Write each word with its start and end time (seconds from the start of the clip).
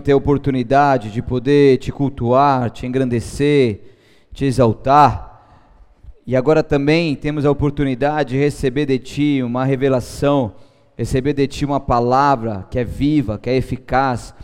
ter 0.00 0.12
a 0.12 0.16
oportunidade 0.16 1.10
de 1.10 1.22
poder 1.22 1.78
te 1.78 1.92
cultuar, 1.92 2.70
te 2.70 2.86
engrandecer, 2.86 3.80
te 4.32 4.44
exaltar. 4.44 5.34
E 6.26 6.34
agora 6.34 6.62
também 6.62 7.14
temos 7.14 7.44
a 7.44 7.50
oportunidade 7.50 8.30
de 8.30 8.38
receber 8.38 8.86
de 8.86 8.98
Ti 8.98 9.42
uma 9.42 9.64
revelação, 9.64 10.54
receber 10.96 11.34
de 11.34 11.46
Ti 11.46 11.64
uma 11.64 11.80
palavra 11.80 12.66
que 12.70 12.78
é 12.78 12.84
viva, 12.84 13.38
que 13.38 13.50
é 13.50 13.56
eficaz, 13.56 14.34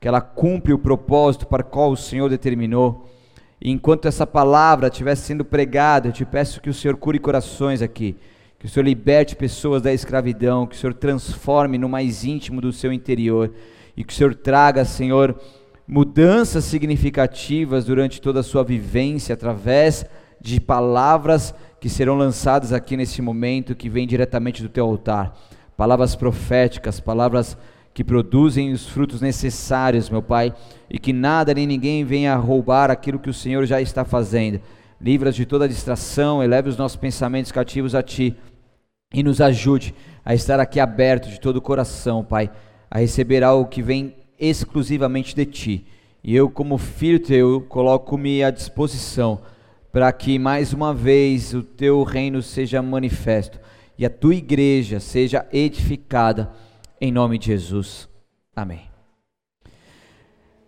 que 0.00 0.08
ela 0.08 0.20
cumpre 0.20 0.72
o 0.72 0.78
propósito 0.78 1.46
para 1.46 1.62
qual 1.62 1.92
o 1.92 1.96
Senhor 1.96 2.28
determinou. 2.28 3.08
E 3.60 3.70
enquanto 3.70 4.06
essa 4.06 4.26
palavra 4.26 4.88
estiver 4.88 5.14
sendo 5.16 5.44
pregada, 5.44 6.08
eu 6.08 6.12
te 6.12 6.24
peço 6.24 6.60
que 6.60 6.70
o 6.70 6.74
Senhor 6.74 6.96
cure 6.96 7.18
corações 7.18 7.82
aqui, 7.82 8.16
que 8.58 8.66
o 8.66 8.68
Senhor 8.68 8.84
liberte 8.84 9.34
pessoas 9.34 9.82
da 9.82 9.92
escravidão, 9.92 10.66
que 10.66 10.76
o 10.76 10.78
Senhor 10.78 10.94
transforme 10.94 11.78
no 11.78 11.88
mais 11.88 12.24
íntimo 12.24 12.60
do 12.60 12.72
seu 12.72 12.92
interior 12.92 13.52
e 13.98 14.04
que 14.04 14.12
o 14.12 14.16
Senhor 14.16 14.32
traga, 14.32 14.84
Senhor, 14.84 15.34
mudanças 15.84 16.62
significativas 16.62 17.84
durante 17.84 18.20
toda 18.20 18.38
a 18.38 18.44
sua 18.44 18.62
vivência 18.62 19.32
através 19.32 20.06
de 20.40 20.60
palavras 20.60 21.52
que 21.80 21.88
serão 21.88 22.16
lançadas 22.16 22.72
aqui 22.72 22.96
nesse 22.96 23.20
momento, 23.20 23.74
que 23.74 23.88
vêm 23.88 24.06
diretamente 24.06 24.62
do 24.62 24.68
teu 24.68 24.86
altar. 24.86 25.36
Palavras 25.76 26.14
proféticas, 26.14 27.00
palavras 27.00 27.58
que 27.92 28.04
produzem 28.04 28.70
os 28.70 28.86
frutos 28.86 29.20
necessários, 29.20 30.08
meu 30.08 30.22
Pai, 30.22 30.54
e 30.88 30.96
que 30.96 31.12
nada 31.12 31.52
nem 31.52 31.66
ninguém 31.66 32.04
venha 32.04 32.36
roubar 32.36 32.92
aquilo 32.92 33.18
que 33.18 33.30
o 33.30 33.34
Senhor 33.34 33.66
já 33.66 33.80
está 33.80 34.04
fazendo. 34.04 34.60
Livra-nos 35.00 35.34
de 35.34 35.44
toda 35.44 35.68
distração, 35.68 36.40
eleve 36.40 36.68
os 36.68 36.76
nossos 36.76 36.96
pensamentos 36.96 37.50
cativos 37.50 37.96
a 37.96 38.02
Ti 38.04 38.36
e 39.12 39.24
nos 39.24 39.40
ajude 39.40 39.92
a 40.24 40.34
estar 40.34 40.60
aqui 40.60 40.78
aberto 40.78 41.28
de 41.28 41.40
todo 41.40 41.56
o 41.56 41.60
coração, 41.60 42.22
Pai 42.22 42.48
a 42.90 42.98
receber 42.98 43.42
algo 43.42 43.68
que 43.68 43.82
vem 43.82 44.14
exclusivamente 44.38 45.34
de 45.34 45.44
ti. 45.44 45.86
E 46.22 46.34
eu, 46.34 46.50
como 46.50 46.78
filho 46.78 47.20
teu, 47.20 47.60
coloco-me 47.68 48.42
à 48.42 48.50
disposição 48.50 49.40
para 49.92 50.12
que 50.12 50.38
mais 50.38 50.72
uma 50.72 50.92
vez 50.92 51.54
o 51.54 51.62
teu 51.62 52.02
reino 52.02 52.42
seja 52.42 52.82
manifesto 52.82 53.58
e 53.98 54.04
a 54.04 54.10
tua 54.10 54.34
igreja 54.34 55.00
seja 55.00 55.46
edificada 55.52 56.50
em 57.00 57.10
nome 57.10 57.38
de 57.38 57.46
Jesus. 57.46 58.08
Amém. 58.54 58.82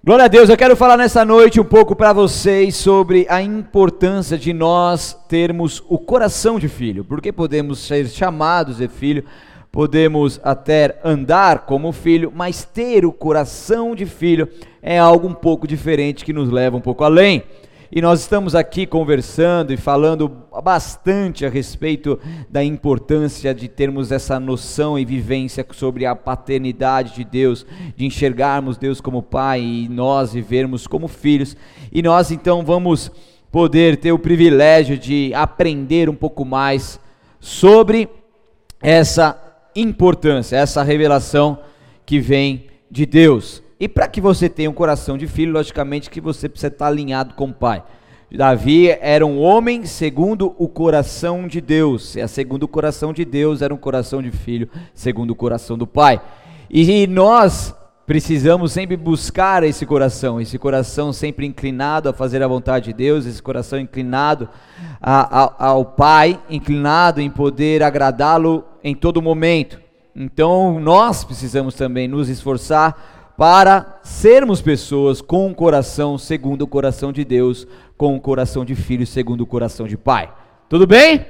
Glória 0.03 0.25
a 0.25 0.29
Deus, 0.29 0.49
eu 0.49 0.57
quero 0.57 0.75
falar 0.75 0.97
nessa 0.97 1.27
noite 1.27 1.61
um 1.61 1.65
pouco 1.65 1.95
para 1.95 2.13
vocês 2.13 2.75
sobre 2.75 3.27
a 3.29 3.43
importância 3.43 4.39
de 4.39 4.51
nós 4.51 5.13
termos 5.29 5.83
o 5.89 5.99
coração 5.99 6.59
de 6.59 6.69
filho, 6.69 7.05
porque 7.05 7.31
podemos 7.31 7.81
ser 7.81 8.09
chamados 8.09 8.79
de 8.79 8.89
filho 8.89 9.25
podemos 9.73 10.41
até 10.43 10.99
andar 11.05 11.61
como 11.61 11.93
filho, 11.93 12.33
mas 12.35 12.65
ter 12.65 13.05
o 13.05 13.13
coração 13.13 13.95
de 13.95 14.07
filho 14.07 14.49
é 14.83 14.99
algo 14.99 15.29
um 15.29 15.35
pouco 15.35 15.67
diferente 15.67 16.25
que 16.25 16.33
nos 16.33 16.51
leva 16.51 16.77
um 16.77 16.81
pouco 16.81 17.05
além. 17.05 17.45
E 17.93 18.01
nós 18.01 18.21
estamos 18.21 18.55
aqui 18.55 18.87
conversando 18.87 19.73
e 19.73 19.77
falando 19.77 20.29
bastante 20.63 21.45
a 21.45 21.49
respeito 21.49 22.21
da 22.49 22.63
importância 22.63 23.53
de 23.53 23.67
termos 23.67 24.13
essa 24.13 24.39
noção 24.39 24.97
e 24.97 25.05
vivência 25.05 25.67
sobre 25.73 26.07
a 26.07 26.15
paternidade 26.15 27.17
de 27.17 27.25
Deus, 27.25 27.67
de 27.97 28.07
enxergarmos 28.07 28.79
Deus 28.79 29.01
como 29.01 29.25
Pai 29.25 29.61
e 29.61 29.89
nós 29.89 30.33
vivermos 30.33 30.87
como 30.87 31.09
filhos. 31.09 31.57
E 31.91 32.01
nós 32.01 32.31
então 32.31 32.63
vamos 32.65 33.11
poder 33.51 33.97
ter 33.97 34.13
o 34.13 34.19
privilégio 34.21 34.97
de 34.97 35.33
aprender 35.35 36.09
um 36.09 36.15
pouco 36.15 36.45
mais 36.45 37.01
sobre 37.41 38.09
essa 38.81 39.50
importância, 39.75 40.57
essa 40.57 40.83
revelação 40.83 41.59
que 42.05 42.19
vem 42.19 42.67
de 42.91 43.07
Deus. 43.07 43.63
E 43.79 43.89
para 43.89 44.09
que 44.09 44.21
você 44.21 44.49
tenha 44.49 44.71
um 44.71 44.75
coração 44.75 45.17
de 45.17 45.27
filho, 45.27 45.53
logicamente 45.53 46.11
que 46.11 46.21
você 46.21 46.49
precisa 46.49 46.69
estar 46.69 46.87
alinhado 46.87 47.35
com 47.35 47.47
o 47.47 47.55
Pai. 47.55 47.83
Davi 48.31 48.89
era 48.89 49.27
um 49.27 49.41
homem 49.41 49.85
segundo 49.87 50.55
o 50.57 50.69
coração 50.69 51.49
de 51.49 51.61
Deus. 51.61 52.15
E 52.15 52.21
a 52.21 52.29
segundo 52.29 52.65
o 52.65 52.69
coração 52.69 53.13
de 53.13 53.25
Deus 53.25 53.63
era 53.63 53.75
um 53.75 53.79
coração 53.79 54.23
de 54.23 54.31
filho, 54.31 54.69
segundo 54.95 55.31
o 55.31 55.35
coração 55.35 55.77
do 55.77 55.87
Pai. 55.87 56.21
E 56.69 57.07
nós 57.09 57.75
precisamos 58.11 58.73
sempre 58.73 58.97
buscar 58.97 59.63
esse 59.63 59.87
coração, 59.87 60.41
esse 60.41 60.59
coração 60.59 61.13
sempre 61.13 61.47
inclinado 61.47 62.09
a 62.09 62.13
fazer 62.13 62.43
a 62.43 62.49
vontade 62.49 62.87
de 62.87 62.93
Deus, 62.93 63.25
esse 63.25 63.41
coração 63.41 63.79
inclinado 63.79 64.49
a, 65.01 65.45
a, 65.45 65.67
ao 65.69 65.85
Pai, 65.85 66.41
inclinado 66.51 67.21
em 67.21 67.31
poder 67.31 67.85
agradá-lo 67.85 68.65
em 68.83 68.97
todo 68.97 69.23
momento. 69.23 69.81
Então 70.13 70.81
nós 70.81 71.23
precisamos 71.23 71.77
também 71.77 72.09
nos 72.09 72.29
esforçar 72.29 73.33
para 73.39 74.01
sermos 74.03 74.61
pessoas 74.61 75.23
com 75.23 75.47
um 75.47 75.55
coração 75.55 76.19
segundo 76.19 76.63
o 76.63 76.67
coração 76.67 77.13
de 77.13 77.25
Deus, 77.25 77.65
com 77.97 78.17
um 78.17 78.19
coração 78.19 78.65
de 78.65 78.75
filho 78.75 79.07
segundo 79.07 79.43
o 79.43 79.47
coração 79.47 79.87
de 79.87 79.97
pai. 79.97 80.33
Tudo 80.69 80.85
bem? 80.85 81.25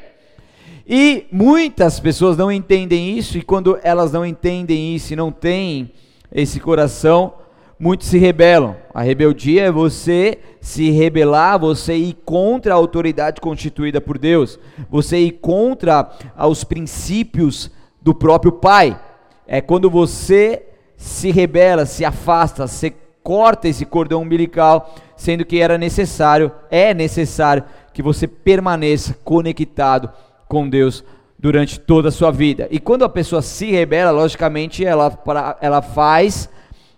E 0.88 1.26
muitas 1.30 2.00
pessoas 2.00 2.38
não 2.38 2.50
entendem 2.50 3.18
isso, 3.18 3.36
e 3.36 3.42
quando 3.42 3.78
elas 3.82 4.12
não 4.12 4.24
entendem 4.24 4.94
isso 4.97 5.12
e 5.12 5.16
não 5.16 5.30
têm 5.30 5.92
esse 6.32 6.60
coração, 6.60 7.34
muitos 7.78 8.08
se 8.08 8.18
rebelam. 8.18 8.76
A 8.92 9.02
rebeldia 9.02 9.64
é 9.64 9.70
você 9.70 10.38
se 10.60 10.91
rebelar, 10.91 11.58
você 11.58 11.94
ir 11.94 12.14
contra 12.24 12.74
a 12.74 12.76
autoridade 12.76 13.41
constituída 13.41 14.00
por 14.00 14.18
Deus, 14.18 14.58
você 14.88 15.18
ir 15.18 15.32
contra 15.32 16.10
os 16.48 16.62
princípios 16.64 17.70
do 18.00 18.14
próprio 18.14 18.52
Pai. 18.52 19.00
É 19.46 19.60
quando 19.60 19.91
você 19.91 20.62
se 20.96 21.30
rebela, 21.30 21.86
se 21.86 22.04
afasta, 22.04 22.66
você 22.66 22.94
corta 23.22 23.68
esse 23.68 23.84
cordão 23.84 24.22
umbilical, 24.22 24.94
sendo 25.16 25.44
que 25.44 25.60
era 25.60 25.76
necessário, 25.76 26.52
é 26.70 26.94
necessário 26.94 27.64
que 27.92 28.02
você 28.02 28.26
permaneça 28.26 29.16
conectado 29.24 30.10
com 30.47 30.68
Deus 30.68 31.04
durante 31.41 31.81
toda 31.81 32.11
a 32.11 32.12
sua 32.12 32.31
vida. 32.31 32.69
E 32.71 32.78
quando 32.78 33.03
a 33.03 33.09
pessoa 33.09 33.41
se 33.41 33.71
rebela, 33.71 34.11
logicamente 34.11 34.84
ela, 34.84 35.19
ela 35.62 35.81
faz, 35.81 36.51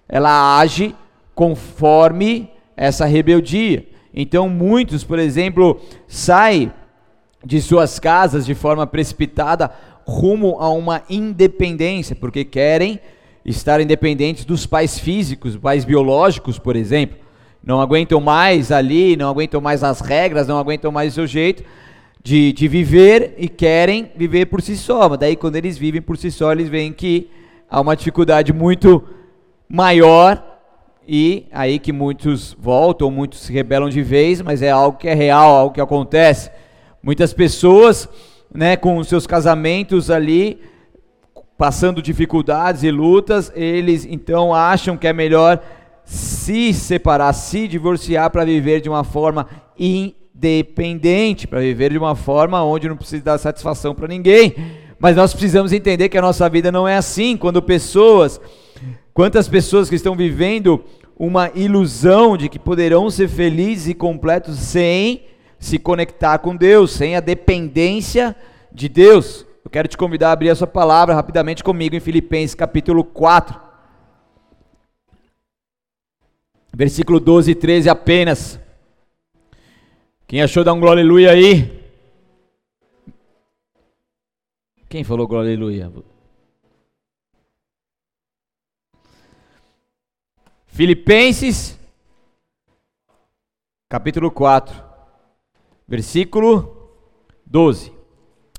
ela 0.08 0.58
age 0.58 0.94
conforme 1.32 2.50
essa 2.76 3.06
rebeldia. 3.06 3.86
Então 4.12 4.48
muitos, 4.48 5.04
por 5.04 5.20
exemplo, 5.20 5.80
saem 6.08 6.72
de 7.44 7.62
suas 7.62 8.00
casas 8.00 8.44
de 8.44 8.54
forma 8.54 8.84
precipitada 8.84 9.70
rumo 10.04 10.56
a 10.58 10.68
uma 10.70 11.02
independência, 11.08 12.16
porque 12.16 12.44
querem 12.44 12.98
estar 13.44 13.80
independentes 13.80 14.44
dos 14.44 14.66
pais 14.66 14.98
físicos, 14.98 15.56
pais 15.56 15.84
biológicos, 15.84 16.58
por 16.58 16.74
exemplo. 16.74 17.16
Não 17.64 17.80
aguentam 17.80 18.20
mais 18.20 18.72
ali, 18.72 19.16
não 19.16 19.28
aguentam 19.28 19.60
mais 19.60 19.84
as 19.84 20.00
regras, 20.00 20.48
não 20.48 20.58
aguentam 20.58 20.90
mais 20.90 21.12
o 21.12 21.14
seu 21.14 21.26
jeito, 21.28 21.62
de, 22.22 22.52
de 22.52 22.68
viver 22.68 23.34
e 23.36 23.48
querem 23.48 24.10
viver 24.16 24.46
por 24.46 24.62
si 24.62 24.76
só. 24.76 25.08
Mas 25.08 25.18
daí, 25.18 25.36
quando 25.36 25.56
eles 25.56 25.76
vivem 25.76 26.00
por 26.00 26.16
si 26.16 26.30
só, 26.30 26.52
eles 26.52 26.68
veem 26.68 26.92
que 26.92 27.28
há 27.68 27.80
uma 27.80 27.96
dificuldade 27.96 28.52
muito 28.52 29.02
maior 29.68 30.52
e 31.06 31.46
aí 31.50 31.78
que 31.78 31.92
muitos 31.92 32.56
voltam, 32.58 33.10
muitos 33.10 33.40
se 33.40 33.52
rebelam 33.52 33.88
de 33.88 34.02
vez, 34.02 34.40
mas 34.40 34.62
é 34.62 34.70
algo 34.70 34.98
que 34.98 35.08
é 35.08 35.14
real, 35.14 35.50
algo 35.50 35.74
que 35.74 35.80
acontece. 35.80 36.50
Muitas 37.02 37.32
pessoas, 37.32 38.08
né, 38.54 38.76
com 38.76 39.02
seus 39.02 39.26
casamentos 39.26 40.10
ali, 40.10 40.60
passando 41.58 42.00
dificuldades 42.00 42.84
e 42.84 42.90
lutas, 42.90 43.50
eles 43.54 44.04
então 44.04 44.54
acham 44.54 44.96
que 44.96 45.08
é 45.08 45.12
melhor 45.12 45.60
se 46.04 46.72
separar, 46.72 47.32
se 47.32 47.66
divorciar 47.66 48.30
para 48.30 48.44
viver 48.44 48.80
de 48.80 48.88
uma 48.88 49.02
forma 49.02 49.48
in 49.78 50.14
dependente, 50.42 51.46
para 51.46 51.60
viver 51.60 51.92
de 51.92 51.98
uma 51.98 52.16
forma 52.16 52.64
onde 52.64 52.88
não 52.88 52.96
precisa 52.96 53.22
dar 53.22 53.38
satisfação 53.38 53.94
para 53.94 54.08
ninguém. 54.08 54.56
Mas 54.98 55.14
nós 55.14 55.32
precisamos 55.32 55.72
entender 55.72 56.08
que 56.08 56.18
a 56.18 56.22
nossa 56.22 56.48
vida 56.48 56.72
não 56.72 56.86
é 56.86 56.96
assim. 56.96 57.36
Quando 57.36 57.62
pessoas, 57.62 58.40
quantas 59.14 59.48
pessoas 59.48 59.88
que 59.88 59.94
estão 59.94 60.16
vivendo 60.16 60.82
uma 61.16 61.48
ilusão 61.54 62.36
de 62.36 62.48
que 62.48 62.58
poderão 62.58 63.08
ser 63.08 63.28
felizes 63.28 63.86
e 63.86 63.94
completos 63.94 64.58
sem 64.58 65.22
se 65.60 65.78
conectar 65.78 66.38
com 66.38 66.56
Deus, 66.56 66.90
sem 66.90 67.14
a 67.14 67.20
dependência 67.20 68.34
de 68.72 68.88
Deus. 68.88 69.46
Eu 69.64 69.70
quero 69.70 69.86
te 69.86 69.96
convidar 69.96 70.30
a 70.30 70.32
abrir 70.32 70.50
a 70.50 70.56
sua 70.56 70.66
palavra 70.66 71.14
rapidamente 71.14 71.62
comigo 71.62 71.94
em 71.94 72.00
Filipenses 72.00 72.56
capítulo 72.56 73.04
4. 73.04 73.60
Versículo 76.74 77.20
12 77.20 77.52
e 77.52 77.54
13 77.54 77.88
apenas. 77.88 78.61
Quem 80.32 80.40
achou, 80.40 80.64
dá 80.64 80.72
um 80.72 80.80
glória 80.80 81.02
aleluia 81.02 81.30
aí. 81.30 81.70
Quem 84.88 85.04
falou 85.04 85.28
glória 85.28 85.50
aleluia? 85.50 85.92
Filipenses, 90.68 91.78
capítulo 93.90 94.30
4, 94.30 94.82
versículo 95.86 96.90
12. 97.44 97.92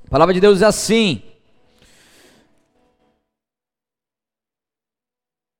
A 0.05 0.09
palavra 0.11 0.31
de 0.35 0.39
Deus 0.39 0.61
é 0.61 0.65
assim: 0.65 1.23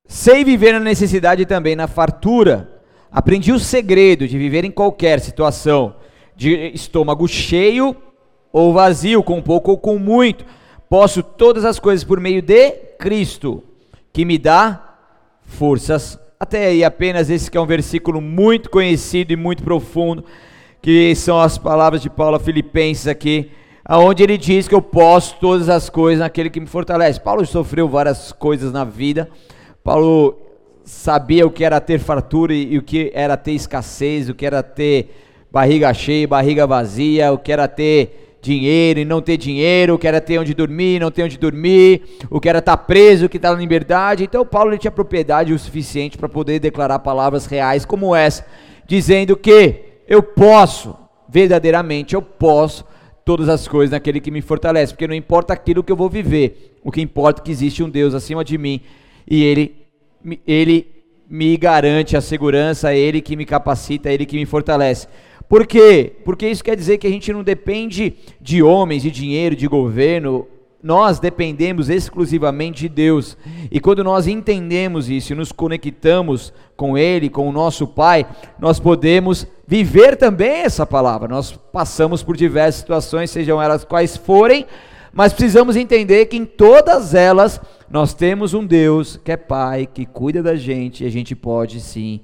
Sei 0.06 0.44
viver 0.44 0.74
na 0.74 0.78
necessidade 0.78 1.42
e 1.42 1.46
também 1.46 1.74
na 1.74 1.88
fartura. 1.88 2.70
Aprendi 3.10 3.50
o 3.50 3.58
segredo 3.58 4.28
de 4.28 4.38
viver 4.38 4.64
em 4.64 4.70
qualquer 4.70 5.20
situação, 5.20 6.03
de 6.36 6.72
estômago 6.74 7.26
cheio 7.28 7.96
ou 8.52 8.72
vazio, 8.72 9.22
com 9.22 9.42
pouco 9.42 9.72
ou 9.72 9.78
com 9.78 9.98
muito. 9.98 10.44
Posso 10.88 11.22
todas 11.22 11.64
as 11.64 11.78
coisas 11.78 12.04
por 12.04 12.20
meio 12.20 12.40
de 12.40 12.70
Cristo, 12.98 13.62
que 14.12 14.24
me 14.24 14.38
dá 14.38 14.96
forças. 15.44 16.18
Até 16.38 16.66
aí, 16.66 16.84
apenas 16.84 17.30
esse 17.30 17.50
que 17.50 17.56
é 17.56 17.60
um 17.60 17.66
versículo 17.66 18.20
muito 18.20 18.70
conhecido 18.70 19.32
e 19.32 19.36
muito 19.36 19.62
profundo, 19.62 20.24
que 20.80 21.14
são 21.14 21.40
as 21.40 21.58
palavras 21.58 22.02
de 22.02 22.10
Paulo 22.10 22.36
a 22.36 22.40
Filipenses 22.40 23.08
aqui, 23.08 23.50
aonde 23.84 24.22
ele 24.22 24.38
diz 24.38 24.68
que 24.68 24.74
eu 24.74 24.82
posso 24.82 25.36
todas 25.40 25.68
as 25.68 25.88
coisas 25.88 26.20
naquele 26.20 26.50
que 26.50 26.60
me 26.60 26.66
fortalece. 26.66 27.20
Paulo 27.20 27.44
sofreu 27.46 27.88
várias 27.88 28.32
coisas 28.32 28.72
na 28.72 28.84
vida. 28.84 29.28
Paulo 29.82 30.38
sabia 30.84 31.46
o 31.46 31.50
que 31.50 31.64
era 31.64 31.80
ter 31.80 31.98
fartura 31.98 32.54
e, 32.54 32.76
o 32.78 32.82
que 32.82 33.10
era 33.14 33.36
ter 33.36 33.52
escassez, 33.52 34.28
o 34.28 34.34
que 34.34 34.44
era 34.44 34.62
ter 34.62 35.23
barriga 35.54 35.94
cheia, 35.94 36.26
barriga 36.26 36.66
vazia, 36.66 37.32
o 37.32 37.38
que 37.38 37.52
era 37.52 37.68
ter 37.68 38.38
dinheiro 38.42 38.98
e 38.98 39.04
não 39.04 39.22
ter 39.22 39.36
dinheiro, 39.36 39.94
o 39.94 39.98
que 39.98 40.08
era 40.08 40.20
ter 40.20 40.36
onde 40.36 40.52
dormir, 40.52 40.98
não 40.98 41.12
ter 41.12 41.22
onde 41.22 41.38
dormir, 41.38 42.02
o 42.28 42.40
que 42.40 42.48
era 42.48 42.58
estar 42.58 42.76
preso, 42.76 43.26
o 43.26 43.28
que 43.28 43.36
estava 43.36 43.54
na 43.54 43.60
liberdade. 43.60 44.24
Então 44.24 44.44
Paulo 44.44 44.72
ele 44.72 44.78
tinha 44.78 44.90
propriedade 44.90 45.52
o 45.52 45.58
suficiente 45.58 46.18
para 46.18 46.28
poder 46.28 46.58
declarar 46.58 46.98
palavras 46.98 47.46
reais 47.46 47.84
como 47.84 48.16
essa, 48.16 48.44
dizendo 48.84 49.36
que 49.36 50.00
eu 50.08 50.24
posso, 50.24 50.96
verdadeiramente 51.28 52.16
eu 52.16 52.20
posso 52.20 52.84
todas 53.24 53.48
as 53.48 53.68
coisas 53.68 53.92
naquele 53.92 54.20
que 54.20 54.32
me 54.32 54.42
fortalece, 54.42 54.92
porque 54.92 55.06
não 55.06 55.14
importa 55.14 55.52
aquilo 55.52 55.84
que 55.84 55.92
eu 55.92 55.96
vou 55.96 56.10
viver, 56.10 56.80
o 56.82 56.90
que 56.90 57.00
importa 57.00 57.40
é 57.40 57.44
que 57.44 57.52
existe 57.52 57.80
um 57.80 57.88
Deus 57.88 58.12
acima 58.12 58.44
de 58.44 58.58
mim 58.58 58.80
e 59.30 59.44
ele 59.44 59.84
ele 60.44 60.94
me 61.28 61.56
garante 61.56 62.16
a 62.16 62.20
segurança, 62.20 62.94
Ele 62.94 63.20
que 63.20 63.36
me 63.36 63.44
capacita, 63.44 64.10
Ele 64.10 64.26
que 64.26 64.36
me 64.36 64.46
fortalece. 64.46 65.08
Por 65.54 65.68
quê? 65.68 66.16
Porque 66.24 66.48
isso 66.48 66.64
quer 66.64 66.74
dizer 66.74 66.98
que 66.98 67.06
a 67.06 67.10
gente 67.10 67.32
não 67.32 67.44
depende 67.44 68.16
de 68.40 68.60
homens, 68.60 69.04
de 69.04 69.10
dinheiro, 69.12 69.54
de 69.54 69.68
governo. 69.68 70.48
Nós 70.82 71.20
dependemos 71.20 71.88
exclusivamente 71.88 72.80
de 72.80 72.88
Deus. 72.88 73.38
E 73.70 73.78
quando 73.78 74.02
nós 74.02 74.26
entendemos 74.26 75.08
isso 75.08 75.32
e 75.32 75.36
nos 75.36 75.52
conectamos 75.52 76.52
com 76.76 76.98
Ele, 76.98 77.30
com 77.30 77.48
o 77.48 77.52
nosso 77.52 77.86
Pai, 77.86 78.26
nós 78.58 78.80
podemos 78.80 79.46
viver 79.64 80.16
também 80.16 80.62
essa 80.62 80.84
palavra. 80.84 81.28
Nós 81.28 81.52
passamos 81.72 82.20
por 82.20 82.36
diversas 82.36 82.80
situações, 82.80 83.30
sejam 83.30 83.62
elas 83.62 83.84
quais 83.84 84.16
forem, 84.16 84.66
mas 85.12 85.32
precisamos 85.32 85.76
entender 85.76 86.26
que 86.26 86.36
em 86.36 86.44
todas 86.44 87.14
elas 87.14 87.60
nós 87.88 88.12
temos 88.12 88.54
um 88.54 88.66
Deus 88.66 89.20
que 89.24 89.30
é 89.30 89.36
Pai, 89.36 89.86
que 89.86 90.04
cuida 90.04 90.42
da 90.42 90.56
gente, 90.56 91.04
e 91.04 91.06
a 91.06 91.10
gente 91.10 91.36
pode 91.36 91.80
sim 91.80 92.22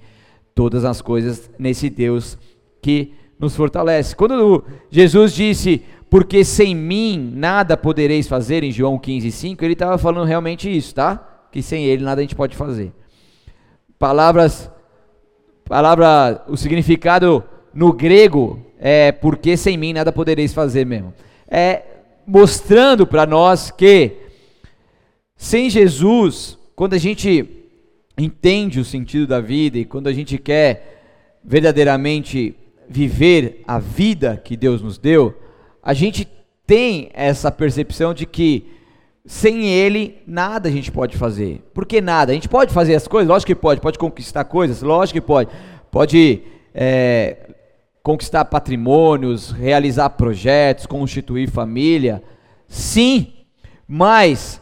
todas 0.53 0.85
as 0.85 1.01
coisas 1.01 1.49
nesse 1.57 1.89
Deus 1.89 2.37
que 2.83 3.20
nos 3.41 3.57
fortalece. 3.57 4.15
Quando 4.15 4.63
Jesus 4.91 5.35
disse, 5.35 5.83
porque 6.11 6.45
sem 6.45 6.75
mim 6.75 7.33
nada 7.35 7.77
podereis 7.77 8.29
fazer, 8.29 8.63
em 8.63 8.71
João 8.71 8.99
15, 8.99 9.33
5, 9.33 9.65
ele 9.65 9.73
estava 9.73 9.97
falando 9.97 10.27
realmente 10.27 10.71
isso, 10.71 10.95
tá? 10.95 11.47
Que 11.51 11.63
sem 11.63 11.87
ele 11.87 12.05
nada 12.05 12.21
a 12.21 12.23
gente 12.23 12.37
pode 12.37 12.55
fazer. 12.55 12.93
Palavras, 13.99 14.71
palavra, 15.65 16.45
o 16.49 16.57
significado 16.57 17.43
no 17.73 17.93
grego 17.93 18.61
é 18.79 19.11
porque 19.11 19.57
sem 19.57 19.77
mim 19.77 19.93
nada 19.93 20.13
podereis 20.13 20.53
fazer 20.53 20.85
mesmo. 20.85 21.15
É 21.49 21.83
mostrando 22.27 23.07
para 23.07 23.27
nós 23.27 23.71
que 23.71 24.13
sem 25.37 25.71
Jesus, 25.71 26.59
quando 26.77 26.95
a 26.95 26.99
gente 26.99 27.49
entende 28.17 28.79
o 28.79 28.85
sentido 28.85 29.27
da 29.27 29.41
vida 29.41 29.79
e 29.79 29.85
quando 29.85 30.07
a 30.07 30.13
gente 30.13 30.37
quer 30.37 31.39
verdadeiramente 31.43 32.55
viver 32.91 33.63
a 33.69 33.79
vida 33.79 34.37
que 34.37 34.57
Deus 34.57 34.83
nos 34.83 34.99
deu, 34.99 35.33
a 35.81 35.95
gente 35.95 36.27
tem 36.67 37.09
essa 37.15 37.51
percepção 37.51 38.13
de 38.13 38.27
que 38.27 38.67
sem 39.25 39.69
Ele 39.69 40.19
nada 40.27 40.69
a 40.69 40.73
gente 40.73 40.91
pode 40.91 41.17
fazer. 41.17 41.63
Por 41.73 41.87
que 41.87 42.01
nada? 42.01 42.33
A 42.33 42.35
gente 42.35 42.49
pode 42.49 42.75
fazer 42.75 42.97
as 42.97 43.07
coisas? 43.07 43.29
Lógico 43.29 43.47
que 43.47 43.55
pode. 43.55 43.81
Pode 43.81 43.97
conquistar 43.99 44.43
coisas? 44.45 44.83
Lógico 44.83 45.21
que 45.21 45.27
pode. 45.27 45.51
Pode 45.89 46.43
é, 46.75 47.51
conquistar 48.03 48.45
patrimônios, 48.47 49.53
realizar 49.53 50.11
projetos, 50.11 50.85
constituir 50.85 51.49
família. 51.49 52.23
Sim, 52.67 53.33
mas 53.87 54.61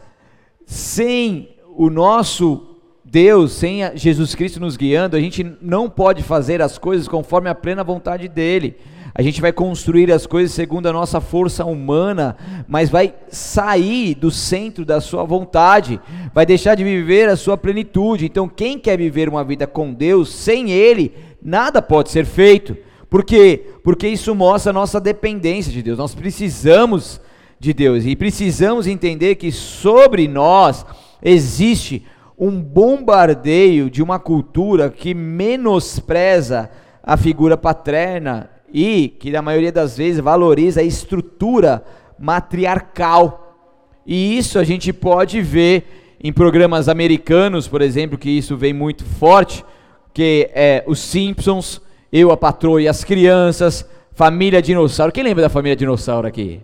sem 0.67 1.57
o 1.75 1.89
nosso 1.89 2.68
Deus, 3.09 3.53
sem 3.53 3.79
Jesus 3.95 4.35
Cristo 4.35 4.59
nos 4.59 4.77
guiando, 4.77 5.15
a 5.15 5.19
gente 5.19 5.43
não 5.61 5.89
pode 5.89 6.21
fazer 6.21 6.61
as 6.61 6.77
coisas 6.77 7.07
conforme 7.07 7.49
a 7.49 7.55
plena 7.55 7.83
vontade 7.83 8.27
dele. 8.27 8.77
A 9.15 9.23
gente 9.23 9.41
vai 9.41 9.51
construir 9.51 10.11
as 10.11 10.27
coisas 10.27 10.53
segundo 10.53 10.87
a 10.87 10.93
nossa 10.93 11.19
força 11.19 11.65
humana, 11.65 12.37
mas 12.67 12.89
vai 12.89 13.15
sair 13.29 14.13
do 14.13 14.29
centro 14.29 14.85
da 14.85 15.01
sua 15.01 15.23
vontade, 15.23 15.99
vai 16.33 16.45
deixar 16.45 16.75
de 16.75 16.83
viver 16.83 17.27
a 17.27 17.35
sua 17.35 17.57
plenitude. 17.57 18.25
Então, 18.25 18.47
quem 18.47 18.77
quer 18.77 18.97
viver 18.97 19.27
uma 19.27 19.43
vida 19.43 19.65
com 19.65 19.91
Deus, 19.91 20.29
sem 20.29 20.69
Ele, 20.69 21.11
nada 21.41 21.81
pode 21.81 22.11
ser 22.11 22.25
feito. 22.25 22.77
Por 23.09 23.25
quê? 23.25 23.71
Porque 23.83 24.07
isso 24.07 24.35
mostra 24.35 24.69
a 24.69 24.73
nossa 24.73 25.01
dependência 25.01 25.71
de 25.71 25.81
Deus. 25.81 25.97
Nós 25.97 26.13
precisamos 26.13 27.19
de 27.59 27.73
Deus 27.73 28.05
e 28.05 28.15
precisamos 28.15 28.85
entender 28.85 29.35
que 29.35 29.51
sobre 29.51 30.27
nós 30.27 30.85
existe 31.21 32.05
um 32.39 32.61
bombardeio 32.61 33.89
de 33.89 34.01
uma 34.01 34.17
cultura 34.17 34.89
que 34.89 35.13
menospreza 35.13 36.71
a 37.03 37.17
figura 37.17 37.57
paterna 37.57 38.49
e 38.73 39.09
que 39.09 39.29
na 39.29 39.41
maioria 39.41 39.73
das 39.73 39.97
vezes 39.97 40.21
valoriza 40.21 40.79
a 40.79 40.83
estrutura 40.83 41.83
matriarcal. 42.17 43.57
E 44.05 44.37
isso 44.37 44.57
a 44.57 44.63
gente 44.63 44.93
pode 44.93 45.41
ver 45.41 46.15
em 46.23 46.31
programas 46.31 46.87
americanos, 46.87 47.67
por 47.67 47.81
exemplo, 47.81 48.17
que 48.17 48.29
isso 48.29 48.55
vem 48.55 48.73
muito 48.73 49.03
forte, 49.03 49.65
que 50.13 50.49
é 50.53 50.83
os 50.87 50.99
Simpsons, 50.99 51.81
eu, 52.11 52.31
a 52.31 52.37
patroa 52.37 52.81
e 52.81 52.87
as 52.87 53.03
crianças, 53.03 53.85
família 54.13 54.61
dinossauro. 54.61 55.11
Quem 55.11 55.23
lembra 55.23 55.43
da 55.43 55.49
família 55.49 55.75
dinossauro 55.75 56.27
aqui? 56.27 56.61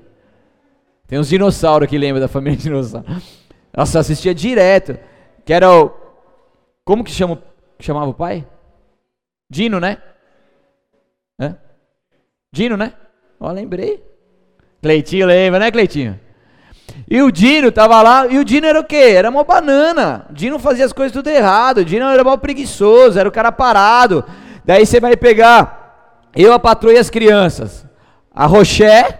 Tem 1.07 1.19
uns 1.19 1.28
dinossauros 1.28 1.89
que 1.89 1.98
lembra 1.98 2.21
da 2.21 2.28
família 2.28 2.57
dinossauro. 2.57 3.06
Nossa, 3.75 4.00
assistia 4.00 4.33
direto. 4.33 4.98
Que 5.45 5.53
era 5.53 5.71
o. 5.71 5.92
Como 6.83 7.03
que 7.03 7.12
chama, 7.12 7.42
chamava 7.80 8.09
o 8.09 8.13
pai? 8.13 8.45
Dino, 9.50 9.80
né? 9.80 9.97
Hã? 11.40 11.57
Dino, 12.52 12.75
né? 12.75 12.94
Ó, 13.40 13.52
lembrei. 13.52 14.04
Cleitinho 14.81 15.28
lembra, 15.28 15.59
né, 15.59 15.71
Cleitinho? 15.71 16.19
E 17.09 17.21
o 17.21 17.31
Dino 17.31 17.71
tava 17.71 18.02
lá, 18.02 18.28
e 18.28 18.37
o 18.37 18.45
Dino 18.45 18.68
era 18.68 18.80
o 18.80 18.83
quê? 18.83 19.14
Era 19.16 19.30
uma 19.30 19.44
banana. 19.44 20.28
O 20.30 20.33
Dino 20.33 20.59
fazia 20.59 20.85
as 20.85 20.94
coisas 20.94 21.11
tudo 21.11 21.30
errado. 21.30 21.80
O 21.80 21.85
Dino 21.85 22.06
era 22.06 22.23
mal 22.23 22.37
preguiçoso, 22.37 23.19
era 23.19 23.28
o 23.28 23.31
cara 23.31 23.52
parado. 23.52 24.23
Daí 24.64 24.85
você 24.85 24.99
vai 24.99 25.16
pegar 25.16 26.30
eu, 26.35 26.54
a 26.54 26.59
patroa 26.59 26.94
e 26.94 26.97
as 26.97 27.09
crianças. 27.09 27.85
A 28.33 28.45
Roché, 28.45 29.19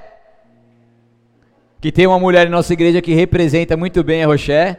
que 1.80 1.92
tem 1.92 2.06
uma 2.06 2.20
mulher 2.20 2.48
em 2.48 2.52
nossa 2.52 2.74
igreja 2.74 3.02
que 3.02 3.14
representa 3.14 3.78
muito 3.78 4.04
bem 4.04 4.24
a 4.24 4.28
Roché, 4.28 4.78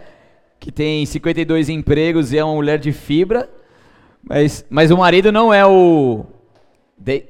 que 0.59 0.73
tem 0.73 1.05
52 1.05 1.69
empregos 1.69 2.33
e 2.33 2.39
é 2.39 2.45
uma 2.45 2.55
mulher 2.55 2.79
de 2.79 2.93
fibra. 2.93 3.49
Mas, 4.23 4.65
mas 4.69 4.91
o 4.91 4.97
marido 4.97 5.31
não 5.31 5.53
é 5.53 5.65
o. 5.65 6.25
De, 6.99 7.25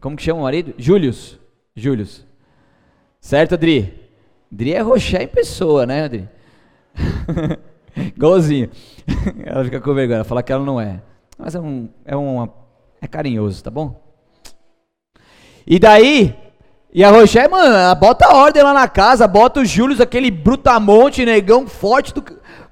como 0.00 0.16
que 0.16 0.22
chama 0.22 0.40
o 0.40 0.42
marido? 0.42 0.74
Július. 0.76 1.38
Július. 1.74 2.26
Certo, 3.20 3.54
Adri? 3.54 3.94
Adri 4.52 4.74
é 4.74 4.80
Roché 4.80 5.22
em 5.22 5.28
pessoa, 5.28 5.86
né, 5.86 6.04
Adri? 6.04 6.28
Igualzinho. 8.14 8.68
ela 9.44 9.64
fica 9.64 9.80
com 9.80 9.94
vergonha, 9.94 10.16
ela 10.16 10.24
fala 10.24 10.42
que 10.42 10.52
ela 10.52 10.64
não 10.64 10.80
é. 10.80 11.00
Mas 11.38 11.54
é 11.54 11.60
um, 11.60 11.88
é 12.04 12.16
um, 12.16 12.48
é 13.00 13.06
carinhoso, 13.08 13.64
tá 13.64 13.70
bom? 13.70 14.00
E 15.66 15.78
daí, 15.78 16.36
e 16.94 17.02
a 17.02 17.10
Roché, 17.10 17.48
mano, 17.48 17.92
bota 17.96 18.26
a 18.26 18.36
ordem 18.36 18.62
lá 18.62 18.72
na 18.72 18.86
casa, 18.86 19.26
bota 19.26 19.58
o 19.58 19.64
Júlio, 19.64 20.00
aquele 20.00 20.30
brutamonte, 20.30 21.24
negão 21.26 21.66
forte 21.66 22.14
do, 22.14 22.22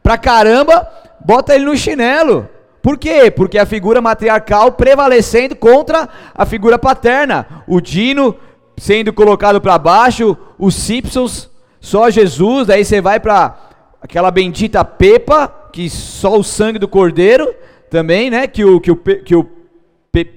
pra 0.00 0.16
caramba, 0.16 0.88
bota 1.24 1.56
ele 1.56 1.64
no 1.64 1.76
chinelo. 1.76 2.48
Por 2.80 2.96
quê? 2.96 3.32
Porque 3.32 3.58
a 3.58 3.66
figura 3.66 4.00
matriarcal 4.00 4.70
prevalecendo 4.70 5.56
contra 5.56 6.08
a 6.32 6.46
figura 6.46 6.78
paterna. 6.78 7.64
O 7.66 7.80
Dino 7.80 8.36
sendo 8.76 9.12
colocado 9.12 9.60
para 9.60 9.76
baixo, 9.76 10.36
os 10.56 10.76
Simpsons, 10.76 11.50
só 11.80 12.08
Jesus, 12.08 12.68
daí 12.68 12.84
você 12.84 13.00
vai 13.00 13.18
para 13.18 13.56
aquela 14.00 14.30
bendita 14.30 14.84
Pepa, 14.84 15.48
que 15.72 15.90
só 15.90 16.38
o 16.38 16.44
sangue 16.44 16.78
do 16.78 16.86
cordeiro, 16.86 17.52
também, 17.90 18.30
né? 18.30 18.46
Que 18.46 18.64
o 18.64 18.80
que 18.80 18.92
o 18.92 18.96
que 18.96 19.34
o, 19.34 19.48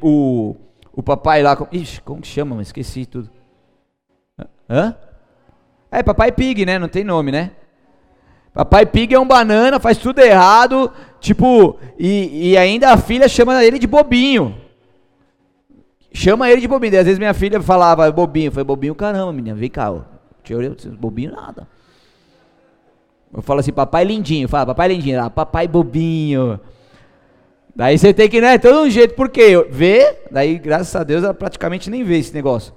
o, 0.01 0.55
o 0.91 1.03
papai 1.03 1.43
lá, 1.43 1.55
ixi, 1.71 2.01
como 2.01 2.21
que 2.21 2.27
chama? 2.27 2.59
Esqueci 2.63 3.05
tudo. 3.05 3.29
Hã? 4.69 4.95
É 5.91 6.03
papai 6.03 6.31
Pig, 6.31 6.65
né? 6.65 6.77
Não 6.77 6.87
tem 6.87 7.03
nome, 7.03 7.31
né? 7.31 7.51
Papai 8.53 8.85
Pig 8.85 9.13
é 9.13 9.19
um 9.19 9.27
banana, 9.27 9.79
faz 9.79 9.97
tudo 9.97 10.19
errado, 10.19 10.91
tipo, 11.19 11.77
e, 11.99 12.51
e 12.51 12.57
ainda 12.57 12.91
a 12.91 12.97
filha 12.97 13.27
chama 13.27 13.63
ele 13.63 13.77
de 13.77 13.85
bobinho. 13.85 14.55
Chama 16.13 16.49
ele 16.49 16.61
de 16.61 16.67
bobinho. 16.67 16.93
E 16.93 16.97
às 16.97 17.05
vezes 17.05 17.19
minha 17.19 17.33
filha 17.33 17.61
falava 17.61 18.09
bobinho. 18.09 18.51
Falei, 18.51 18.63
bobinho, 18.63 18.95
caramba, 18.95 19.33
menina, 19.33 19.55
vem 19.55 19.69
cá. 19.69 19.93
Bobinho 20.97 21.31
nada. 21.31 21.67
Eu 23.33 23.41
falo 23.41 23.59
assim, 23.59 23.73
papai 23.73 24.05
lindinho. 24.05 24.47
Fala, 24.47 24.67
papai 24.67 24.87
lindinho. 24.87 25.21
Ah, 25.21 25.29
papai 25.29 25.67
bobinho. 25.67 26.57
Daí 27.75 27.97
você 27.97 28.13
tem 28.13 28.29
que, 28.29 28.39
né, 28.39 28.57
todo 28.57 28.79
um 28.79 28.89
jeito, 28.89 29.15
porque 29.15 29.67
vê, 29.69 30.19
daí 30.31 30.57
graças 30.57 30.95
a 30.95 31.03
Deus 31.03 31.25
ela 31.25 31.33
praticamente 31.33 31.89
nem 31.89 32.05
vê 32.05 32.17
esse 32.17 32.33
negócio. 32.33 32.73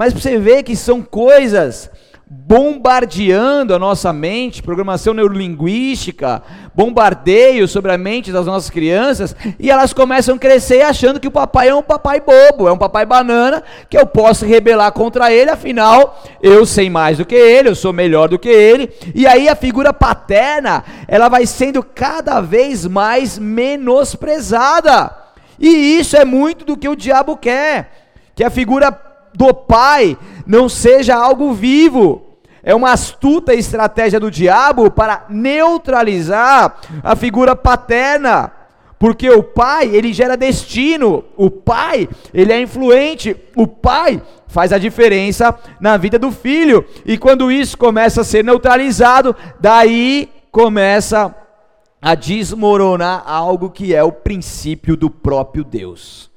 Mas 0.00 0.14
você 0.14 0.38
vê 0.38 0.62
que 0.62 0.74
são 0.74 1.02
coisas 1.02 1.90
bombardeando 2.26 3.74
a 3.74 3.78
nossa 3.78 4.14
mente, 4.14 4.62
programação 4.62 5.12
neurolinguística, 5.12 6.42
bombardeio 6.74 7.68
sobre 7.68 7.92
a 7.92 7.98
mente 7.98 8.32
das 8.32 8.46
nossas 8.46 8.70
crianças, 8.70 9.36
e 9.58 9.70
elas 9.70 9.92
começam 9.92 10.36
a 10.36 10.38
crescer 10.38 10.80
achando 10.80 11.20
que 11.20 11.28
o 11.28 11.30
papai 11.30 11.68
é 11.68 11.74
um 11.74 11.82
papai 11.82 12.18
bobo, 12.18 12.66
é 12.66 12.72
um 12.72 12.78
papai 12.78 13.04
banana, 13.04 13.62
que 13.90 13.98
eu 13.98 14.06
posso 14.06 14.46
rebelar 14.46 14.90
contra 14.92 15.30
ele, 15.30 15.50
afinal, 15.50 16.24
eu 16.42 16.64
sei 16.64 16.88
mais 16.88 17.18
do 17.18 17.26
que 17.26 17.34
ele, 17.34 17.68
eu 17.68 17.74
sou 17.74 17.92
melhor 17.92 18.30
do 18.30 18.38
que 18.38 18.48
ele, 18.48 18.90
e 19.14 19.26
aí 19.26 19.50
a 19.50 19.54
figura 19.54 19.92
paterna, 19.92 20.82
ela 21.06 21.28
vai 21.28 21.44
sendo 21.44 21.82
cada 21.82 22.40
vez 22.40 22.86
mais 22.86 23.38
menosprezada. 23.38 25.14
E 25.58 25.98
isso 25.98 26.16
é 26.16 26.24
muito 26.24 26.64
do 26.64 26.74
que 26.74 26.88
o 26.88 26.96
diabo 26.96 27.36
quer, 27.36 27.90
que 28.34 28.42
a 28.42 28.48
figura 28.48 29.09
do 29.34 29.52
pai 29.54 30.16
não 30.46 30.68
seja 30.68 31.16
algo 31.16 31.52
vivo. 31.52 32.22
É 32.62 32.74
uma 32.74 32.92
astuta 32.92 33.54
estratégia 33.54 34.20
do 34.20 34.30
diabo 34.30 34.90
para 34.90 35.24
neutralizar 35.28 36.76
a 37.02 37.16
figura 37.16 37.56
paterna. 37.56 38.52
Porque 38.98 39.30
o 39.30 39.42
pai, 39.42 39.88
ele 39.88 40.12
gera 40.12 40.36
destino. 40.36 41.24
O 41.34 41.50
pai, 41.50 42.06
ele 42.34 42.52
é 42.52 42.60
influente. 42.60 43.34
O 43.56 43.66
pai 43.66 44.20
faz 44.46 44.74
a 44.74 44.78
diferença 44.78 45.58
na 45.80 45.96
vida 45.96 46.18
do 46.18 46.30
filho. 46.30 46.84
E 47.06 47.16
quando 47.16 47.50
isso 47.50 47.78
começa 47.78 48.20
a 48.20 48.24
ser 48.24 48.44
neutralizado, 48.44 49.34
daí 49.58 50.28
começa 50.52 51.34
a 52.02 52.14
desmoronar 52.14 53.22
algo 53.26 53.70
que 53.70 53.94
é 53.94 54.02
o 54.02 54.12
princípio 54.12 54.96
do 54.96 55.08
próprio 55.08 55.64
Deus. 55.64 56.29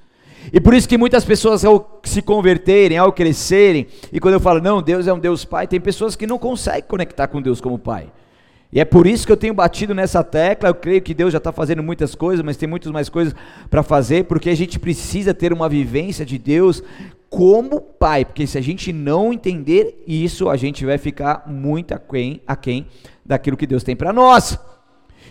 E 0.51 0.59
por 0.59 0.73
isso 0.73 0.89
que 0.89 0.97
muitas 0.97 1.23
pessoas 1.23 1.63
ao 1.63 2.01
se 2.03 2.21
converterem, 2.21 2.97
ao 2.97 3.13
crescerem, 3.13 3.87
e 4.11 4.19
quando 4.19 4.33
eu 4.33 4.39
falo, 4.39 4.61
não, 4.61 4.81
Deus 4.81 5.07
é 5.07 5.13
um 5.13 5.19
Deus 5.19 5.45
Pai, 5.45 5.67
tem 5.67 5.79
pessoas 5.79 6.15
que 6.15 6.27
não 6.27 6.37
conseguem 6.37 6.83
conectar 6.87 7.27
com 7.27 7.41
Deus 7.41 7.61
como 7.61 7.79
Pai. 7.79 8.09
E 8.73 8.79
é 8.79 8.85
por 8.85 9.05
isso 9.05 9.27
que 9.27 9.31
eu 9.31 9.37
tenho 9.37 9.53
batido 9.53 9.93
nessa 9.93 10.23
tecla. 10.23 10.67
Eu 10.67 10.73
creio 10.73 10.99
que 10.99 11.13
Deus 11.13 11.31
já 11.31 11.37
está 11.37 11.51
fazendo 11.51 11.83
muitas 11.83 12.15
coisas, 12.15 12.43
mas 12.43 12.57
tem 12.57 12.67
muitas 12.67 12.91
mais 12.91 13.07
coisas 13.07 13.35
para 13.69 13.83
fazer, 13.83 14.23
porque 14.23 14.49
a 14.49 14.55
gente 14.55 14.79
precisa 14.79 15.31
ter 15.31 15.53
uma 15.53 15.69
vivência 15.69 16.25
de 16.25 16.39
Deus 16.39 16.81
como 17.29 17.79
Pai. 17.79 18.25
Porque 18.25 18.47
se 18.47 18.57
a 18.57 18.61
gente 18.61 18.91
não 18.91 19.31
entender 19.31 20.03
isso, 20.07 20.49
a 20.49 20.57
gente 20.57 20.83
vai 20.85 20.97
ficar 20.97 21.43
muito 21.45 21.93
aquém, 21.93 22.41
aquém 22.47 22.87
daquilo 23.23 23.55
que 23.55 23.67
Deus 23.67 23.83
tem 23.83 23.95
para 23.95 24.11
nós. 24.11 24.57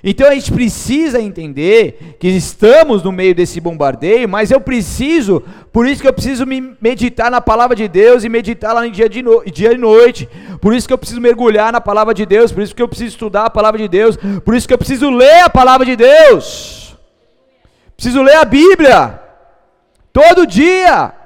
Então 0.05 0.27
a 0.27 0.35
gente 0.35 0.51
precisa 0.51 1.21
entender 1.21 2.17
que 2.19 2.27
estamos 2.27 3.05
no 3.05 3.13
meio 3.13 3.35
desse 3.37 3.61
bombardeio, 3.61 4.29
mas 4.29 4.51
eu 4.51 4.61
preciso, 4.61 5.45
por 5.73 5.87
isso 5.87 6.03
que 6.03 6.09
eu 6.09 6.13
preciso 6.13 6.45
me 6.45 6.77
meditar 6.81 7.31
na 7.31 7.41
palavra 7.41 7.77
de 7.77 7.87
Deus 7.87 8.25
e 8.25 8.29
meditar 8.29 8.75
lá 8.75 8.85
em 8.85 8.91
dia, 8.91 9.09
de 9.09 9.23
no, 9.23 9.45
dia 9.45 9.73
e 9.73 9.79
noite. 9.79 10.29
Por 10.61 10.75
isso 10.75 10.89
que 10.89 10.93
eu 10.93 10.99
preciso 10.99 11.21
mergulhar 11.21 11.73
na 11.73 11.81
palavra 11.81 12.13
de 12.13 12.27
Deus, 12.27 12.51
por 12.51 12.65
isso 12.65 12.75
que 12.75 12.83
eu 12.83 12.89
preciso 12.89 13.11
estudar 13.11 13.45
a 13.45 13.51
palavra 13.51 13.79
de 13.81 13.87
Deus, 13.87 14.19
por 14.45 14.57
isso 14.57 14.67
que 14.67 14.75
eu 14.75 14.79
preciso 14.79 15.09
ler 15.09 15.45
a 15.45 15.51
palavra 15.51 15.87
de 15.87 15.95
Deus. 15.95 16.97
Preciso 17.97 18.23
ler 18.23 18.37
a 18.37 18.45
Bíblia 18.45 19.21
todo 20.13 20.45
dia. 20.45 21.22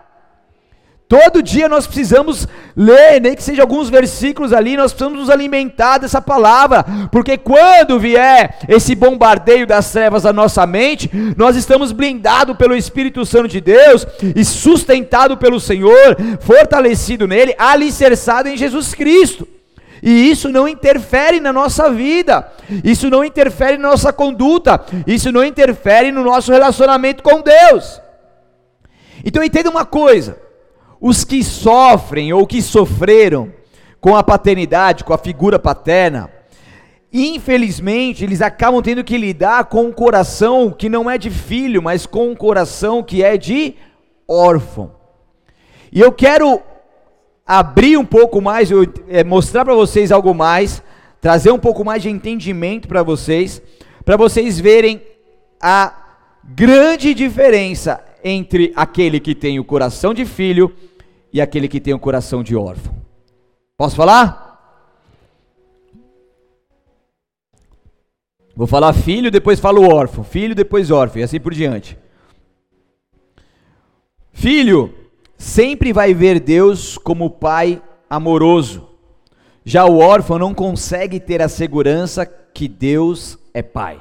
Todo 1.09 1.41
dia 1.41 1.69
nós 1.69 1.87
precisamos 1.87 2.49
ler, 2.77 3.21
nem 3.21 3.37
que 3.37 3.43
seja 3.43 3.63
alguns 3.63 3.89
versículos 3.89 4.53
ali, 4.53 4.77
nós 4.77 4.93
precisamos 4.93 5.21
nos 5.21 5.31
alimentar 5.31 5.99
dessa 5.99 6.21
palavra, 6.21 6.85
porque 7.13 7.39
quando 7.39 8.01
vier 8.01 8.59
esse 8.69 8.93
bombardeio 8.97 9.69
das 9.69 9.93
trevas 9.93 10.27
à 10.27 10.33
nossa 10.33 10.67
mente, 10.67 11.09
nós 11.37 11.55
estamos 11.55 11.93
blindados 11.93 12.57
pelo 12.57 12.75
Espírito 12.75 13.25
Santo 13.25 13.47
de 13.47 13.61
Deus 13.61 14.05
e 14.35 14.45
sustentado 14.45 15.37
pelo 15.37 15.61
Senhor, 15.61 16.17
fortalecido 16.41 17.29
nele, 17.29 17.55
alicerçado 17.57 18.49
em 18.49 18.57
Jesus 18.57 18.93
Cristo. 18.93 19.47
E 20.03 20.31
isso 20.31 20.49
não 20.49 20.67
interfere 20.67 21.39
na 21.39 21.53
nossa 21.53 21.89
vida, 21.89 22.53
isso 22.83 23.09
não 23.09 23.25
interfere 23.25 23.79
na 23.79 23.91
nossa 23.91 24.13
conduta, 24.13 24.85
isso 25.07 25.31
não 25.31 25.45
interfere 25.45 26.11
no 26.11 26.25
nosso 26.25 26.51
relacionamento 26.51 27.23
com 27.23 27.41
Deus. 27.41 28.01
Então 29.25 29.43
entenda 29.43 29.71
uma 29.71 29.85
coisa, 29.85 30.37
os 31.01 31.25
que 31.25 31.43
sofrem 31.43 32.33
ou 32.33 32.47
que 32.47 32.63
sofreram 32.63 33.53
com 34.01 34.17
a 34.17 34.23
paternidade, 34.23 35.05
com 35.05 35.13
a 35.13 35.19
figura 35.19 35.59
paterna, 35.59 36.31
infelizmente 37.13 38.25
eles 38.25 38.41
acabam 38.41 38.83
tendo 38.83 39.03
que 39.05 39.17
lidar 39.17 39.65
com 39.65 39.85
um 39.85 39.93
coração 39.93 40.71
que 40.71 40.89
não 40.89 41.11
é 41.11 41.19
de 41.19 41.31
filho, 41.31 41.83
mas 41.83 42.07
com 42.07 42.31
um 42.31 42.37
coração 42.37 43.03
que 43.03 43.23
é 43.23 43.37
de 43.37 43.75
órfão. 44.29 44.93
E 45.93 46.01
eu 46.01 46.13
quero 46.13 46.61
abrir 47.47 47.97
um 47.97 48.05
pouco 48.05 48.41
mais, 48.41 48.71
eu, 48.71 48.87
é, 49.09 49.23
mostrar 49.23 49.65
para 49.65 49.75
vocês 49.75 50.11
algo 50.11 50.35
mais, 50.35 50.83
trazer 51.21 51.51
um 51.51 51.59
pouco 51.59 51.85
mais 51.85 52.03
de 52.03 52.11
entendimento 52.11 52.89
para 52.89 53.03
vocês, 53.03 53.63
para 54.05 54.17
vocês 54.17 54.59
verem 54.61 55.03
a 55.61 55.93
grande 56.45 57.15
diferença 57.15 58.05
entre 58.29 58.73
aquele 58.75 59.21
que 59.21 59.37
tem 59.37 59.61
o 59.61 59.65
coração 59.65 60.13
de 60.13 60.25
filho 60.25 60.75
e 61.33 61.41
aquele 61.41 61.69
que 61.69 61.79
tem 61.79 61.95
o 61.95 61.99
coração 61.99 62.43
de 62.43 62.57
órfão. 62.57 62.93
Posso 63.77 63.95
falar? 63.95 64.45
Vou 68.57 68.67
falar 68.67 68.93
filho, 68.95 69.31
depois 69.31 69.61
falo 69.61 69.89
órfão. 69.89 70.25
Filho, 70.25 70.57
depois 70.57 70.91
órfão, 70.91 71.21
e 71.21 71.23
assim 71.23 71.39
por 71.39 71.55
diante. 71.55 71.97
Filho 74.33 74.93
sempre 75.39 75.93
vai 75.93 76.13
ver 76.13 76.41
Deus 76.41 76.99
como 76.99 77.31
pai 77.31 77.81
amoroso. 78.11 78.89
Já 79.65 79.85
o 79.85 79.99
órfão 79.99 80.37
não 80.37 80.53
consegue 80.53 81.21
ter 81.21 81.41
a 81.41 81.49
segurança 81.49 82.27
que 82.27 82.67
Deus 82.67 83.39
é 83.55 83.63
pai. 83.63 84.01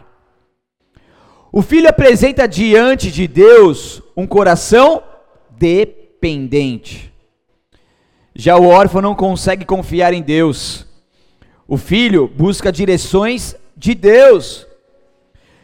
O 1.52 1.62
filho 1.62 1.88
apresenta 1.88 2.48
diante 2.48 3.12
de 3.12 3.28
Deus 3.28 4.02
um 4.16 4.26
coração 4.26 5.04
dependente. 5.52 7.12
Já 8.34 8.58
o 8.58 8.68
órfão 8.68 9.02
não 9.02 9.16
consegue 9.16 9.66
confiar 9.66 10.14
em 10.14 10.22
Deus. 10.22 10.86
O 11.68 11.78
filho 11.78 12.28
busca 12.28 12.72
direções 12.72 13.56
de 13.76 13.96
Deus. 13.96 14.68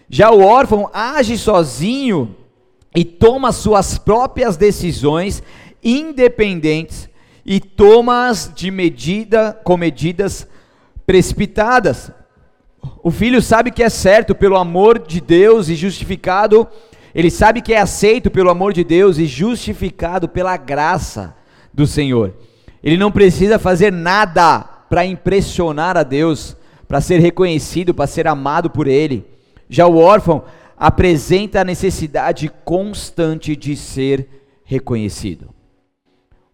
Já 0.09 0.31
o 0.31 0.41
órfão 0.41 0.89
age 0.93 1.37
sozinho 1.37 2.35
e 2.95 3.05
toma 3.05 3.51
suas 3.51 3.97
próprias 3.97 4.57
decisões 4.57 5.41
independentes 5.83 7.09
e 7.45 7.59
toma-as 7.59 8.51
de 8.53 8.69
medida 8.69 9.59
com 9.63 9.77
medidas 9.77 10.47
precipitadas. 11.05 12.11
O 13.03 13.11
filho 13.11 13.41
sabe 13.41 13.71
que 13.71 13.83
é 13.83 13.89
certo 13.89 14.35
pelo 14.35 14.57
amor 14.57 14.99
de 14.99 15.21
Deus 15.21 15.69
e 15.69 15.75
justificado, 15.75 16.67
ele 17.13 17.29
sabe 17.29 17.61
que 17.61 17.73
é 17.73 17.79
aceito 17.79 18.31
pelo 18.31 18.49
amor 18.49 18.73
de 18.73 18.83
Deus 18.83 19.17
e 19.17 19.25
justificado 19.25 20.27
pela 20.29 20.55
graça 20.57 21.35
do 21.73 21.85
Senhor. 21.85 22.33
Ele 22.83 22.97
não 22.97 23.11
precisa 23.11 23.59
fazer 23.59 23.91
nada 23.91 24.59
para 24.89 25.05
impressionar 25.05 25.97
a 25.97 26.03
Deus, 26.03 26.57
para 26.87 27.01
ser 27.01 27.19
reconhecido, 27.19 27.93
para 27.93 28.07
ser 28.07 28.27
amado 28.27 28.69
por 28.69 28.87
Ele. 28.87 29.25
Já 29.69 29.87
o 29.87 29.97
órfão 29.97 30.43
apresenta 30.77 31.61
a 31.61 31.65
necessidade 31.65 32.51
constante 32.65 33.55
de 33.55 33.75
ser 33.75 34.27
reconhecido. 34.63 35.49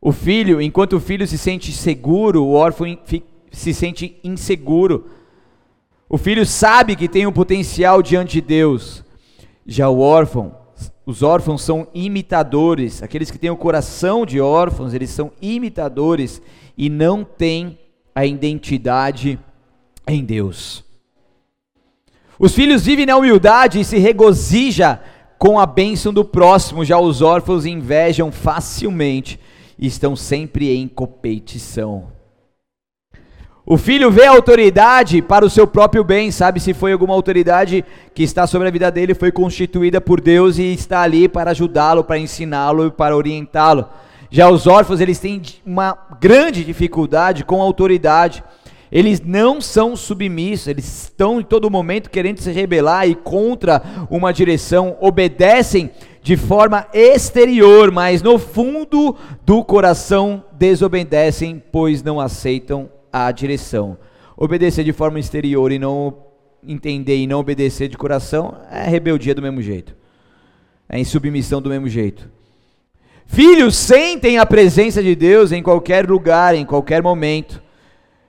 O 0.02 0.12
filho, 0.12 0.62
enquanto 0.62 0.94
o 0.94 1.00
filho 1.00 1.26
se 1.28 1.38
sente 1.38 1.72
seguro, 1.72 2.44
o 2.44 2.54
órfão 2.54 2.98
se 3.52 3.74
sente 3.74 4.20
inseguro. 4.24 5.08
O 6.10 6.18
filho 6.18 6.46
sabe 6.46 6.96
que 6.96 7.08
tem 7.08 7.26
um 7.26 7.32
potencial 7.32 8.02
diante 8.02 8.34
de 8.34 8.42
Deus. 8.42 9.04
Já 9.68 9.90
o 9.90 10.00
órfão 10.00 10.56
os 11.08 11.24
órfãos 11.24 11.62
são 11.62 11.88
imitadores, 11.94 13.02
aqueles 13.02 13.32
que 13.32 13.38
têm 13.38 13.50
o 13.50 13.56
coração 13.56 14.26
de 14.26 14.42
órfãos, 14.42 14.94
eles 14.94 15.10
são 15.10 15.32
imitadores 15.42 16.42
e 16.78 16.90
não 16.90 17.24
têm 17.24 17.80
a 18.14 18.26
identidade 18.26 19.40
em 20.06 20.22
Deus. 20.22 20.84
Os 22.38 22.54
filhos 22.54 22.86
vivem 22.86 23.06
na 23.06 23.16
humildade 23.16 23.80
e 23.80 23.86
se 23.86 23.98
regozija 23.98 25.02
com 25.40 25.58
a 25.58 25.66
bênção 25.66 26.14
do 26.14 26.26
próximo, 26.26 26.84
já 26.84 27.00
os 27.00 27.22
órfãos 27.22 27.66
invejam 27.66 28.30
facilmente 28.30 29.40
e 29.80 29.88
estão 29.88 30.14
sempre 30.14 30.76
em 30.76 30.90
competição. 30.90 32.17
O 33.70 33.76
filho 33.76 34.10
vê 34.10 34.24
a 34.24 34.32
autoridade 34.32 35.22
para 35.22 35.46
o 35.46 35.50
seu 35.50 35.68
próprio 35.68 36.02
bem, 36.02 36.32
sabe 36.32 36.58
se 36.58 36.74
foi 36.74 36.94
alguma 36.94 37.14
autoridade 37.14 37.84
que 38.16 38.24
está 38.24 38.48
sobre 38.48 38.70
a 38.70 38.72
vida 38.72 38.90
dele, 38.90 39.14
foi 39.14 39.30
constituída 39.30 40.00
por 40.00 40.22
Deus 40.22 40.58
e 40.58 40.74
está 40.74 41.02
ali 41.02 41.28
para 41.28 41.52
ajudá-lo, 41.52 42.02
para 42.02 42.18
ensiná-lo 42.18 42.88
e 42.88 42.92
para 42.92 43.14
orientá-lo. 43.14 43.90
Já 44.32 44.50
os 44.50 44.68
órfãos, 44.68 45.02
eles 45.02 45.20
têm 45.20 45.42
uma 45.66 45.98
grande 46.22 46.64
dificuldade 46.64 47.44
com 47.44 47.62
a 47.62 47.66
autoridade. 47.66 48.42
Eles 48.90 49.20
não 49.20 49.60
são 49.60 49.98
submissos, 49.98 50.68
eles 50.68 51.04
estão 51.04 51.42
em 51.42 51.44
todo 51.44 51.70
momento 51.70 52.10
querendo 52.10 52.40
se 52.40 52.54
rebelar 52.54 53.06
e 53.06 53.16
contra 53.16 53.84
uma 54.10 54.32
direção, 54.32 54.96
obedecem 55.02 55.92
de 56.24 56.38
forma 56.38 56.88
exterior, 56.94 57.92
mas 57.92 58.22
no 58.22 58.40
fundo 58.40 59.14
do 59.46 59.62
coração 59.62 60.46
desobedecem, 60.54 61.62
pois 61.70 62.02
não 62.02 62.18
aceitam 62.18 62.96
a 63.26 63.32
direção. 63.32 63.98
Obedecer 64.36 64.86
de 64.86 64.94
forma 64.94 65.20
exterior 65.20 65.72
e 65.72 65.80
não 65.80 66.16
entender 66.66 67.18
e 67.18 67.28
não 67.28 67.40
obedecer 67.40 67.88
de 67.88 67.98
coração 67.98 68.56
é 68.70 68.88
rebeldia 68.88 69.34
do 69.34 69.42
mesmo 69.42 69.62
jeito. 69.62 69.96
É 70.90 71.00
insubmissão 71.00 71.62
do 71.62 71.70
mesmo 71.70 71.90
jeito. 71.90 72.30
Filhos 73.26 73.76
sentem 73.76 74.38
a 74.38 74.46
presença 74.46 75.04
de 75.04 75.14
Deus 75.14 75.52
em 75.52 75.62
qualquer 75.62 76.10
lugar, 76.10 76.56
em 76.56 76.66
qualquer 76.66 77.04
momento. 77.04 77.62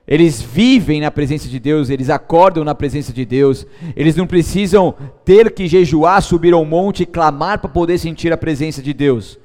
Eles 0.06 0.40
vivem 0.40 1.02
na 1.02 1.10
presença 1.10 1.46
de 1.48 1.60
Deus, 1.60 1.90
eles 1.90 2.08
acordam 2.08 2.64
na 2.64 2.74
presença 2.74 3.12
de 3.12 3.24
Deus. 3.24 3.66
Eles 3.94 4.16
não 4.16 4.26
precisam 4.26 4.94
ter 5.24 5.52
que 5.52 5.68
jejuar, 5.68 6.22
subir 6.22 6.54
ao 6.54 6.64
monte 6.64 7.02
e 7.02 7.06
clamar 7.06 7.58
para 7.60 7.68
poder 7.68 7.98
sentir 7.98 8.32
a 8.32 8.36
presença 8.36 8.82
de 8.82 8.94
Deus. 8.94 9.38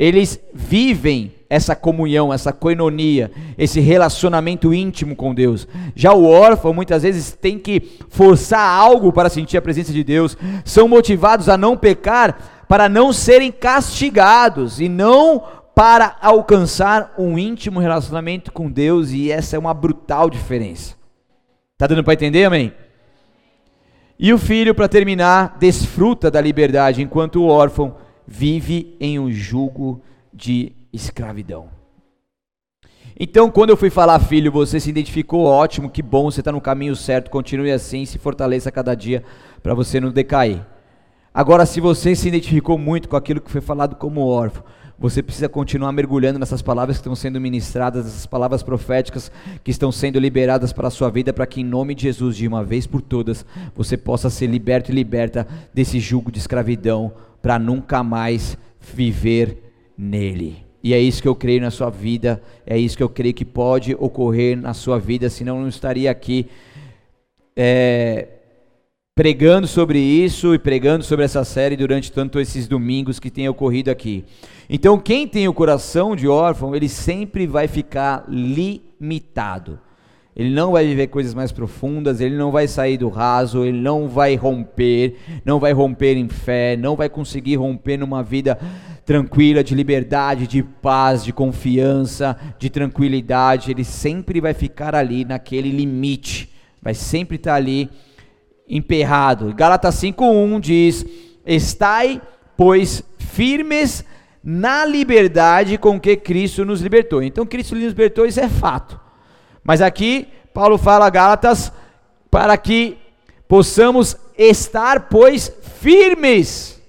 Eles 0.00 0.40
vivem 0.54 1.34
essa 1.50 1.76
comunhão, 1.76 2.32
essa 2.32 2.54
coinonia, 2.54 3.30
esse 3.58 3.80
relacionamento 3.80 4.72
íntimo 4.72 5.14
com 5.14 5.34
Deus. 5.34 5.68
Já 5.94 6.14
o 6.14 6.24
órfão 6.24 6.72
muitas 6.72 7.02
vezes 7.02 7.32
tem 7.32 7.58
que 7.58 7.98
forçar 8.08 8.66
algo 8.66 9.12
para 9.12 9.28
sentir 9.28 9.58
a 9.58 9.62
presença 9.62 9.92
de 9.92 10.02
Deus, 10.02 10.38
são 10.64 10.88
motivados 10.88 11.50
a 11.50 11.58
não 11.58 11.76
pecar 11.76 12.64
para 12.66 12.88
não 12.88 13.12
serem 13.12 13.52
castigados 13.52 14.80
e 14.80 14.88
não 14.88 15.42
para 15.74 16.16
alcançar 16.22 17.12
um 17.18 17.38
íntimo 17.38 17.78
relacionamento 17.78 18.50
com 18.52 18.70
Deus, 18.70 19.10
e 19.10 19.30
essa 19.30 19.54
é 19.54 19.58
uma 19.58 19.74
brutal 19.74 20.30
diferença. 20.30 20.94
Tá 21.76 21.86
dando 21.86 22.02
para 22.02 22.14
entender, 22.14 22.44
amém? 22.46 22.72
E 24.18 24.32
o 24.32 24.38
filho, 24.38 24.74
para 24.74 24.88
terminar, 24.88 25.58
desfruta 25.58 26.30
da 26.30 26.40
liberdade, 26.40 27.02
enquanto 27.02 27.42
o 27.42 27.48
órfão 27.48 27.96
vive 28.30 28.96
em 29.00 29.18
um 29.18 29.30
jugo 29.32 30.00
de 30.32 30.72
escravidão. 30.92 31.68
Então, 33.18 33.50
quando 33.50 33.70
eu 33.70 33.76
fui 33.76 33.90
falar, 33.90 34.20
filho, 34.20 34.52
você 34.52 34.78
se 34.78 34.88
identificou, 34.88 35.44
ótimo, 35.44 35.90
que 35.90 36.00
bom, 36.00 36.30
você 36.30 36.40
está 36.40 36.52
no 36.52 36.60
caminho 36.60 36.94
certo, 36.94 37.28
continue 37.28 37.72
assim, 37.72 38.06
se 38.06 38.18
fortaleça 38.18 38.70
cada 38.70 38.94
dia 38.94 39.24
para 39.62 39.74
você 39.74 39.98
não 40.00 40.12
decair. 40.12 40.64
Agora, 41.34 41.66
se 41.66 41.80
você 41.80 42.14
se 42.14 42.28
identificou 42.28 42.78
muito 42.78 43.08
com 43.08 43.16
aquilo 43.16 43.40
que 43.40 43.50
foi 43.50 43.60
falado 43.60 43.96
como 43.96 44.26
órfão, 44.26 44.62
você 44.96 45.22
precisa 45.22 45.48
continuar 45.48 45.92
mergulhando 45.92 46.38
nessas 46.38 46.62
palavras 46.62 46.98
que 46.98 47.00
estão 47.00 47.16
sendo 47.16 47.40
ministradas, 47.40 48.06
essas 48.06 48.26
palavras 48.26 48.62
proféticas 48.62 49.32
que 49.64 49.70
estão 49.70 49.90
sendo 49.90 50.18
liberadas 50.18 50.72
para 50.72 50.88
a 50.88 50.90
sua 50.90 51.10
vida, 51.10 51.32
para 51.32 51.46
que 51.46 51.62
em 51.62 51.64
nome 51.64 51.94
de 51.94 52.02
Jesus, 52.02 52.36
de 52.36 52.46
uma 52.46 52.62
vez 52.62 52.86
por 52.86 53.00
todas, 53.00 53.44
você 53.74 53.96
possa 53.96 54.30
ser 54.30 54.46
liberto 54.46 54.92
e 54.92 54.94
liberta 54.94 55.48
desse 55.74 55.98
jugo 55.98 56.30
de 56.30 56.38
escravidão, 56.38 57.12
para 57.40 57.58
nunca 57.58 58.02
mais 58.02 58.56
viver 58.80 59.72
nele. 59.96 60.64
E 60.82 60.94
é 60.94 60.98
isso 60.98 61.20
que 61.20 61.28
eu 61.28 61.34
creio 61.34 61.60
na 61.60 61.70
sua 61.70 61.90
vida, 61.90 62.42
é 62.66 62.78
isso 62.78 62.96
que 62.96 63.02
eu 63.02 63.08
creio 63.08 63.34
que 63.34 63.44
pode 63.44 63.94
ocorrer 63.94 64.56
na 64.56 64.72
sua 64.72 64.98
vida, 64.98 65.28
senão 65.28 65.60
não 65.60 65.68
estaria 65.68 66.10
aqui 66.10 66.46
é, 67.54 68.28
pregando 69.14 69.66
sobre 69.66 69.98
isso 69.98 70.54
e 70.54 70.58
pregando 70.58 71.04
sobre 71.04 71.26
essa 71.26 71.44
série 71.44 71.76
durante 71.76 72.10
tanto 72.10 72.40
esses 72.40 72.66
domingos 72.66 73.20
que 73.20 73.30
tem 73.30 73.46
ocorrido 73.48 73.90
aqui. 73.90 74.24
Então, 74.68 74.98
quem 74.98 75.28
tem 75.28 75.46
o 75.46 75.52
coração 75.52 76.16
de 76.16 76.26
órfão, 76.26 76.74
ele 76.74 76.88
sempre 76.88 77.46
vai 77.46 77.68
ficar 77.68 78.24
limitado. 78.28 79.78
Ele 80.34 80.50
não 80.50 80.72
vai 80.72 80.86
viver 80.86 81.08
coisas 81.08 81.34
mais 81.34 81.50
profundas, 81.50 82.20
ele 82.20 82.36
não 82.36 82.52
vai 82.52 82.68
sair 82.68 82.96
do 82.96 83.08
raso, 83.08 83.64
ele 83.64 83.78
não 83.78 84.08
vai 84.08 84.36
romper, 84.36 85.16
não 85.44 85.58
vai 85.58 85.72
romper 85.72 86.16
em 86.16 86.28
fé, 86.28 86.76
não 86.76 86.94
vai 86.94 87.08
conseguir 87.08 87.56
romper 87.56 87.96
numa 87.96 88.22
vida 88.22 88.58
tranquila, 89.04 89.64
de 89.64 89.74
liberdade, 89.74 90.46
de 90.46 90.62
paz, 90.62 91.24
de 91.24 91.32
confiança, 91.32 92.36
de 92.60 92.70
tranquilidade. 92.70 93.72
Ele 93.72 93.82
sempre 93.82 94.40
vai 94.40 94.54
ficar 94.54 94.94
ali 94.94 95.24
naquele 95.24 95.70
limite, 95.70 96.48
vai 96.80 96.94
sempre 96.94 97.34
estar 97.36 97.56
ali 97.56 97.90
emperrado. 98.68 99.52
Gálatas 99.52 99.96
5:1 99.96 100.60
diz: 100.60 101.04
"Estai, 101.44 102.22
pois, 102.56 103.02
firmes 103.18 104.04
na 104.44 104.84
liberdade 104.84 105.76
com 105.76 105.98
que 105.98 106.16
Cristo 106.16 106.64
nos 106.64 106.80
libertou". 106.80 107.20
Então 107.20 107.44
Cristo 107.44 107.74
nos 107.74 107.84
libertou, 107.84 108.24
isso 108.24 108.38
é 108.38 108.48
fato. 108.48 109.09
Mas 109.62 109.80
aqui 109.80 110.28
Paulo 110.52 110.78
fala 110.78 111.06
a 111.06 111.10
Gálatas 111.10 111.72
para 112.30 112.56
que 112.56 112.98
possamos 113.48 114.16
estar, 114.36 115.08
pois, 115.08 115.52
firmes. 115.80 116.80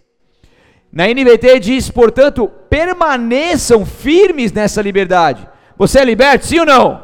Na 0.91 1.07
NVT 1.07 1.59
diz, 1.59 1.89
portanto, 1.89 2.49
permaneçam 2.69 3.85
firmes 3.85 4.51
nessa 4.51 4.81
liberdade. 4.81 5.47
Você 5.77 5.99
é 5.99 6.05
liberto, 6.05 6.45
sim 6.45 6.59
ou 6.59 6.65
não? 6.65 7.03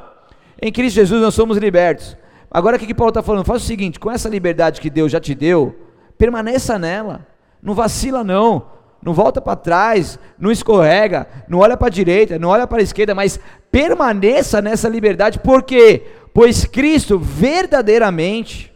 Em 0.61 0.71
Cristo 0.71 0.95
Jesus 0.95 1.21
nós 1.21 1.33
somos 1.33 1.57
libertos. 1.57 2.17
Agora 2.49 2.75
o 2.75 2.79
que, 2.79 2.87
que 2.87 2.93
Paulo 2.93 3.09
está 3.09 3.21
falando? 3.21 3.45
Faz 3.45 3.63
o 3.63 3.65
seguinte: 3.65 3.99
com 3.99 4.11
essa 4.11 4.29
liberdade 4.29 4.81
que 4.81 4.89
Deus 4.89 5.11
já 5.11 5.19
te 5.19 5.33
deu, 5.33 5.75
permaneça 6.17 6.77
nela. 6.77 7.25
Não 7.61 7.73
vacila, 7.73 8.23
não. 8.23 8.76
Não 9.01 9.13
volta 9.13 9.39
para 9.39 9.55
trás, 9.55 10.19
não 10.37 10.51
escorrega, 10.51 11.27
não 11.47 11.59
olha 11.59 11.77
para 11.77 11.87
a 11.87 11.91
direita, 11.91 12.39
não 12.39 12.49
olha 12.49 12.67
para 12.67 12.79
a 12.79 12.83
esquerda, 12.83 13.13
mas 13.13 13.39
permaneça 13.71 14.61
nessa 14.61 14.89
liberdade, 14.89 15.39
por 15.39 15.63
quê? 15.63 16.03
Pois 16.33 16.65
Cristo 16.65 17.17
verdadeiramente, 17.17 18.73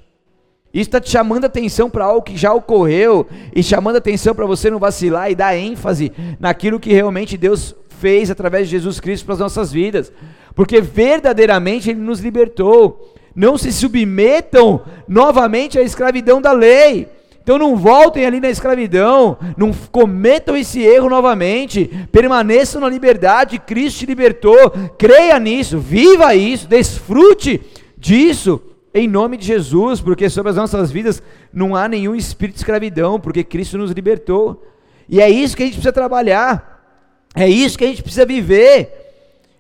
está 0.74 1.02
te 1.02 1.10
chamando 1.10 1.46
atenção 1.46 1.90
para 1.90 2.06
algo 2.06 2.22
que 2.22 2.38
já 2.38 2.54
ocorreu, 2.54 3.28
e 3.54 3.62
chamando 3.62 3.98
atenção 3.98 4.34
para 4.34 4.46
você 4.46 4.70
não 4.70 4.80
vacilar 4.80 5.30
e 5.30 5.36
dar 5.36 5.56
ênfase 5.56 6.12
naquilo 6.40 6.80
que 6.80 6.94
realmente 6.94 7.38
Deus 7.38 7.76
fez 8.00 8.32
através 8.32 8.68
de 8.68 8.72
Jesus 8.72 9.00
Cristo 9.00 9.26
para 9.26 9.34
as 9.34 9.40
nossas 9.40 9.72
vidas, 9.72 10.12
porque 10.56 10.82
verdadeiramente 10.82 11.90
Ele 11.90 12.00
nos 12.00 12.20
libertou. 12.20 13.14
Não 13.34 13.58
se 13.58 13.72
submetam 13.72 14.82
novamente 15.08 15.80
à 15.80 15.82
escravidão 15.82 16.42
da 16.42 16.52
lei. 16.52 17.08
Então 17.44 17.58
não 17.58 17.76
voltem 17.76 18.26
ali 18.26 18.40
na 18.40 18.50
escravidão, 18.50 19.38
não 19.58 19.72
cometam 19.92 20.56
esse 20.56 20.80
erro 20.82 21.10
novamente, 21.10 21.90
permaneçam 22.12 22.80
na 22.80 22.88
liberdade, 22.88 23.58
Cristo 23.58 24.00
te 24.00 24.06
libertou, 24.06 24.72
creia 24.98 25.40
nisso, 25.40 25.80
viva 25.80 26.36
isso, 26.36 26.68
desfrute 26.68 27.60
disso, 27.98 28.62
em 28.94 29.08
nome 29.08 29.38
de 29.38 29.48
Jesus, 29.48 30.00
porque 30.00 30.30
sobre 30.30 30.52
as 30.52 30.56
nossas 30.56 30.92
vidas 30.92 31.24
não 31.52 31.76
há 31.76 31.88
nenhum 31.88 32.14
espírito 32.14 32.56
de 32.56 32.62
escravidão, 32.62 33.20
porque 33.20 33.44
Cristo 33.44 33.78
nos 33.78 33.92
libertou, 33.92 34.64
e 35.10 35.20
é 35.20 35.30
isso 35.30 35.58
que 35.58 35.64
a 35.64 35.66
gente 35.66 35.76
precisa 35.76 35.94
trabalhar, 35.94 36.86
é 37.34 37.50
isso 37.50 37.78
que 37.78 37.84
a 37.84 37.88
gente 37.88 38.04
precisa 38.04 38.26
viver, 38.26 38.92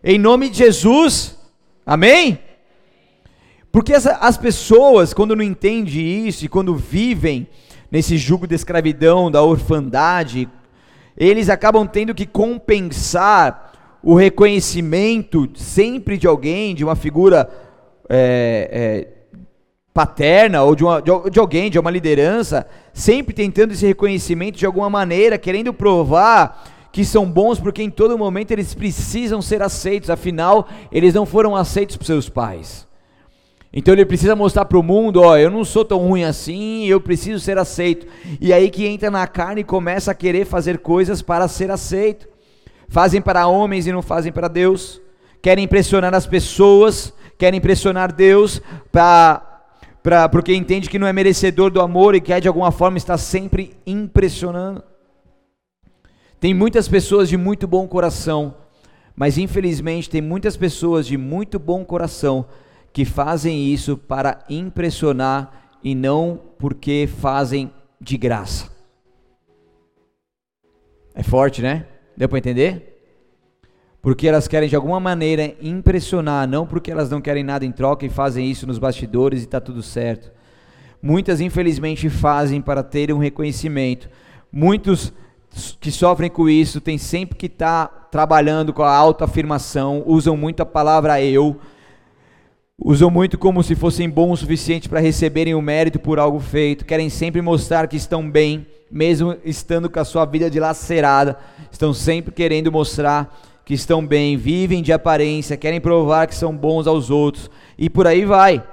em 0.04 0.20
nome 0.20 0.50
de 0.50 0.60
Jesus, 0.60 1.36
amém? 1.84 2.38
Porque 3.72 3.94
as, 3.94 4.06
as 4.06 4.38
pessoas, 4.38 5.14
quando 5.14 5.36
não 5.36 5.44
entendem 5.44 6.28
isso 6.28 6.46
e 6.46 6.50
quando 6.50 6.76
vivem 6.76 7.48
nesse 7.92 8.18
jugo 8.18 8.48
de 8.48 8.56
escravidão, 8.56 9.30
da 9.30 9.44
orfandade, 9.44 10.48
eles 11.18 11.50
acabam 11.50 11.86
tendo 11.86 12.16
que 12.16 12.26
compensar 12.26 14.00
o 14.02 14.16
reconhecimento 14.16 15.50
sempre 15.54 16.18
de 16.18 16.26
alguém, 16.26 16.74
de 16.74 16.84
uma 16.84 16.96
figura 16.96 17.50
é, 18.10 18.70
é, 18.72 19.08
paterna 19.94 20.64
ou 20.64 20.76
de, 20.76 20.84
uma, 20.84 21.02
de 21.02 21.40
alguém, 21.40 21.70
de 21.70 21.78
uma 21.78 21.92
liderança, 21.92 22.66
sempre 22.94 23.34
tentando 23.34 23.74
esse 23.74 23.86
reconhecimento 23.86 24.58
de 24.58 24.66
alguma 24.66 24.90
maneira, 24.90 25.38
querendo 25.38 25.74
provar 25.74 26.64
que 26.92 27.06
são 27.06 27.30
bons 27.30 27.60
porque 27.60 27.84
em 27.84 27.90
todo 27.90 28.18
momento 28.18 28.52
eles 28.52 28.74
precisam 28.74 29.42
ser 29.42 29.62
aceitos, 29.62 30.10
afinal, 30.10 30.68
eles 30.92 31.14
não 31.14 31.26
foram 31.26 31.56
aceitos 31.56 31.96
por 31.96 32.06
seus 32.06 32.28
pais. 32.28 32.88
Então 33.74 33.94
ele 33.94 34.06
precisa 34.06 34.36
mostrar 34.36 34.66
para 34.66 34.78
o 34.78 34.84
mundo, 34.84 35.22
ó, 35.22 35.38
eu 35.38 35.50
não 35.50 35.64
sou 35.64 35.86
tão 35.86 35.98
ruim 36.00 36.24
assim, 36.24 36.86
eu 36.88 37.00
preciso 37.00 37.40
ser 37.40 37.58
aceito. 37.58 38.06
E 38.40 38.52
aí 38.52 38.70
que 38.70 38.86
entra 38.86 39.10
na 39.10 39.26
carne 39.26 39.62
e 39.62 39.64
começa 39.64 40.12
a 40.12 40.16
querer 40.16 40.46
fazer 40.46 40.80
coisas 40.80 41.22
para 41.22 41.48
ser 41.48 41.72
aceito. 41.72 42.28
Fazem 42.90 43.22
para 43.22 43.48
homens 43.48 43.88
e 43.88 43.92
não 43.92 44.02
fazem 44.02 44.32
para 44.32 44.50
Deus. 44.50 45.02
Querem 45.42 45.64
impressionar 45.64 46.14
as 46.14 46.28
pessoas, 46.28 47.14
querem 47.38 47.60
impressionar 47.60 48.12
Deus 48.12 48.62
para 48.92 49.48
Pra, 50.04 50.28
porque 50.28 50.54
entende 50.54 50.90
que 50.90 50.98
não 50.98 51.06
é 51.06 51.14
merecedor 51.14 51.70
do 51.70 51.80
amor 51.80 52.16
e 52.16 52.22
quer 52.22 52.42
de 52.42 52.48
alguma 52.48 52.72
forma 52.72 52.98
estar 52.98 53.20
sempre 53.20 53.78
impressionando. 53.86 54.84
Tem 56.40 56.56
muitas 56.56 56.88
pessoas 56.88 57.30
de 57.30 57.38
muito 57.38 57.68
bom 57.68 57.88
coração, 57.88 58.56
mas 59.16 59.38
infelizmente 59.38 60.10
tem 60.10 60.20
muitas 60.20 60.58
pessoas 60.58 61.06
de 61.06 61.18
muito 61.18 61.60
bom 61.60 61.86
coração 61.86 62.48
que 62.94 63.06
fazem 63.06 63.68
isso 63.68 63.98
para 63.98 64.40
impressionar 64.50 65.70
e 65.84 65.96
não 65.96 66.40
porque 66.58 67.10
fazem 67.20 67.72
de 68.00 68.18
graça. 68.18 68.70
É 71.14 71.24
forte, 71.24 71.62
né? 71.62 71.86
Deu 72.16 72.28
para 72.30 72.38
entender? 72.38 72.92
Porque 74.02 74.28
elas 74.28 74.48
querem 74.48 74.68
de 74.68 74.76
alguma 74.76 75.00
maneira 75.00 75.56
impressionar, 75.62 76.48
não 76.48 76.66
porque 76.66 76.92
elas 76.92 77.10
não 77.10 77.22
querem 77.22 77.44
nada 77.44 77.66
em 77.66 77.72
troca 77.72 78.06
e 78.06 78.10
fazem 78.10 78.50
isso 78.50 78.66
nos 78.66 78.80
bastidores 78.80 79.42
e 79.42 79.46
está 79.46 79.62
tudo 79.62 79.84
certo. 79.84 80.32
Muitas, 81.02 81.40
infelizmente, 81.42 82.10
fazem 82.10 82.62
para 82.62 82.84
terem 82.84 83.16
um 83.16 83.20
reconhecimento. 83.20 84.10
Muitos 84.52 85.14
que 85.80 85.92
sofrem 85.92 86.30
com 86.30 86.48
isso 86.48 86.80
têm 86.80 86.98
sempre 86.98 87.38
que 87.38 87.48
estar 87.48 87.88
tá 87.88 88.02
trabalhando 88.12 88.74
com 88.74 88.84
a 88.84 88.96
autoafirmação, 88.96 90.04
usam 90.06 90.38
muito 90.38 90.62
a 90.62 90.66
palavra 90.66 91.22
eu, 91.22 91.60
usam 92.84 93.12
muito 93.12 93.38
como 93.38 93.62
se 93.62 93.76
fossem 93.76 94.10
bons 94.10 94.34
o 94.34 94.38
suficiente 94.38 94.90
para 94.90 95.00
receberem 95.00 95.54
o 95.54 95.62
mérito 95.62 96.00
por 96.00 96.18
algo 96.18 96.40
feito, 96.40 96.84
querem 96.84 97.10
sempre 97.10 97.40
mostrar 97.40 97.88
que 97.88 97.96
estão 97.96 98.28
bem, 98.28 98.66
mesmo 98.90 99.38
estando 99.46 99.88
com 99.88 100.00
a 100.00 100.06
sua 100.06 100.26
vida 100.26 100.50
dilacerada, 100.50 101.38
estão 101.72 101.94
sempre 101.94 102.34
querendo 102.34 102.72
mostrar 102.72 103.40
que 103.64 103.76
estão 103.76 104.06
bem, 104.06 104.36
vivem 104.36 104.82
de 104.82 104.92
aparência, 104.92 105.56
querem 105.56 105.80
provar 105.80 106.26
que 106.26 106.34
são 106.34 106.56
bons 106.58 106.88
aos 106.88 107.12
outros 107.12 107.52
e 107.78 107.88
por 107.88 108.08
aí 108.08 108.26
vai. 108.26 108.64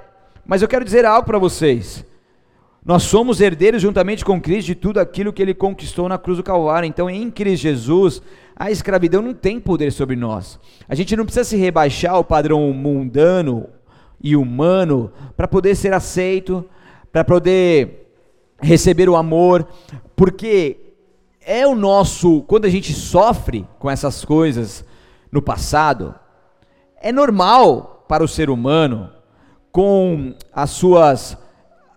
Mas 0.43 0.63
eu 0.63 0.67
quero 0.67 0.83
dizer 0.83 1.05
algo 1.05 1.27
para 1.27 1.37
vocês. 1.37 2.03
Nós 2.83 3.03
somos 3.03 3.39
herdeiros 3.39 3.83
juntamente 3.83 4.25
com 4.25 4.41
Cristo 4.41 4.67
de 4.67 4.75
tudo 4.75 4.99
aquilo 4.99 5.31
que 5.31 5.41
ele 5.41 5.53
conquistou 5.53 6.09
na 6.09 6.17
cruz 6.17 6.37
do 6.37 6.43
Calvário. 6.43 6.87
Então, 6.87 7.07
em 7.07 7.29
Cristo 7.29 7.61
Jesus, 7.61 8.21
a 8.55 8.71
escravidão 8.71 9.21
não 9.21 9.33
tem 9.33 9.59
poder 9.59 9.91
sobre 9.91 10.15
nós. 10.15 10.59
A 10.87 10.95
gente 10.95 11.15
não 11.15 11.25
precisa 11.25 11.43
se 11.43 11.57
rebaixar 11.57 12.13
ao 12.13 12.23
padrão 12.23 12.73
mundano 12.73 13.67
e 14.21 14.35
humano 14.35 15.11
para 15.35 15.47
poder 15.47 15.75
ser 15.75 15.93
aceito, 15.93 16.65
para 17.11 17.23
poder 17.23 18.11
receber 18.61 19.09
o 19.09 19.15
amor, 19.15 19.67
porque 20.15 20.77
é 21.41 21.65
o 21.65 21.75
nosso, 21.75 22.43
quando 22.43 22.65
a 22.65 22.69
gente 22.69 22.93
sofre 22.93 23.65
com 23.79 23.89
essas 23.89 24.23
coisas 24.25 24.85
no 25.31 25.41
passado, 25.41 26.13
é 27.01 27.11
normal 27.11 28.05
para 28.07 28.23
o 28.23 28.27
ser 28.27 28.49
humano, 28.49 29.09
com 29.71 30.33
as 30.51 30.71
suas 30.71 31.37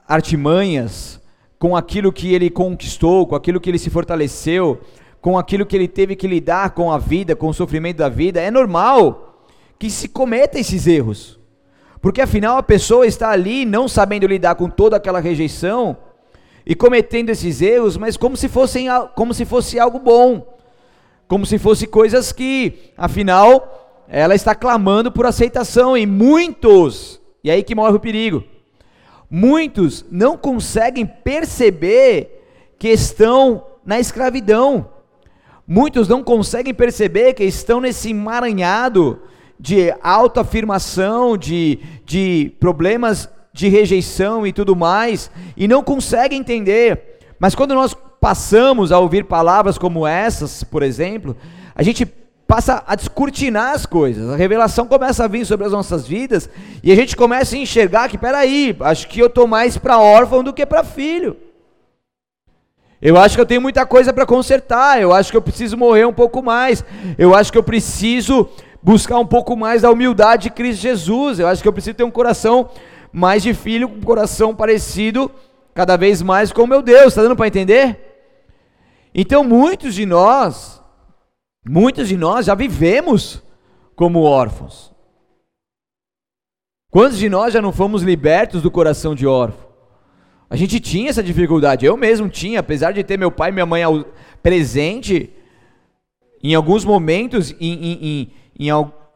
artimanhas, 0.06 1.20
com 1.58 1.76
aquilo 1.76 2.12
que 2.12 2.35
ele 2.35 2.50
conquistou, 2.50 3.26
com 3.26 3.35
aquilo 3.35 3.61
que 3.61 3.70
ele 3.70 3.78
se 3.78 3.90
fortaleceu, 3.90 4.80
com 5.20 5.38
aquilo 5.38 5.64
que 5.64 5.76
ele 5.76 5.88
teve 5.88 6.16
que 6.16 6.26
lidar 6.26 6.70
com 6.70 6.92
a 6.92 6.98
vida, 6.98 7.37
com 7.37 7.48
o 7.48 7.54
sofrimento 7.54 7.98
da 7.98 8.08
vida, 8.08 8.40
é 8.40 8.50
normal 8.50 9.46
que 9.78 9.88
se 9.88 10.08
cometa 10.08 10.58
esses 10.58 10.87
erros. 10.87 11.41
Porque 12.02 12.20
afinal 12.20 12.58
a 12.58 12.62
pessoa 12.62 13.06
está 13.06 13.30
ali 13.30 13.64
não 13.64 13.88
sabendo 13.88 14.26
lidar 14.26 14.56
com 14.56 14.68
toda 14.68 14.96
aquela 14.96 15.20
rejeição, 15.20 15.96
e 16.66 16.74
cometendo 16.74 17.30
esses 17.30 17.60
erros, 17.60 17.96
mas 17.96 18.16
como 18.16 18.36
se 18.36 18.48
fossem 18.48 18.86
como 19.14 19.34
se 19.34 19.44
fosse 19.44 19.78
algo 19.78 19.98
bom, 19.98 20.56
como 21.26 21.46
se 21.46 21.58
fosse 21.58 21.86
coisas 21.86 22.32
que, 22.32 22.92
afinal, 22.96 24.04
ela 24.08 24.34
está 24.34 24.54
clamando 24.54 25.10
por 25.10 25.26
aceitação 25.26 25.96
e 25.96 26.06
muitos, 26.06 27.20
e 27.42 27.50
aí 27.50 27.62
que 27.62 27.74
morre 27.74 27.96
o 27.96 28.00
perigo. 28.00 28.44
Muitos 29.30 30.04
não 30.10 30.36
conseguem 30.36 31.06
perceber 31.06 32.44
que 32.78 32.88
estão 32.88 33.64
na 33.84 33.98
escravidão. 33.98 34.90
Muitos 35.66 36.06
não 36.06 36.22
conseguem 36.22 36.74
perceber 36.74 37.32
que 37.32 37.44
estão 37.44 37.80
nesse 37.80 38.10
emaranhado 38.10 39.22
de 39.62 39.94
autoafirmação, 40.03 41.38
de, 41.38 41.79
de 42.05 42.53
problemas 42.59 43.29
de 43.53 43.68
rejeição 43.68 44.44
e 44.44 44.53
tudo 44.53 44.75
mais, 44.75 45.31
e 45.57 45.68
não 45.68 45.85
consegue 45.85 46.35
entender. 46.35 47.20
Mas 47.38 47.55
quando 47.55 47.72
nós 47.72 47.94
passamos 48.20 48.90
a 48.90 48.98
ouvir 48.98 49.25
palavras 49.25 49.79
como 49.79 50.05
essas, 50.05 50.64
por 50.64 50.83
exemplo, 50.83 51.37
a 51.77 51.83
gente 51.85 52.05
passa 52.05 52.83
a 52.85 52.96
descortinar 52.96 53.72
as 53.72 53.87
coisas. 53.87 54.31
A 54.31 54.37
revelação 54.37 54.85
começa 54.85 55.25
a 55.25 55.29
vir 55.29 55.46
sobre 55.46 55.64
as 55.64 55.72
nossas 55.72 56.09
vidas 56.09 56.51
e 56.83 56.90
a 56.90 56.96
gente 56.96 57.16
começa 57.16 57.55
a 57.55 57.59
enxergar 57.59 58.09
que, 58.09 58.18
peraí, 58.18 58.77
acho 58.81 59.07
que 59.07 59.20
eu 59.20 59.29
estou 59.29 59.46
mais 59.46 59.79
para 59.79 60.01
órfão 60.01 60.42
do 60.42 60.53
que 60.53 60.66
para 60.66 60.83
filho. 60.83 61.37
Eu 63.01 63.16
acho 63.16 63.37
que 63.37 63.40
eu 63.40 63.46
tenho 63.46 63.61
muita 63.61 63.87
coisa 63.87 64.12
para 64.12 64.27
consertar. 64.27 65.01
Eu 65.01 65.12
acho 65.12 65.31
que 65.31 65.37
eu 65.37 65.42
preciso 65.42 65.77
morrer 65.77 66.05
um 66.05 66.12
pouco 66.12 66.42
mais. 66.42 66.85
Eu 67.16 67.33
acho 67.35 67.51
que 67.51 67.59
eu 67.59 67.62
preciso 67.62 68.48
buscar 68.82 69.18
um 69.18 69.26
pouco 69.26 69.56
mais 69.56 69.82
da 69.82 69.90
humildade 69.90 70.44
de 70.44 70.50
Cristo 70.50 70.82
Jesus. 70.82 71.38
Eu 71.38 71.46
acho 71.46 71.62
que 71.62 71.68
eu 71.68 71.72
preciso 71.72 71.96
ter 71.96 72.04
um 72.04 72.10
coração 72.10 72.68
mais 73.12 73.42
de 73.42 73.54
filho 73.54 73.88
com 73.88 74.00
coração 74.00 74.54
parecido 74.54 75.30
cada 75.74 75.96
vez 75.96 76.22
mais 76.22 76.52
com 76.52 76.62
o 76.62 76.66
meu 76.66 76.82
Deus. 76.82 77.08
Está 77.08 77.22
dando 77.22 77.36
para 77.36 77.46
entender? 77.46 77.98
Então 79.14 79.44
muitos 79.44 79.94
de 79.94 80.06
nós, 80.06 80.82
muitos 81.66 82.08
de 82.08 82.16
nós 82.16 82.46
já 82.46 82.54
vivemos 82.54 83.42
como 83.94 84.22
órfãos. 84.22 84.92
Quantos 86.90 87.18
de 87.18 87.28
nós 87.28 87.54
já 87.54 87.62
não 87.62 87.72
fomos 87.72 88.02
libertos 88.02 88.60
do 88.62 88.70
coração 88.70 89.14
de 89.14 89.26
órfão? 89.26 89.72
A 90.50 90.56
gente 90.56 90.78
tinha 90.78 91.08
essa 91.08 91.22
dificuldade, 91.22 91.86
eu 91.86 91.96
mesmo 91.96 92.28
tinha, 92.28 92.60
apesar 92.60 92.92
de 92.92 93.02
ter 93.02 93.18
meu 93.18 93.30
pai 93.30 93.48
e 93.48 93.52
minha 93.52 93.64
mãe 93.64 93.82
presente, 94.42 95.32
em 96.42 96.54
alguns 96.54 96.84
momentos, 96.84 97.52
em, 97.52 97.72
em, 97.72 97.98
em, 98.02 98.32
em, 98.58 98.68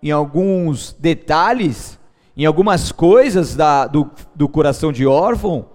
em 0.03 0.11
alguns 0.11 0.94
detalhes, 0.99 1.99
em 2.37 2.44
algumas 2.44 2.92
coisas 2.92 3.55
da, 3.55 3.87
do, 3.87 4.11
do 4.35 4.49
coração 4.49 4.92
de 4.92 5.07
órfão, 5.07 5.66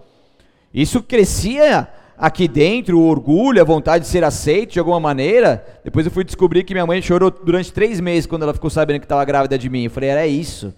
isso 0.72 1.02
crescia 1.02 1.88
aqui 2.16 2.46
dentro, 2.46 2.98
o 2.98 3.08
orgulho, 3.08 3.60
a 3.60 3.64
vontade 3.64 4.04
de 4.04 4.10
ser 4.10 4.22
aceito 4.22 4.74
de 4.74 4.78
alguma 4.78 5.00
maneira. 5.00 5.66
Depois 5.84 6.06
eu 6.06 6.12
fui 6.12 6.22
descobrir 6.24 6.62
que 6.62 6.72
minha 6.72 6.86
mãe 6.86 7.02
chorou 7.02 7.30
durante 7.30 7.72
três 7.72 8.00
meses 8.00 8.26
quando 8.26 8.42
ela 8.42 8.54
ficou 8.54 8.70
sabendo 8.70 9.00
que 9.00 9.04
estava 9.04 9.24
grávida 9.24 9.58
de 9.58 9.68
mim. 9.68 9.84
Eu 9.84 9.90
falei, 9.90 10.10
era 10.10 10.26
isso. 10.26 10.72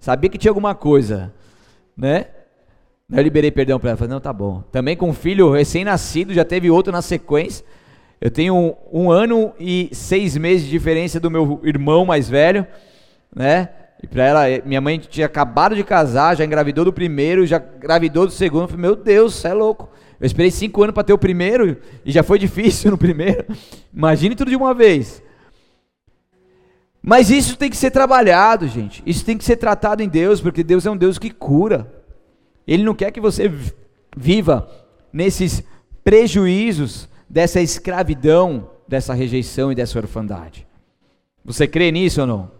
Sabia 0.00 0.30
que 0.30 0.38
tinha 0.38 0.50
alguma 0.50 0.74
coisa, 0.74 1.32
né? 1.96 2.26
Eu 3.10 3.22
liberei 3.22 3.50
perdão 3.50 3.78
para 3.78 3.90
ela. 3.90 3.96
Falei, 3.96 4.12
não, 4.12 4.20
tá 4.20 4.32
bom. 4.32 4.62
Também 4.72 4.96
com 4.96 5.10
um 5.10 5.14
filho 5.14 5.50
recém-nascido, 5.50 6.32
já 6.32 6.44
teve 6.44 6.70
outro 6.70 6.92
na 6.92 7.02
sequência. 7.02 7.64
Eu 8.20 8.30
tenho 8.30 8.76
um, 8.92 9.10
ano 9.10 9.52
e 9.60 9.90
seis 9.92 10.36
meses 10.36 10.64
de 10.64 10.70
diferença 10.70 11.20
do 11.20 11.30
meu 11.30 11.60
irmão 11.62 12.04
mais 12.04 12.28
velho, 12.28 12.66
né? 13.34 13.68
E 14.02 14.06
para 14.06 14.24
ela, 14.24 14.50
eh, 14.50 14.62
minha 14.64 14.80
mãe 14.80 14.98
tinha 14.98 15.26
acabado 15.26 15.74
de 15.76 15.84
casar, 15.84 16.36
já 16.36 16.44
engravidou 16.44 16.84
do 16.84 16.92
primeiro, 16.92 17.46
já 17.46 17.58
engravidou 17.58 18.26
do 18.26 18.32
segundo. 18.32 18.62
Eu 18.62 18.68
falei, 18.68 18.82
meu 18.82 18.96
Deus, 18.96 19.34
você 19.34 19.48
é 19.48 19.54
louco. 19.54 19.88
Eu 20.20 20.26
esperei 20.26 20.50
cinco 20.50 20.82
anos 20.82 20.94
para 20.94 21.04
ter 21.04 21.12
o 21.12 21.18
primeiro 21.18 21.76
e 22.04 22.10
já 22.10 22.22
foi 22.22 22.38
difícil 22.40 22.90
no 22.90 22.98
primeiro. 22.98 23.44
Imagine 23.94 24.34
tudo 24.34 24.50
de 24.50 24.56
uma 24.56 24.74
vez. 24.74 25.22
Mas 27.00 27.30
isso 27.30 27.56
tem 27.56 27.70
que 27.70 27.76
ser 27.76 27.92
trabalhado, 27.92 28.66
gente. 28.66 29.02
Isso 29.06 29.24
tem 29.24 29.38
que 29.38 29.44
ser 29.44 29.56
tratado 29.56 30.02
em 30.02 30.08
Deus, 30.08 30.40
porque 30.40 30.64
Deus 30.64 30.84
é 30.84 30.90
um 30.90 30.96
Deus 30.96 31.18
que 31.18 31.30
cura. 31.30 31.92
Ele 32.66 32.82
não 32.82 32.94
quer 32.94 33.12
que 33.12 33.20
você 33.20 33.50
viva 34.16 34.68
nesses 35.12 35.62
prejuízos 36.02 37.08
dessa 37.28 37.60
escravidão, 37.60 38.70
dessa 38.86 39.12
rejeição 39.12 39.70
e 39.70 39.74
dessa 39.74 39.98
orfandade. 39.98 40.66
Você 41.44 41.66
crê 41.66 41.92
nisso 41.92 42.20
ou 42.22 42.26
não? 42.26 42.50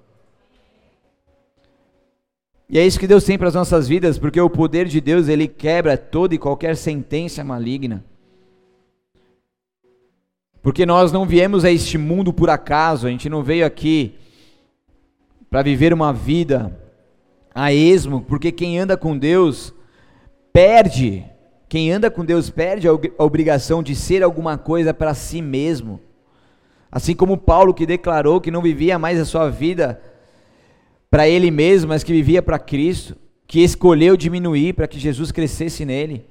E 2.71 2.79
é 2.79 2.87
isso 2.87 3.01
que 3.01 3.07
Deus 3.07 3.25
tem 3.25 3.39
para 3.39 3.49
as 3.49 3.55
nossas 3.55 3.89
vidas, 3.89 4.19
porque 4.19 4.41
o 4.41 4.51
poder 4.51 4.87
de 4.87 5.01
Deus, 5.01 5.27
ele 5.27 5.49
quebra 5.49 5.97
toda 5.97 6.35
e 6.35 6.39
qualquer 6.39 6.77
sentença 6.77 7.43
maligna. 7.43 8.05
Porque 10.61 10.85
nós 10.85 11.11
não 11.11 11.25
viemos 11.25 11.65
a 11.65 11.71
este 11.71 11.97
mundo 11.97 12.31
por 12.31 12.51
acaso, 12.51 13.07
a 13.07 13.11
gente 13.11 13.29
não 13.29 13.43
veio 13.43 13.65
aqui 13.65 14.15
para 15.49 15.63
viver 15.63 15.95
uma 15.95 16.13
vida 16.13 16.79
a 17.55 17.73
esmo, 17.73 18.21
porque 18.21 18.53
quem 18.53 18.79
anda 18.79 18.97
com 18.97 19.17
Deus 19.17 19.73
perde, 20.53 21.25
quem 21.69 21.93
anda 21.93 22.11
com 22.11 22.25
Deus 22.25 22.49
perde 22.49 22.89
a 22.89 23.23
obrigação 23.23 23.83
de 23.83 23.95
ser 23.95 24.23
alguma 24.23 24.57
coisa 24.57 24.95
para 24.95 25.13
si 25.13 25.43
mesmo. 25.43 26.01
Assim 26.91 27.15
como 27.15 27.37
Paulo 27.37 27.75
que 27.75 27.85
declarou 27.85 28.41
que 28.41 28.51
não 28.51 28.63
vivia 28.63 28.99
mais 28.99 29.21
a 29.21 29.27
sua 29.27 29.51
vida 29.51 30.01
para 31.11 31.29
ele 31.29 31.51
mesmo, 31.51 31.91
mas 31.91 32.03
que 32.03 32.13
vivia 32.13 32.43
para 32.43 32.59
Cristo, 32.59 33.17
que 33.47 33.61
escolheu 33.61 34.17
diminuir 34.17 34.73
para 34.73 34.89
que 34.89 34.99
Jesus 34.99 35.31
crescesse 35.31 35.85
nele. 35.85 36.25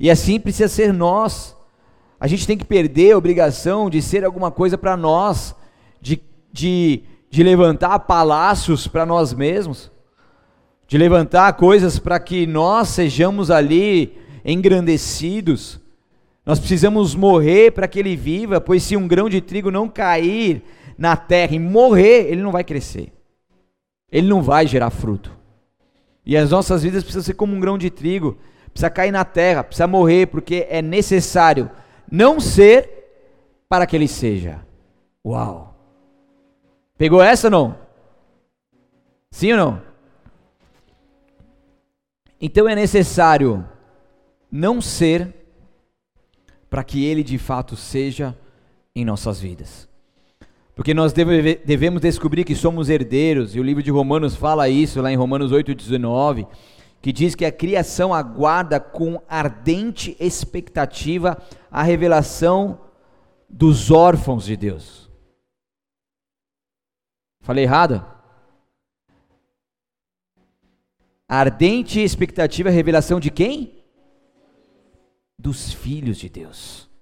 E 0.00 0.10
assim 0.10 0.40
precisa 0.40 0.68
ser 0.68 0.92
nós. 0.92 1.54
A 2.18 2.26
gente 2.26 2.46
tem 2.46 2.56
que 2.56 2.64
perder 2.64 3.12
a 3.12 3.18
obrigação 3.18 3.90
de 3.90 4.00
ser 4.00 4.24
alguma 4.24 4.50
coisa 4.50 4.78
para 4.78 4.96
nós, 4.96 5.54
de, 6.00 6.22
de, 6.50 7.02
de 7.28 7.42
levantar 7.42 7.98
palácios 8.00 8.86
para 8.86 9.04
nós 9.04 9.34
mesmos, 9.34 9.92
de 10.88 10.96
levantar 10.96 11.52
coisas 11.54 11.98
para 11.98 12.18
que 12.18 12.46
nós 12.46 12.88
sejamos 12.88 13.50
ali 13.50 14.22
engrandecidos. 14.44 15.80
Nós 16.44 16.58
precisamos 16.58 17.14
morrer 17.14 17.72
para 17.72 17.86
que 17.88 17.98
ele 17.98 18.16
viva, 18.16 18.60
pois 18.60 18.82
se 18.82 18.96
um 18.96 19.06
grão 19.06 19.28
de 19.28 19.40
trigo 19.40 19.70
não 19.70 19.88
cair 19.88 20.62
na 20.98 21.16
terra 21.16 21.54
e 21.54 21.58
morrer, 21.58 22.26
ele 22.30 22.42
não 22.42 22.52
vai 22.52 22.64
crescer 22.64 23.12
ele 24.12 24.28
não 24.28 24.42
vai 24.42 24.66
gerar 24.66 24.90
fruto. 24.90 25.34
E 26.24 26.36
as 26.36 26.50
nossas 26.50 26.82
vidas 26.82 27.02
precisam 27.02 27.22
ser 27.22 27.34
como 27.34 27.56
um 27.56 27.58
grão 27.58 27.78
de 27.78 27.88
trigo, 27.88 28.38
precisa 28.70 28.90
cair 28.90 29.10
na 29.10 29.24
terra, 29.24 29.64
precisa 29.64 29.86
morrer, 29.86 30.26
porque 30.26 30.66
é 30.68 30.82
necessário 30.82 31.70
não 32.08 32.38
ser 32.38 32.90
para 33.68 33.86
que 33.86 33.96
ele 33.96 34.06
seja. 34.06 34.60
Uau! 35.26 35.74
Pegou 36.98 37.22
essa 37.22 37.46
ou 37.46 37.50
não? 37.50 37.78
Sim 39.30 39.52
ou 39.52 39.58
não? 39.58 39.82
Então 42.38 42.68
é 42.68 42.74
necessário 42.74 43.66
não 44.52 44.82
ser 44.82 45.34
para 46.68 46.84
que 46.84 47.02
ele 47.06 47.22
de 47.22 47.38
fato 47.38 47.74
seja 47.74 48.38
em 48.94 49.02
nossas 49.02 49.40
vidas. 49.40 49.88
Porque 50.74 50.92
nós 50.92 51.12
deve, 51.12 51.56
devemos 51.56 52.02
descobrir 52.02 52.44
que 52.44 52.54
somos 52.54 52.90
herdeiros, 52.90 53.56
e 53.56 53.60
o 53.60 53.62
livro 53.62 53.82
de 53.82 53.90
Romanos 53.90 54.36
fala 54.36 54.68
isso 54.68 55.00
lá 55.00 55.10
em 55.10 55.16
Romanos 55.16 55.52
8,19, 55.52 56.46
que 57.00 57.12
diz 57.12 57.34
que 57.34 57.44
a 57.44 57.52
criação 57.52 58.12
aguarda 58.12 58.78
com 58.78 59.20
ardente 59.28 60.16
expectativa 60.20 61.42
a 61.70 61.82
revelação 61.82 62.80
dos 63.48 63.90
órfãos 63.90 64.44
de 64.44 64.56
Deus. 64.56 65.10
Falei 67.40 67.64
errado? 67.64 68.04
Ardente 71.28 72.00
expectativa 72.00 72.68
a 72.68 72.72
revelação 72.72 73.18
de 73.18 73.30
quem? 73.30 73.81
Dos 75.42 75.72
filhos 75.72 76.16
de 76.16 76.28
Deus 76.28 76.92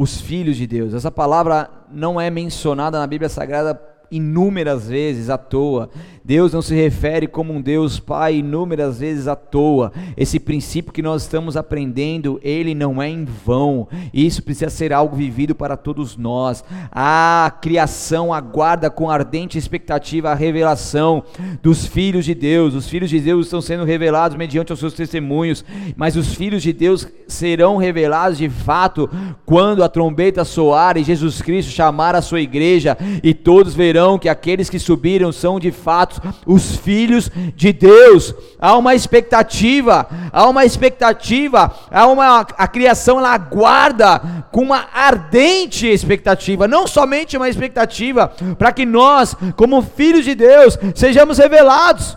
os 0.00 0.18
filhos 0.18 0.56
de 0.56 0.66
Deus. 0.66 0.94
Essa 0.94 1.10
palavra 1.10 1.70
não 1.90 2.18
é 2.18 2.30
mencionada 2.30 2.98
na 2.98 3.06
Bíblia 3.06 3.28
Sagrada 3.28 3.78
inúmeras 4.10 4.88
vezes 4.88 5.28
à 5.28 5.36
toa. 5.36 5.90
Deus 6.24 6.52
não 6.52 6.60
se 6.60 6.74
refere 6.74 7.26
como 7.26 7.52
um 7.52 7.60
Deus 7.60 7.98
Pai 7.98 8.36
inúmeras 8.36 9.00
vezes 9.00 9.26
à 9.26 9.34
toa. 9.34 9.92
Esse 10.16 10.38
princípio 10.38 10.92
que 10.92 11.02
nós 11.02 11.22
estamos 11.22 11.56
aprendendo, 11.56 12.38
ele 12.42 12.74
não 12.74 13.00
é 13.02 13.08
em 13.08 13.24
vão. 13.24 13.88
Isso 14.12 14.42
precisa 14.42 14.70
ser 14.70 14.92
algo 14.92 15.16
vivido 15.16 15.54
para 15.54 15.76
todos 15.76 16.16
nós. 16.16 16.62
A 16.92 17.52
criação 17.60 18.32
aguarda 18.32 18.90
com 18.90 19.10
ardente 19.10 19.56
expectativa 19.56 20.30
a 20.30 20.34
revelação 20.34 21.22
dos 21.62 21.86
filhos 21.86 22.24
de 22.24 22.34
Deus. 22.34 22.74
Os 22.74 22.88
filhos 22.88 23.08
de 23.08 23.18
Deus 23.18 23.46
estão 23.46 23.60
sendo 23.60 23.84
revelados 23.84 24.36
mediante 24.36 24.72
os 24.72 24.78
seus 24.78 24.92
testemunhos, 24.92 25.64
mas 25.96 26.16
os 26.16 26.34
filhos 26.34 26.62
de 26.62 26.72
Deus 26.72 27.08
serão 27.26 27.76
revelados 27.76 28.38
de 28.38 28.48
fato 28.48 29.08
quando 29.46 29.82
a 29.82 29.88
trombeta 29.88 30.44
soar 30.44 30.96
e 30.96 31.04
Jesus 31.04 31.40
Cristo 31.40 31.70
chamar 31.70 32.14
a 32.14 32.22
sua 32.22 32.40
igreja 32.40 32.96
e 33.22 33.32
todos 33.32 33.74
verão 33.74 34.18
que 34.18 34.28
aqueles 34.28 34.68
que 34.68 34.78
subiram 34.78 35.32
são 35.32 35.58
de 35.58 35.70
fato 35.70 36.09
os 36.46 36.76
filhos 36.76 37.30
de 37.54 37.72
Deus. 37.72 38.34
Há 38.58 38.76
uma 38.76 38.94
expectativa, 38.94 40.06
há 40.32 40.48
uma 40.48 40.64
expectativa, 40.64 41.74
há 41.90 42.06
uma 42.06 42.40
a 42.40 42.68
criação 42.68 43.18
ela 43.18 43.32
aguarda 43.32 44.46
com 44.50 44.62
uma 44.62 44.88
ardente 44.92 45.86
expectativa, 45.86 46.66
não 46.66 46.86
somente 46.86 47.36
uma 47.36 47.48
expectativa 47.48 48.28
para 48.58 48.72
que 48.72 48.86
nós, 48.86 49.34
como 49.56 49.82
filhos 49.82 50.24
de 50.24 50.34
Deus, 50.34 50.78
sejamos 50.94 51.38
revelados. 51.38 52.16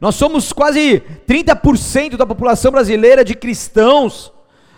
Nós 0.00 0.14
somos 0.16 0.52
quase 0.52 1.02
30% 1.26 2.16
da 2.16 2.26
população 2.26 2.72
brasileira 2.72 3.24
de 3.24 3.34
cristãos. 3.34 4.32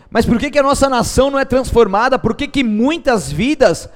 Mas 0.08 0.24
por 0.24 0.38
que, 0.38 0.50
que 0.50 0.58
a 0.58 0.62
nossa 0.62 0.88
nação 0.88 1.30
não 1.30 1.38
é 1.38 1.44
transformada? 1.44 2.18
Por 2.18 2.34
que, 2.34 2.46
que 2.46 2.62
muitas 2.62 3.30
vidas 3.30 3.88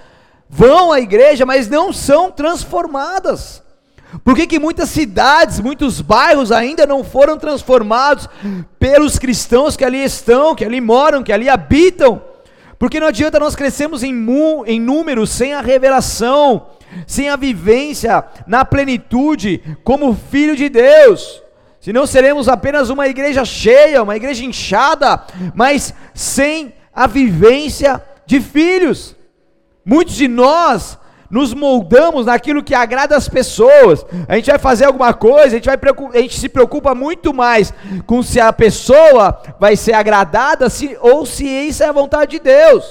vão 0.50 0.90
à 0.90 1.00
igreja, 1.00 1.46
mas 1.46 1.68
não 1.68 1.92
são 1.92 2.32
transformadas. 2.32 3.62
Por 4.24 4.34
que, 4.34 4.46
que 4.46 4.58
muitas 4.58 4.90
cidades, 4.90 5.60
muitos 5.60 6.00
bairros 6.00 6.50
ainda 6.50 6.86
não 6.86 7.04
foram 7.04 7.38
transformados 7.38 8.28
pelos 8.78 9.18
cristãos 9.18 9.76
que 9.76 9.84
ali 9.84 10.02
estão, 10.02 10.54
que 10.54 10.64
ali 10.64 10.80
moram, 10.80 11.22
que 11.22 11.32
ali 11.32 11.48
habitam? 11.48 12.20
Porque 12.78 12.98
não 12.98 13.06
adianta 13.06 13.38
nós 13.38 13.54
crescermos 13.54 14.02
em, 14.02 14.14
em 14.66 14.80
números 14.80 15.30
sem 15.30 15.52
a 15.52 15.60
revelação, 15.60 16.66
sem 17.06 17.28
a 17.28 17.36
vivência 17.36 18.24
na 18.46 18.64
plenitude 18.64 19.60
como 19.84 20.16
filho 20.30 20.56
de 20.56 20.68
Deus. 20.68 21.42
Senão 21.80 22.06
seremos 22.06 22.48
apenas 22.48 22.90
uma 22.90 23.06
igreja 23.06 23.44
cheia, 23.44 24.02
uma 24.02 24.16
igreja 24.16 24.44
inchada, 24.44 25.24
mas 25.54 25.94
sem 26.14 26.74
a 26.92 27.06
vivência 27.06 28.02
de 28.26 28.40
filhos. 28.40 29.16
Muitos 29.84 30.14
de 30.14 30.28
nós 30.28 30.98
nos 31.30 31.54
moldamos 31.54 32.26
naquilo 32.26 32.62
que 32.62 32.74
agrada 32.74 33.16
as 33.16 33.28
pessoas. 33.28 34.04
A 34.28 34.34
gente 34.34 34.50
vai 34.50 34.58
fazer 34.58 34.86
alguma 34.86 35.14
coisa, 35.14 35.46
a 35.46 35.50
gente, 35.50 35.66
vai, 35.66 35.78
a 36.14 36.18
gente 36.20 36.38
se 36.38 36.48
preocupa 36.48 36.94
muito 36.94 37.32
mais 37.32 37.72
com 38.04 38.22
se 38.22 38.40
a 38.40 38.52
pessoa 38.52 39.40
vai 39.58 39.76
ser 39.76 39.92
agradada 39.92 40.68
se, 40.68 40.98
ou 41.00 41.24
se 41.24 41.46
isso 41.46 41.84
é 41.84 41.86
a 41.86 41.92
vontade 41.92 42.32
de 42.32 42.40
Deus. 42.40 42.84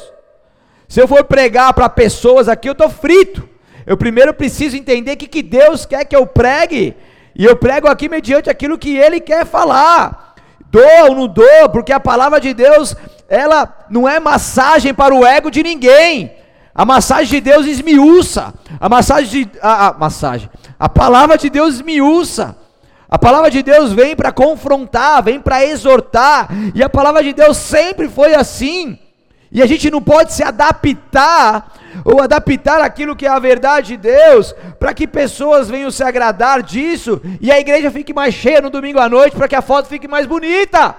Se 0.88 1.02
eu 1.02 1.08
for 1.08 1.24
pregar 1.26 1.74
para 1.74 1.90
pessoas 1.90 2.48
aqui, 2.48 2.70
eu 2.70 2.74
estou 2.74 2.90
frito. 2.90 3.48
Eu 3.86 3.98
primeiro 3.98 4.34
preciso 4.34 4.78
entender 4.78 5.14
o 5.14 5.18
que, 5.18 5.28
que 5.28 5.44
Deus 5.44 5.86
quer 5.86 6.06
que 6.06 6.16
eu 6.16 6.26
pregue. 6.26 6.96
E 7.36 7.46
eu 7.46 7.56
prego 7.56 7.88
aqui 7.88 8.08
mediante 8.08 8.50
aquilo 8.50 8.78
que 8.78 8.98
Ele 8.98 9.20
quer 9.20 9.46
falar. 9.46 10.36
Dou 10.72 11.10
ou 11.10 11.16
não 11.16 11.28
dou, 11.28 11.70
porque 11.72 11.92
a 11.92 12.00
palavra 12.00 12.40
de 12.40 12.54
Deus, 12.54 12.96
ela 13.28 13.86
não 13.90 14.08
é 14.08 14.20
massagem 14.20 14.94
para 14.94 15.14
o 15.14 15.26
ego 15.26 15.52
de 15.52 15.62
ninguém. 15.64 16.39
A 16.80 16.86
massagem 16.86 17.28
de 17.28 17.42
Deus 17.42 17.66
esmiuça. 17.66 18.54
A 18.80 18.88
massagem 18.88 19.44
de 19.44 19.60
a, 19.62 19.88
a 19.88 19.94
massagem. 19.98 20.50
A 20.80 20.88
palavra 20.88 21.38
de 21.38 21.50
Deus 21.50 21.76
esmiuça. 21.76 22.56
A 23.10 23.20
palavra 23.20 23.52
de 23.52 23.62
Deus 23.62 23.92
vem 23.92 24.16
para 24.16 24.32
confrontar, 24.32 25.22
vem 25.22 25.42
para 25.42 25.66
exortar, 25.66 26.48
e 26.74 26.82
a 26.82 26.88
palavra 26.88 27.22
de 27.22 27.34
Deus 27.34 27.58
sempre 27.58 28.08
foi 28.08 28.34
assim. 28.34 28.98
E 29.52 29.62
a 29.62 29.66
gente 29.66 29.92
não 29.92 30.02
pode 30.02 30.32
se 30.32 30.42
adaptar 30.42 31.74
ou 32.06 32.22
adaptar 32.22 32.80
aquilo 32.80 33.14
que 33.14 33.26
é 33.26 33.30
a 33.30 33.40
verdade 33.40 33.88
de 33.88 33.98
Deus 33.98 34.56
para 34.80 34.94
que 34.94 35.06
pessoas 35.06 35.70
venham 35.70 35.92
se 35.92 36.02
agradar 36.02 36.64
disso 36.64 37.22
e 37.42 37.52
a 37.52 37.60
igreja 37.60 37.92
fique 37.92 38.14
mais 38.14 38.34
cheia 38.34 38.62
no 38.62 38.70
domingo 38.70 39.00
à 39.00 39.10
noite 39.10 39.36
para 39.36 39.50
que 39.50 39.56
a 39.56 39.62
foto 39.62 39.90
fique 39.90 40.08
mais 40.08 40.26
bonita. 40.26 40.96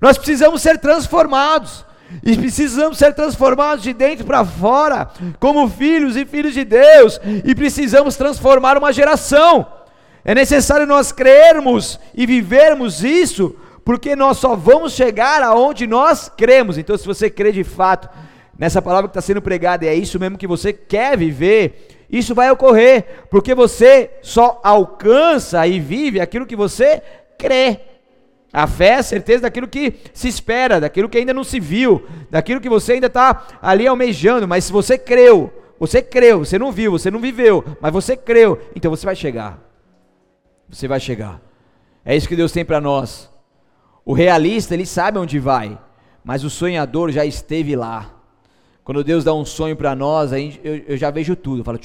Nós 0.00 0.18
precisamos 0.18 0.60
ser 0.60 0.78
transformados. 0.78 1.84
E 2.22 2.36
precisamos 2.36 2.98
ser 2.98 3.14
transformados 3.14 3.82
de 3.82 3.92
dentro 3.92 4.24
para 4.24 4.44
fora, 4.44 5.10
como 5.38 5.68
filhos 5.68 6.16
e 6.16 6.24
filhos 6.24 6.54
de 6.54 6.64
Deus, 6.64 7.20
e 7.44 7.54
precisamos 7.54 8.16
transformar 8.16 8.76
uma 8.76 8.92
geração. 8.92 9.66
É 10.24 10.34
necessário 10.34 10.86
nós 10.86 11.10
crermos 11.10 11.98
e 12.14 12.26
vivermos 12.26 13.02
isso, 13.02 13.56
porque 13.84 14.14
nós 14.14 14.38
só 14.38 14.54
vamos 14.54 14.92
chegar 14.92 15.42
aonde 15.42 15.86
nós 15.86 16.30
cremos. 16.36 16.78
Então, 16.78 16.96
se 16.96 17.06
você 17.06 17.28
crê 17.28 17.50
de 17.50 17.64
fato 17.64 18.08
nessa 18.56 18.80
palavra 18.80 19.08
que 19.08 19.18
está 19.18 19.20
sendo 19.20 19.42
pregada, 19.42 19.84
e 19.84 19.88
é 19.88 19.94
isso 19.94 20.20
mesmo 20.20 20.38
que 20.38 20.46
você 20.46 20.72
quer 20.72 21.16
viver, 21.16 21.88
isso 22.10 22.34
vai 22.34 22.50
ocorrer, 22.50 23.24
porque 23.30 23.54
você 23.54 24.10
só 24.22 24.60
alcança 24.62 25.66
e 25.66 25.80
vive 25.80 26.20
aquilo 26.20 26.46
que 26.46 26.54
você 26.54 27.02
crê. 27.38 27.80
A 28.52 28.66
fé 28.66 28.88
é 28.88 28.94
a 28.96 29.02
certeza 29.02 29.42
daquilo 29.42 29.66
que 29.66 29.94
se 30.12 30.28
espera, 30.28 30.78
daquilo 30.78 31.08
que 31.08 31.16
ainda 31.16 31.32
não 31.32 31.42
se 31.42 31.58
viu, 31.58 32.06
daquilo 32.30 32.60
que 32.60 32.68
você 32.68 32.92
ainda 32.92 33.06
está 33.06 33.46
ali 33.62 33.86
almejando, 33.86 34.46
mas 34.46 34.64
se 34.64 34.72
você 34.72 34.98
creu, 34.98 35.50
você 35.80 36.02
creu, 36.02 36.40
você 36.40 36.58
não 36.58 36.70
viu, 36.70 36.92
você 36.92 37.10
não 37.10 37.18
viveu, 37.18 37.64
mas 37.80 37.92
você 37.92 38.14
creu, 38.14 38.60
então 38.76 38.90
você 38.90 39.06
vai 39.06 39.16
chegar. 39.16 39.58
Você 40.68 40.86
vai 40.86 41.00
chegar. 41.00 41.40
É 42.04 42.14
isso 42.14 42.28
que 42.28 42.36
Deus 42.36 42.52
tem 42.52 42.64
para 42.64 42.80
nós. 42.80 43.32
O 44.04 44.12
realista, 44.12 44.74
ele 44.74 44.84
sabe 44.84 45.18
onde 45.18 45.38
vai, 45.38 45.78
mas 46.22 46.44
o 46.44 46.50
sonhador 46.50 47.10
já 47.10 47.24
esteve 47.24 47.74
lá. 47.74 48.14
Quando 48.84 49.02
Deus 49.02 49.24
dá 49.24 49.32
um 49.32 49.44
sonho 49.46 49.76
para 49.76 49.94
nós, 49.94 50.30
eu, 50.62 50.96
já 50.96 51.10
vejo 51.10 51.34
tudo, 51.36 51.60
eu 51.60 51.64
falo, 51.64 51.80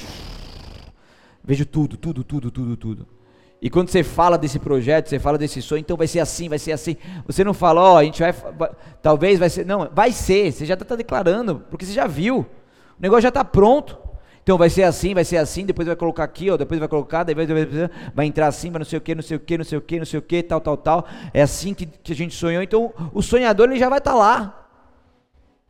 vejo 1.43 1.65
tudo, 1.65 1.95
tudo, 1.95 2.23
tudo, 2.23 2.51
tudo, 2.51 2.75
tudo. 2.75 3.16
E 3.62 3.70
quando 3.70 3.89
você 3.89 4.04
fala 4.04 4.38
desse 4.38 4.60
projeto, 4.60 5.10
você 5.10 5.17
fala 5.17 5.38
desse 5.38 5.62
sonho, 5.62 5.80
então 5.80 5.98
vai 5.98 6.08
ser 6.08 6.20
assim, 6.20 6.48
vai 6.48 6.60
ser 6.60 6.72
assim. 6.72 6.96
Você 7.26 7.43
não 7.43 7.54
fala, 7.54 7.82
ó, 7.82 7.93
oh, 7.93 7.98
a 7.98 8.04
gente 8.04 8.22
vai, 8.22 8.32
vai, 8.32 8.70
talvez 9.02 9.39
vai 9.39 9.50
ser, 9.50 9.65
não, 9.65 9.89
vai 9.91 10.12
ser. 10.12 10.52
Você 10.52 10.65
já 10.65 10.76
está 10.76 10.96
declarando, 10.96 11.63
porque 11.70 11.86
você 11.86 11.93
já 11.93 12.06
viu. 12.06 12.39
O 12.39 13.02
negócio 13.02 13.24
já 13.24 13.30
está 13.30 13.43
pronto. 13.43 13.98
Então 14.43 14.58
vai 14.58 14.70
ser 14.70 14.84
assim, 14.84 15.13
vai 15.13 15.26
ser 15.26 15.38
assim, 15.38 15.65
depois 15.65 15.88
vai 15.88 15.96
colocar 15.96 16.24
aqui, 16.24 16.50
ó, 16.50 16.56
depois 16.56 16.80
vai 16.80 16.88
colocar, 16.88 17.24
depois 17.24 17.50
vai, 17.50 17.67
vai 18.15 18.26
entrar 18.26 18.48
assim, 18.48 18.70
mas 18.70 18.80
não 18.80 18.86
sei 18.86 18.98
o 18.98 19.02
que, 19.02 19.13
não 19.13 19.22
sei 19.22 19.36
o 19.36 19.39
que, 19.41 19.58
não 19.58 19.65
sei 19.65 19.78
o 19.78 19.82
que, 19.82 20.00
não 20.00 20.06
sei 20.06 20.20
o 20.20 20.22
que, 20.22 20.43
tal, 20.43 20.62
tal, 20.62 20.78
tal. 20.78 21.08
É 21.34 21.41
assim 21.41 21.74
que, 21.74 21.86
que 21.86 22.13
a 22.13 22.15
gente 22.15 22.34
sonhou. 22.34 22.63
Então 22.63 22.93
o 23.13 23.22
sonhador 23.22 23.70
ele 23.70 23.80
já 23.80 23.89
vai 23.89 23.98
estar 23.98 24.12
tá 24.12 24.17
lá. 24.17 24.70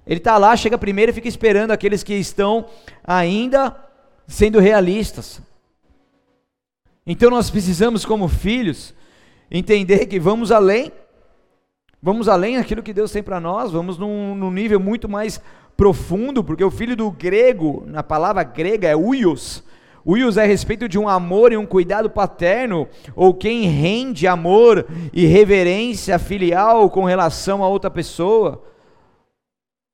Ele 0.05 0.19
está 0.19 0.37
lá, 0.37 0.55
chega 0.55 0.77
primeiro 0.77 1.11
e 1.11 1.13
fica 1.13 1.27
esperando 1.27 1.71
aqueles 1.71 2.03
que 2.03 2.13
estão 2.13 2.65
ainda 3.03 3.75
sendo 4.27 4.59
realistas. 4.59 5.41
Então 7.09 7.29
nós 7.29 7.49
precisamos, 7.49 8.05
como 8.05 8.27
filhos, 8.27 8.93
entender 9.49 10.07
que 10.07 10.19
vamos 10.19 10.51
além, 10.51 10.91
vamos 12.03 12.27
além 12.27 12.57
daquilo 12.57 12.83
que 12.83 12.91
Deus 12.91 13.13
tem 13.13 13.23
para 13.23 13.39
nós, 13.39 13.71
vamos 13.71 13.97
num, 13.97 14.35
num, 14.35 14.51
nível 14.51 14.77
muito 14.77 15.07
mais 15.07 15.41
profundo, 15.77 16.43
porque 16.43 16.65
o 16.65 16.69
filho 16.69 16.97
do 16.97 17.09
grego, 17.09 17.85
na 17.87 18.03
palavra 18.03 18.43
grega 18.43 18.89
é 18.89 18.95
uios. 18.95 19.63
Wills 20.05 20.37
é 20.37 20.43
a 20.43 20.47
respeito 20.47 20.89
de 20.89 20.99
um 20.99 21.07
amor 21.07 21.53
e 21.53 21.57
um 21.57 21.65
cuidado 21.65 22.09
paterno, 22.09 22.89
ou 23.15 23.33
quem 23.33 23.63
rende 23.69 24.27
amor 24.27 24.85
e 25.13 25.25
reverência 25.25 26.19
filial 26.19 26.89
com 26.89 27.05
relação 27.05 27.63
a 27.63 27.69
outra 27.69 27.89
pessoa. 27.89 28.61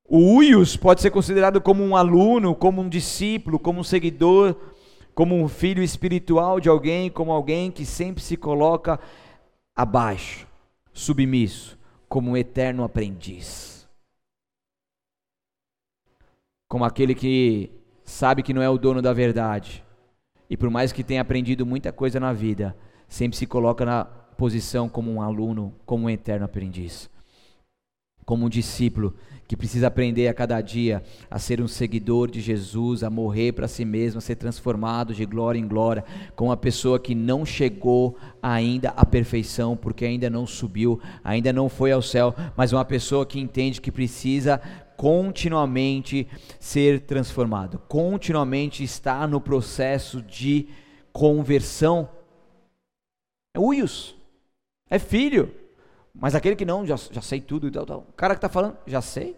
O 0.09 0.37
Wills 0.37 0.77
pode 0.77 1.01
ser 1.01 1.11
considerado 1.11 1.61
como 1.61 1.83
um 1.83 1.95
aluno, 1.95 2.55
como 2.55 2.81
um 2.81 2.89
discípulo, 2.89 3.59
como 3.59 3.81
um 3.81 3.83
seguidor, 3.83 4.55
como 5.13 5.35
um 5.35 5.47
filho 5.47 5.83
espiritual 5.83 6.59
de 6.59 6.69
alguém, 6.69 7.09
como 7.09 7.31
alguém 7.31 7.71
que 7.71 7.85
sempre 7.85 8.23
se 8.23 8.35
coloca 8.35 8.99
abaixo, 9.75 10.47
submisso, 10.91 11.77
como 12.09 12.31
um 12.31 12.37
eterno 12.37 12.83
aprendiz. 12.83 13.87
Como 16.67 16.83
aquele 16.83 17.13
que 17.13 17.71
sabe 18.03 18.43
que 18.43 18.53
não 18.53 18.61
é 18.61 18.69
o 18.69 18.77
dono 18.77 19.01
da 19.01 19.13
verdade, 19.13 19.83
e 20.49 20.57
por 20.57 20.69
mais 20.69 20.91
que 20.91 21.03
tenha 21.03 21.21
aprendido 21.21 21.65
muita 21.65 21.91
coisa 21.91 22.19
na 22.19 22.33
vida, 22.33 22.75
sempre 23.07 23.37
se 23.37 23.45
coloca 23.45 23.85
na 23.85 24.05
posição 24.05 24.89
como 24.89 25.11
um 25.11 25.21
aluno, 25.21 25.73
como 25.85 26.05
um 26.05 26.09
eterno 26.09 26.45
aprendiz. 26.45 27.09
Como 28.25 28.45
um 28.45 28.49
discípulo 28.49 29.13
que 29.47 29.57
precisa 29.57 29.87
aprender 29.87 30.27
a 30.27 30.33
cada 30.33 30.59
dia 30.61 31.03
a 31.29 31.37
ser 31.37 31.61
um 31.61 31.67
seguidor 31.67 32.31
de 32.31 32.41
Jesus, 32.41 33.03
a 33.03 33.09
morrer 33.09 33.51
para 33.51 33.67
si 33.67 33.85
mesmo, 33.85 34.17
a 34.17 34.21
ser 34.21 34.35
transformado 34.35 35.13
de 35.13 35.25
glória 35.25 35.59
em 35.59 35.67
glória, 35.67 36.03
com 36.35 36.45
uma 36.45 36.57
pessoa 36.57 36.99
que 36.99 37.13
não 37.13 37.45
chegou 37.45 38.17
ainda 38.41 38.89
à 38.89 39.05
perfeição, 39.05 39.75
porque 39.75 40.05
ainda 40.05 40.29
não 40.29 40.47
subiu, 40.47 40.99
ainda 41.23 41.51
não 41.51 41.69
foi 41.69 41.91
ao 41.91 42.01
céu, 42.01 42.33
mas 42.55 42.71
uma 42.73 42.85
pessoa 42.85 43.25
que 43.25 43.39
entende 43.39 43.81
que 43.81 43.91
precisa 43.91 44.61
continuamente 44.95 46.27
ser 46.59 47.01
transformado, 47.01 47.79
continuamente 47.87 48.83
estar 48.83 49.27
no 49.27 49.41
processo 49.41 50.21
de 50.21 50.67
conversão. 51.11 52.09
É 53.55 53.59
uios, 53.59 54.15
é 54.89 54.97
filho, 54.97 55.53
mas 56.13 56.35
aquele 56.35 56.55
que 56.55 56.65
não, 56.65 56.85
já, 56.85 56.95
já 56.95 57.21
sei 57.21 57.41
tudo 57.41 57.67
e 57.67 57.71
tal, 57.71 57.85
tal. 57.85 57.99
O 58.09 58.13
cara 58.13 58.35
que 58.35 58.39
está 58.39 58.49
falando, 58.49 58.77
já 58.85 59.01
sei. 59.01 59.35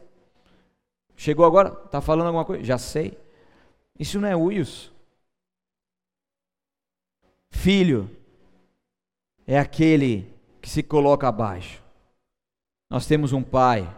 Chegou 1.15 1.45
agora, 1.45 1.69
está 1.85 2.01
falando 2.01 2.27
alguma 2.27 2.45
coisa? 2.45 2.63
Já 2.63 2.77
sei. 2.77 3.17
Isso 3.97 4.19
não 4.19 4.27
é 4.27 4.35
uios. 4.35 4.91
Filho 7.49 8.09
é 9.47 9.57
aquele 9.57 10.33
que 10.61 10.69
se 10.69 10.83
coloca 10.83 11.27
abaixo. 11.27 11.81
Nós 12.89 13.07
temos 13.07 13.31
um 13.31 13.41
pai 13.41 13.89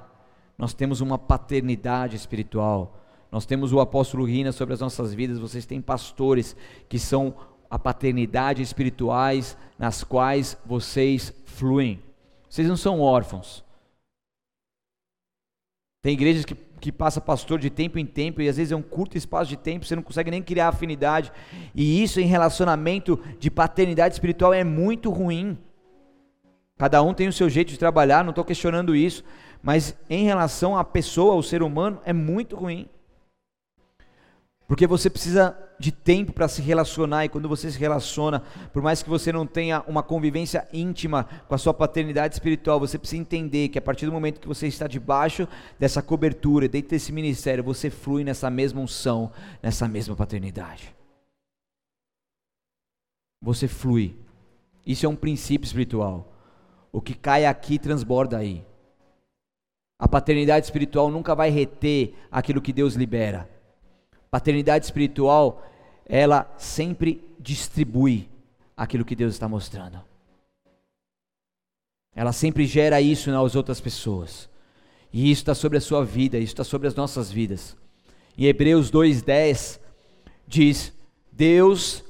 nós 0.58 0.74
temos 0.74 1.02
uma 1.02 1.20
paternidade 1.20 2.16
espiritual. 2.16 3.00
Nós 3.32 3.46
temos 3.46 3.72
o 3.72 3.80
apóstolo 3.80 4.26
Rina 4.26 4.52
sobre 4.52 4.74
as 4.74 4.80
nossas 4.80 5.13
vidas, 5.13 5.38
vocês 5.38 5.66
têm 5.66 5.82
pastores 5.82 6.56
que 6.90 6.98
são 6.98 7.36
a 7.70 7.78
paternidade 7.78 8.62
espirituais 8.62 9.58
nas 9.78 10.04
quais 10.04 10.58
vocês 10.66 11.34
fluem. 11.46 12.02
Vocês 12.49 12.67
não 12.67 12.77
são 12.77 12.99
órfãos. 13.01 13.63
Tem 16.01 16.13
igrejas 16.13 16.45
que, 16.45 16.55
que 16.55 16.91
passa 16.91 17.19
pastor 17.19 17.60
de 17.60 17.69
tempo 17.69 17.99
em 17.99 18.05
tempo 18.05 18.41
e 18.41 18.47
às 18.47 18.57
vezes 18.57 18.71
é 18.71 18.75
um 18.75 18.81
curto 18.81 19.17
espaço 19.17 19.49
de 19.49 19.57
tempo, 19.57 19.86
você 19.86 19.95
não 19.95 20.03
consegue 20.03 20.31
nem 20.31 20.41
criar 20.41 20.69
afinidade. 20.69 21.31
E 21.75 22.01
isso 22.01 22.19
em 22.19 22.25
relacionamento 22.25 23.19
de 23.39 23.51
paternidade 23.51 24.15
espiritual 24.15 24.53
é 24.53 24.63
muito 24.63 25.10
ruim. 25.10 25.57
Cada 26.77 27.01
um 27.01 27.13
tem 27.13 27.27
o 27.27 27.33
seu 27.33 27.49
jeito 27.49 27.69
de 27.69 27.79
trabalhar, 27.79 28.23
não 28.23 28.29
estou 28.29 28.45
questionando 28.45 28.95
isso, 28.95 29.23
mas 29.62 29.97
em 30.10 30.23
relação 30.23 30.77
à 30.77 30.83
pessoa, 30.83 31.33
ao 31.33 31.41
ser 31.41 31.63
humano, 31.63 31.99
é 32.05 32.13
muito 32.13 32.55
ruim. 32.55 32.88
Porque 34.67 34.86
você 34.86 35.10
precisa 35.10 35.58
de 35.80 35.93
tempo 35.93 36.34
para 36.34 36.47
se 36.49 36.62
relacionar, 36.62 37.23
e 37.23 37.30
quando 37.30 37.47
você 37.47 37.71
se 37.71 37.80
relaciona, 37.80 38.41
por 38.73 38.82
mais 38.82 39.01
que 39.01 39.10
você 39.10 39.32
não 39.32 39.47
tenha 39.47 39.82
uma 39.88 40.03
convivência 40.03 40.67
íntima 40.73 41.23
com 41.47 41.56
a 41.56 41.58
sua 41.58 41.73
paternidade 41.73 42.36
espiritual, 42.36 42.77
você 42.77 42.97
precisa 42.97 43.21
entender 43.21 43.69
que 43.69 43.80
a 43.80 43.82
partir 43.82 44.06
do 44.06 44.12
momento 44.12 44.41
que 44.41 44.47
você 44.47 44.67
está 44.67 44.86
debaixo 44.86 45.47
dessa 45.80 46.01
cobertura, 46.01 46.67
dentro 46.67 46.89
desse 46.89 47.13
ministério, 47.13 47.63
você 47.63 47.89
flui 47.89 48.25
nessa 48.25 48.49
mesma 48.49 48.82
unção, 48.82 49.32
nessa 49.63 49.88
mesma 49.88 50.17
paternidade. 50.17 50.93
Você 53.41 53.69
flui. 53.69 54.17
Isso 54.86 55.06
é 55.06 55.10
um 55.10 55.15
princípio 55.15 55.65
espiritual. 55.65 56.34
O 56.91 56.99
que 56.99 57.13
cai 57.13 57.45
aqui 57.45 57.80
transborda 57.80 58.38
aí. 58.38 58.65
A 59.97 60.10
paternidade 60.10 60.65
espiritual 60.65 61.10
nunca 61.10 61.34
vai 61.34 61.49
reter 61.49 62.13
aquilo 62.30 62.62
que 62.62 62.73
Deus 62.73 62.95
libera. 62.95 63.57
Paternidade 64.38 64.86
espiritual, 64.86 65.67
ela 66.06 66.47
sempre 66.60 67.28
distribui 67.39 68.30
aquilo 68.78 69.04
que 69.04 69.15
Deus 69.15 69.34
está 69.34 69.50
mostrando. 69.50 70.00
Ela 72.15 72.32
sempre 72.32 72.67
gera 72.67 73.02
isso 73.02 73.32
nas 73.32 73.56
outras 73.56 73.82
pessoas. 73.82 74.47
E 75.12 75.32
isso 75.32 75.41
está 75.41 75.56
sobre 75.56 75.80
a 75.80 75.82
sua 75.82 76.06
vida, 76.06 76.38
isso 76.38 76.54
está 76.54 76.63
sobre 76.63 76.88
as 76.88 76.93
nossas 76.93 77.32
vidas. 77.32 77.76
Em 78.38 78.45
Hebreus 78.45 78.91
2,10 78.91 79.80
diz: 80.47 80.93
Deus, 81.32 82.04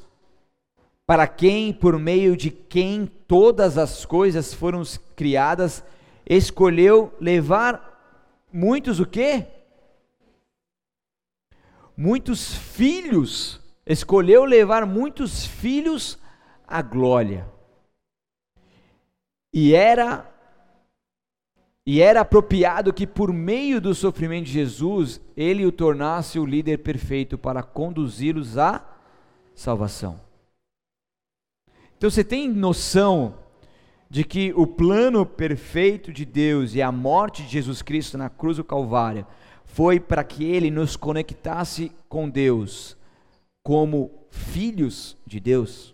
para 1.06 1.28
quem, 1.28 1.72
por 1.72 1.98
meio 1.98 2.36
de 2.36 2.52
quem 2.52 3.10
todas 3.26 3.78
as 3.78 4.06
coisas 4.06 4.54
foram 4.54 4.84
criadas, 5.16 5.82
escolheu 6.30 7.10
levar 7.22 8.20
muitos 8.52 9.00
o 9.00 9.06
quê? 9.06 9.46
Muitos 11.98 12.54
filhos, 12.54 13.60
escolheu 13.84 14.46
levar 14.46 14.86
muitos 14.86 15.48
filhos 15.48 16.20
à 16.68 16.80
glória. 16.84 17.50
E 19.52 19.74
era 19.74 20.32
e 21.90 22.02
era 22.02 22.20
apropriado 22.20 22.92
que 22.92 23.08
por 23.08 23.32
meio 23.32 23.80
do 23.80 23.96
sofrimento 23.96 24.48
de 24.48 24.52
Jesus, 24.52 25.22
ele 25.38 25.66
o 25.66 25.72
tornasse 25.72 26.38
o 26.38 26.46
líder 26.46 26.80
perfeito 26.80 27.38
para 27.38 27.64
conduzi-los 27.64 28.58
à 28.58 28.86
salvação. 29.56 30.20
Então 31.98 32.10
você 32.10 32.26
tem 32.26 32.50
noção 32.50 33.36
de 34.10 34.26
que 34.26 34.54
o 34.54 34.68
plano 34.68 35.26
perfeito 35.26 36.12
de 36.12 36.26
Deus 36.26 36.76
e 36.76 36.82
a 36.82 36.92
morte 36.92 37.44
de 37.44 37.50
Jesus 37.50 37.82
Cristo 37.82 38.18
na 38.18 38.30
cruz 38.30 38.58
do 38.58 38.66
Calvário 38.66 39.26
foi 39.78 40.00
para 40.00 40.24
que 40.24 40.44
ele 40.44 40.72
nos 40.72 40.96
conectasse 40.96 41.92
com 42.10 42.28
Deus 42.28 42.98
como 43.62 44.10
filhos 44.32 45.16
de 45.24 45.40
Deus. 45.40 45.94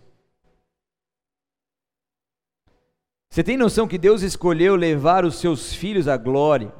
Você 3.30 3.44
tem 3.44 3.58
noção 3.58 3.86
que 3.86 3.98
Deus 3.98 4.22
escolheu 4.22 4.74
levar 4.74 5.26
os 5.26 5.34
seus 5.34 5.74
filhos 5.74 6.08
à 6.08 6.16
glória? 6.16 6.74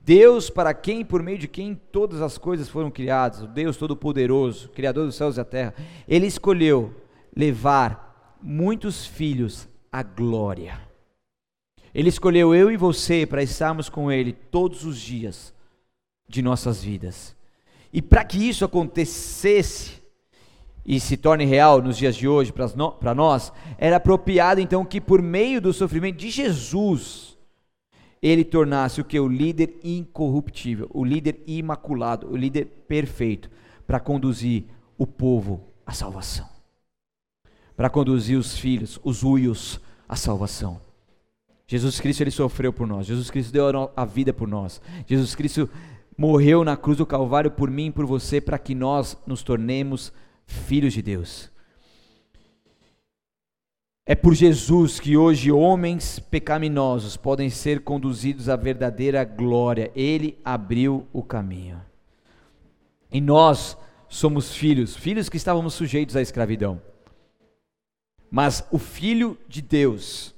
Deus 0.00 0.50
para 0.50 0.74
quem, 0.74 1.04
por 1.04 1.22
meio 1.22 1.38
de 1.38 1.46
quem 1.46 1.76
todas 1.76 2.20
as 2.20 2.36
coisas 2.36 2.68
foram 2.68 2.90
criadas, 2.90 3.42
o 3.42 3.46
Deus 3.46 3.76
Todo-Poderoso, 3.76 4.68
Criador 4.70 5.06
dos 5.06 5.14
céus 5.14 5.36
e 5.36 5.36
da 5.36 5.44
terra, 5.44 5.74
Ele 6.08 6.26
escolheu 6.26 6.92
levar 7.36 8.36
muitos 8.42 9.06
filhos 9.06 9.68
a 9.92 10.02
glória. 10.02 10.80
Ele 11.94 12.08
escolheu 12.08 12.52
eu 12.52 12.68
e 12.68 12.76
você 12.76 13.24
para 13.24 13.44
estarmos 13.44 13.88
com 13.88 14.10
Ele 14.10 14.32
todos 14.32 14.84
os 14.84 14.98
dias 14.98 15.54
de 16.28 16.42
nossas 16.42 16.82
vidas. 16.82 17.34
E 17.92 18.02
para 18.02 18.24
que 18.24 18.38
isso 18.38 18.64
acontecesse 18.64 20.02
e 20.84 21.00
se 21.00 21.16
torne 21.16 21.44
real 21.44 21.82
nos 21.82 21.96
dias 21.96 22.14
de 22.14 22.28
hoje 22.28 22.52
para 22.52 23.14
nós, 23.14 23.52
era 23.78 23.96
apropriado 23.96 24.60
então 24.60 24.84
que 24.84 25.00
por 25.00 25.20
meio 25.20 25.60
do 25.60 25.72
sofrimento 25.72 26.16
de 26.16 26.30
Jesus, 26.30 27.36
ele 28.22 28.44
tornasse 28.44 29.00
o 29.00 29.04
que? 29.04 29.18
O 29.18 29.28
líder 29.28 29.78
incorruptível, 29.82 30.88
o 30.92 31.04
líder 31.04 31.40
imaculado, 31.46 32.30
o 32.30 32.36
líder 32.36 32.66
perfeito, 32.86 33.50
para 33.86 33.98
conduzir 33.98 34.64
o 34.96 35.06
povo 35.06 35.60
à 35.84 35.92
salvação 35.92 36.56
para 37.76 37.90
conduzir 37.90 38.38
os 38.38 38.58
filhos, 38.58 38.98
os 39.04 39.22
uios, 39.22 39.78
à 40.08 40.16
salvação. 40.16 40.80
Jesus 41.68 42.00
Cristo 42.00 42.22
ele 42.22 42.30
sofreu 42.30 42.72
por 42.72 42.86
nós. 42.86 43.06
Jesus 43.06 43.30
Cristo 43.30 43.52
deu 43.52 43.92
a 43.94 44.04
vida 44.04 44.32
por 44.32 44.48
nós. 44.48 44.80
Jesus 45.06 45.34
Cristo 45.34 45.68
morreu 46.16 46.64
na 46.64 46.76
cruz 46.76 46.98
do 46.98 47.06
Calvário 47.06 47.50
por 47.50 47.70
mim 47.70 47.86
e 47.86 47.92
por 47.92 48.06
você 48.06 48.40
para 48.40 48.58
que 48.58 48.74
nós 48.74 49.16
nos 49.26 49.42
tornemos 49.42 50.12
filhos 50.46 50.92
de 50.92 51.02
Deus. 51.02 51.50
É 54.08 54.14
por 54.14 54.34
Jesus 54.34 55.00
que 55.00 55.16
hoje 55.16 55.50
homens 55.50 56.20
pecaminosos 56.20 57.16
podem 57.16 57.50
ser 57.50 57.82
conduzidos 57.82 58.48
à 58.48 58.54
verdadeira 58.54 59.24
glória. 59.24 59.90
Ele 59.96 60.38
abriu 60.44 61.08
o 61.12 61.24
caminho. 61.24 61.82
E 63.10 63.20
nós 63.20 63.76
somos 64.08 64.54
filhos, 64.54 64.94
filhos 64.96 65.28
que 65.28 65.36
estávamos 65.36 65.74
sujeitos 65.74 66.14
à 66.14 66.22
escravidão. 66.22 66.80
Mas 68.30 68.66
o 68.70 68.78
Filho 68.78 69.36
de 69.48 69.60
Deus, 69.60 70.34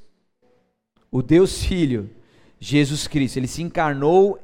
o 1.11 1.23
Deus 1.23 1.63
Filho, 1.63 2.11
Jesus 2.59 3.07
Cristo, 3.07 3.39
ele 3.39 3.47
se 3.47 3.63
encarnou 3.63 4.39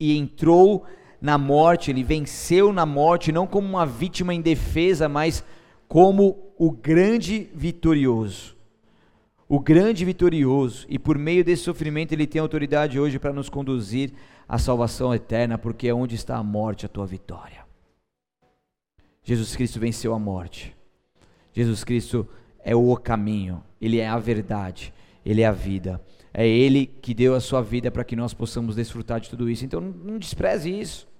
e 0.00 0.16
entrou 0.16 0.86
na 1.20 1.36
morte, 1.36 1.90
ele 1.90 2.02
venceu 2.02 2.72
na 2.72 2.86
morte, 2.86 3.30
não 3.30 3.46
como 3.46 3.68
uma 3.68 3.84
vítima 3.84 4.32
indefesa, 4.32 5.08
mas 5.08 5.44
como 5.86 6.52
o 6.56 6.70
grande 6.70 7.50
vitorioso. 7.54 8.56
O 9.46 9.60
grande 9.60 10.04
vitorioso, 10.04 10.86
e 10.88 10.98
por 10.98 11.18
meio 11.18 11.44
desse 11.44 11.64
sofrimento 11.64 12.12
ele 12.12 12.26
tem 12.26 12.40
autoridade 12.40 12.98
hoje 12.98 13.18
para 13.18 13.32
nos 13.32 13.48
conduzir 13.48 14.12
à 14.48 14.56
salvação 14.58 15.14
eterna, 15.14 15.58
porque 15.58 15.88
é 15.88 15.94
onde 15.94 16.14
está 16.14 16.36
a 16.36 16.42
morte, 16.42 16.86
a 16.86 16.88
tua 16.88 17.04
vitória. 17.04 17.66
Jesus 19.22 19.54
Cristo 19.54 19.78
venceu 19.78 20.14
a 20.14 20.18
morte. 20.18 20.74
Jesus 21.52 21.84
Cristo 21.84 22.26
é 22.64 22.74
o 22.74 22.96
caminho, 22.96 23.62
ele 23.80 23.98
é 23.98 24.08
a 24.08 24.18
verdade, 24.18 24.94
ele 25.26 25.42
é 25.42 25.46
a 25.46 25.52
vida. 25.52 26.00
É 26.32 26.46
ele 26.46 26.86
que 26.86 27.12
deu 27.12 27.34
a 27.34 27.40
sua 27.40 27.60
vida 27.60 27.90
para 27.90 28.04
que 28.04 28.14
nós 28.14 28.32
possamos 28.32 28.76
desfrutar 28.76 29.20
de 29.20 29.28
tudo 29.28 29.50
isso. 29.50 29.64
Então 29.64 29.80
não 29.80 30.18
despreze 30.18 30.70
isso. 30.70 31.10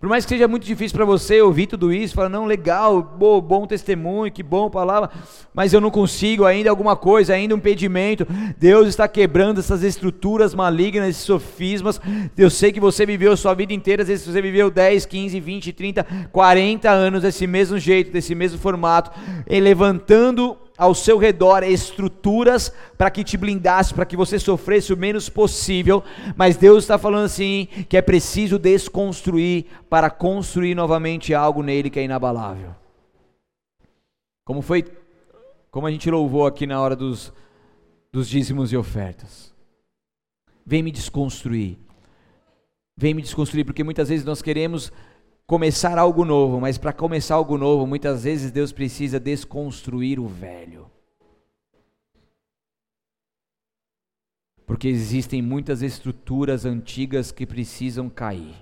Por 0.00 0.08
mais 0.08 0.24
que 0.24 0.30
seja 0.30 0.48
muito 0.48 0.64
difícil 0.64 0.96
para 0.96 1.04
você 1.04 1.42
ouvir 1.42 1.66
tudo 1.66 1.92
isso, 1.92 2.14
falar, 2.14 2.30
não, 2.30 2.46
legal, 2.46 3.02
bom, 3.02 3.38
bom 3.38 3.66
testemunho, 3.66 4.32
que 4.32 4.42
bom 4.42 4.70
palavra, 4.70 5.10
mas 5.52 5.74
eu 5.74 5.80
não 5.80 5.90
consigo 5.90 6.46
ainda 6.46 6.70
alguma 6.70 6.96
coisa, 6.96 7.34
ainda 7.34 7.54
um 7.54 7.58
impedimento. 7.58 8.26
Deus 8.56 8.88
está 8.88 9.06
quebrando 9.06 9.60
essas 9.60 9.82
estruturas 9.82 10.54
malignas, 10.54 11.10
esses 11.10 11.22
sofismas. 11.22 12.00
Eu 12.34 12.48
sei 12.48 12.72
que 12.72 12.80
você 12.80 13.04
viveu 13.04 13.32
a 13.32 13.36
sua 13.36 13.52
vida 13.52 13.74
inteira, 13.74 14.00
às 14.00 14.08
vezes 14.08 14.26
você 14.26 14.40
viveu 14.40 14.70
10, 14.70 15.04
15, 15.04 15.38
20, 15.38 15.72
30, 15.74 16.06
40 16.32 16.90
anos 16.90 17.20
desse 17.20 17.46
mesmo 17.46 17.78
jeito, 17.78 18.10
desse 18.10 18.34
mesmo 18.34 18.58
formato, 18.58 19.10
levantando 19.46 20.56
ao 20.80 20.94
seu 20.94 21.18
redor 21.18 21.62
estruturas 21.62 22.72
para 22.96 23.10
que 23.10 23.22
te 23.22 23.36
blindasse, 23.36 23.92
para 23.92 24.06
que 24.06 24.16
você 24.16 24.38
sofresse 24.38 24.94
o 24.94 24.96
menos 24.96 25.28
possível, 25.28 26.02
mas 26.34 26.56
Deus 26.56 26.84
está 26.84 26.96
falando 26.96 27.26
assim 27.26 27.68
que 27.86 27.98
é 27.98 28.00
preciso 28.00 28.58
desconstruir 28.58 29.66
para 29.90 30.08
construir 30.08 30.74
novamente 30.74 31.34
algo 31.34 31.62
nele 31.62 31.90
que 31.90 32.00
é 32.00 32.04
inabalável. 32.04 32.74
Como 34.42 34.62
foi, 34.62 34.82
como 35.70 35.86
a 35.86 35.90
gente 35.90 36.10
louvou 36.10 36.46
aqui 36.46 36.66
na 36.66 36.80
hora 36.80 36.96
dos, 36.96 37.30
dos 38.10 38.26
dízimos 38.26 38.72
e 38.72 38.76
ofertas. 38.78 39.54
Vem 40.64 40.82
me 40.82 40.90
desconstruir. 40.90 41.76
Vem 42.96 43.12
me 43.12 43.20
desconstruir, 43.20 43.66
porque 43.66 43.84
muitas 43.84 44.08
vezes 44.08 44.24
nós 44.24 44.40
queremos 44.40 44.90
começar 45.50 45.98
algo 45.98 46.24
novo, 46.24 46.60
mas 46.60 46.78
para 46.78 46.92
começar 46.92 47.34
algo 47.34 47.58
novo, 47.58 47.84
muitas 47.84 48.22
vezes 48.22 48.52
Deus 48.52 48.70
precisa 48.70 49.18
desconstruir 49.18 50.20
o 50.20 50.28
velho. 50.28 50.88
Porque 54.64 54.86
existem 54.86 55.42
muitas 55.42 55.82
estruturas 55.82 56.64
antigas 56.64 57.32
que 57.32 57.44
precisam 57.44 58.08
cair. 58.08 58.54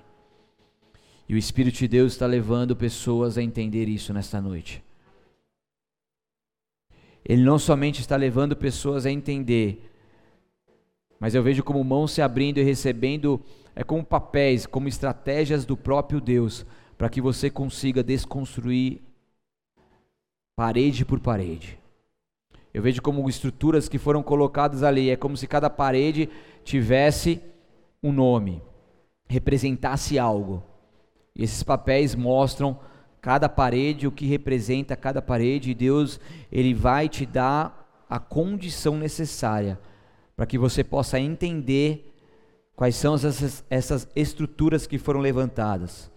E 1.29 1.35
o 1.35 1.37
Espírito 1.37 1.77
de 1.77 1.89
Deus 1.89 2.15
está 2.15 2.25
levando 2.25 2.75
pessoas 2.75 3.37
a 3.37 3.43
entender 3.43 3.87
isso 3.87 4.15
nesta 4.15 4.41
noite. 4.41 4.83
Ele 7.23 7.43
não 7.43 7.59
somente 7.59 8.01
está 8.01 8.17
levando 8.17 8.57
pessoas 8.57 9.05
a 9.05 9.11
entender, 9.11 9.93
mas 11.21 11.35
eu 11.35 11.43
vejo 11.43 11.63
como 11.63 11.85
mãos 11.85 12.13
se 12.13 12.23
abrindo 12.23 12.61
e 12.61 12.63
recebendo, 12.63 13.39
é 13.79 13.85
como 13.85 14.05
papéis, 14.05 14.67
como 14.67 14.89
estratégias 14.89 15.65
do 15.65 15.77
próprio 15.77 16.21
Deus, 16.21 16.67
para 16.97 17.09
que 17.09 17.21
você 17.21 17.49
consiga 17.49 18.03
desconstruir 18.03 19.01
parede 20.57 21.05
por 21.05 21.21
parede. 21.21 21.79
Eu 22.75 22.83
vejo 22.83 23.01
como 23.01 23.29
estruturas 23.29 23.89
que 23.89 23.97
foram 23.97 24.21
colocadas 24.21 24.83
ali, 24.83 25.11
é 25.11 25.17
como 25.17 25.37
se 25.37 25.47
cada 25.47 25.71
parede 25.71 26.29
tivesse 26.65 27.41
um 28.03 28.11
nome, 28.11 28.61
representasse 29.29 30.19
algo. 30.19 30.61
E 31.33 31.45
esses 31.45 31.63
papéis 31.63 32.17
mostram 32.17 32.81
cada 33.21 33.49
parede, 33.49 34.09
o 34.09 34.13
que 34.13 34.27
representa 34.27 34.97
cada 34.97 35.23
parede, 35.23 35.71
e 35.71 35.75
Deus, 35.75 36.19
ele 36.51 36.75
vai 36.75 37.09
te 37.09 37.25
dar 37.25 38.05
a 38.11 38.19
condição 38.19 38.97
necessária 38.97 39.79
para 40.35 40.47
que 40.47 40.59
você 40.59 40.83
possa 40.83 41.21
entender 41.21 42.08
quais 42.79 42.95
são 42.95 43.17
essas, 43.17 43.65
essas 43.69 44.09
estruturas 44.15 44.87
que 44.87 44.99
foram 44.99 45.19
levantadas 45.19 46.13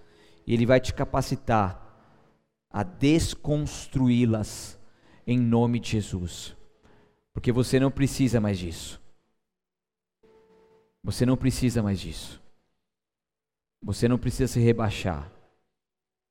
e 0.46 0.54
Ele 0.54 0.64
vai 0.64 0.80
te 0.80 0.94
capacitar 0.94 1.82
a 2.70 2.84
desconstruí-las 2.84 4.80
em 5.26 5.40
nome 5.40 5.80
de 5.80 5.90
Jesus. 5.90 6.56
Porque 7.34 7.52
você 7.52 7.80
não 7.80 7.90
precisa 7.90 8.40
mais 8.40 8.60
disso. 8.60 9.02
Você 11.04 11.26
não 11.26 11.36
precisa 11.36 11.82
mais 11.82 12.00
disso. 12.00 12.40
Você 13.82 14.08
não 14.08 14.20
precisa 14.20 14.54
se 14.54 14.60
rebaixar. 14.60 15.32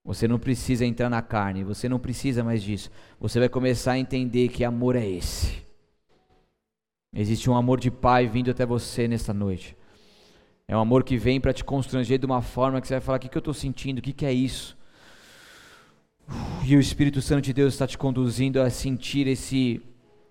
Você 0.05 0.29
não 0.29 0.39
precisa 0.39 0.87
entrar 0.87 1.11
na 1.11 1.23
carne. 1.23 1.65
Você 1.65 1.89
não 1.89 1.99
precisa 1.99 2.45
mais 2.45 2.63
disso. 2.63 2.89
Você 3.19 3.41
vai 3.41 3.49
começar 3.49 3.93
a 3.93 3.99
entender 3.99 4.47
que 4.47 4.63
amor 4.63 4.95
é 4.95 5.05
esse. 5.05 5.61
Existe 7.13 7.51
um 7.51 7.57
amor 7.57 7.81
de 7.81 7.91
pai 7.91 8.29
vindo 8.29 8.53
até 8.53 8.65
você 8.65 9.09
nesta 9.09 9.35
noite. 9.35 9.80
É 10.71 10.77
um 10.77 10.81
amor 10.81 11.03
que 11.03 11.17
vem 11.17 11.41
para 11.41 11.53
te 11.53 11.65
constranger 11.65 12.17
de 12.17 12.25
uma 12.25 12.41
forma 12.41 12.81
que 12.81 12.87
você 12.87 12.95
vai 12.95 13.01
falar: 13.01 13.19
o 13.19 13.21
que, 13.21 13.29
que 13.29 13.37
eu 13.37 13.41
estou 13.41 13.53
sentindo? 13.53 13.99
O 13.99 14.03
que, 14.03 14.13
que 14.13 14.25
é 14.25 14.33
isso? 14.33 14.79
E 16.65 16.77
o 16.77 16.81
Espírito 16.81 17.21
Santo 17.21 17.43
de 17.43 17.53
Deus 17.53 17.75
está 17.75 17.89
te 17.89 17.99
conduzindo 17.99 18.63
a 18.63 18.71
sentir 18.71 19.27
esse, 19.27 19.83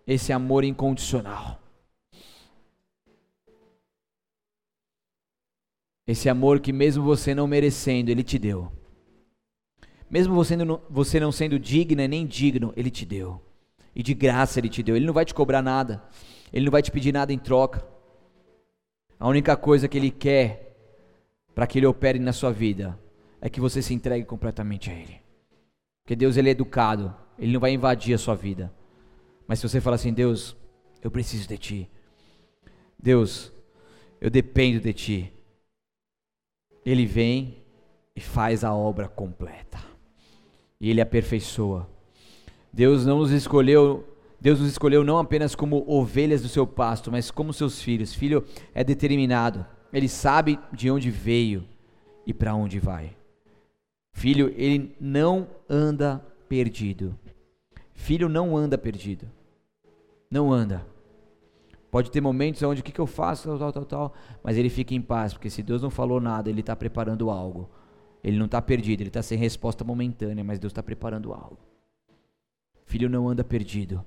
esse 0.08 0.32
amor 0.32 0.64
incondicional. 0.64 1.60
Esse 6.08 6.30
amor 6.30 6.62
que, 6.62 6.72
mesmo 6.72 7.04
você 7.04 7.36
não 7.36 7.46
merecendo, 7.46 8.10
Ele 8.10 8.24
te 8.24 8.40
deu. 8.40 8.72
Mesmo 10.10 10.34
você 10.34 10.56
não, 10.56 10.80
você 10.90 11.20
não 11.20 11.34
sendo 11.34 11.60
digna 11.60 12.08
nem 12.08 12.26
digno, 12.26 12.74
Ele 12.78 12.90
te 12.90 13.06
deu. 13.06 13.42
E 13.94 14.02
de 14.02 14.14
graça 14.14 14.58
Ele 14.58 14.70
te 14.70 14.82
deu. 14.82 14.96
Ele 14.96 15.06
não 15.06 15.14
vai 15.14 15.26
te 15.26 15.34
cobrar 15.34 15.62
nada. 15.62 16.02
Ele 16.54 16.64
não 16.64 16.72
vai 16.72 16.82
te 16.82 16.92
pedir 16.92 17.12
nada 17.12 17.34
em 17.34 17.38
troca. 17.38 17.99
A 19.20 19.28
única 19.28 19.58
coisa 19.58 19.88
que 19.88 19.98
Ele 19.98 20.10
quer 20.10 20.78
para 21.54 21.68
que 21.68 21.78
Ele 21.78 21.86
opere 21.86 22.20
na 22.20 22.32
sua 22.32 22.52
vida 22.52 22.98
é 23.42 23.50
que 23.50 23.60
você 23.60 23.82
se 23.82 23.94
entregue 23.94 24.26
completamente 24.26 24.90
a 24.90 24.94
Ele. 24.94 25.20
Porque 26.04 26.16
Deus 26.16 26.38
ele 26.38 26.48
é 26.48 26.52
educado, 26.54 27.14
Ele 27.38 27.52
não 27.52 27.60
vai 27.60 27.72
invadir 27.72 28.16
a 28.16 28.18
sua 28.18 28.34
vida. 28.34 28.74
Mas 29.46 29.60
se 29.60 29.68
você 29.68 29.82
fala 29.82 29.98
assim, 29.98 30.14
Deus, 30.14 30.56
eu 31.04 31.12
preciso 31.12 31.48
de 31.50 31.58
Ti. 31.58 31.90
Deus, 32.98 33.52
eu 34.22 34.30
dependo 34.30 34.80
de 34.80 34.94
Ti. 34.94 35.34
Ele 36.86 37.06
vem 37.06 37.62
e 38.16 38.22
faz 38.22 38.64
a 38.64 38.74
obra 38.74 39.10
completa. 39.10 39.80
E 40.80 40.90
Ele 40.90 41.02
aperfeiçoa. 41.02 41.90
Deus 42.72 43.06
não 43.06 43.20
nos 43.20 43.32
escolheu 43.32 44.09
Deus 44.42 44.60
nos 44.60 44.70
escolheu 44.70 45.04
não 45.04 45.18
apenas 45.18 45.54
como 45.54 45.84
ovelhas 45.88 46.42
do 46.42 46.48
seu 46.48 46.66
pasto, 46.66 47.12
mas 47.12 47.30
como 47.30 47.54
seus 47.54 47.82
filhos. 47.82 48.14
Filho 48.14 48.46
é 48.74 48.84
determinado, 48.84 49.66
ele 49.92 50.08
sabe 50.08 50.60
de 50.72 50.90
onde 50.90 51.12
veio 51.12 51.66
e 52.26 52.34
para 52.34 52.56
onde 52.56 52.80
vai. 52.80 53.16
Filho, 54.14 54.54
ele 54.56 54.96
não 55.00 55.48
anda 55.70 56.24
perdido. 56.48 57.18
Filho 57.94 58.30
não 58.30 58.56
anda 58.56 58.78
perdido. 58.78 59.30
Não 60.32 60.52
anda. 60.52 60.86
Pode 61.92 62.12
ter 62.12 62.22
momentos 62.22 62.62
onde 62.62 62.82
o 62.82 62.84
que, 62.84 62.92
que 62.92 63.00
eu 63.00 63.08
faço, 63.08 63.48
tal, 63.48 63.58
tal, 63.58 63.72
tal, 63.72 63.86
tal, 63.86 64.14
mas 64.44 64.58
ele 64.58 64.70
fica 64.70 64.94
em 64.94 65.02
paz, 65.02 65.34
porque 65.34 65.50
se 65.50 65.64
Deus 65.64 65.82
não 65.82 65.90
falou 65.90 66.20
nada, 66.22 66.50
ele 66.50 66.60
está 66.60 66.76
preparando 66.76 67.30
algo. 67.30 67.70
Ele 68.24 68.38
não 68.38 68.46
está 68.46 68.62
perdido, 68.62 69.02
ele 69.02 69.10
está 69.10 69.22
sem 69.22 69.38
resposta 69.38 69.84
momentânea, 69.84 70.44
mas 70.44 70.60
Deus 70.60 70.72
está 70.72 70.84
preparando 70.84 71.34
algo. 71.34 71.58
Filho 72.86 73.10
não 73.10 73.28
anda 73.28 73.44
perdido. 73.44 74.06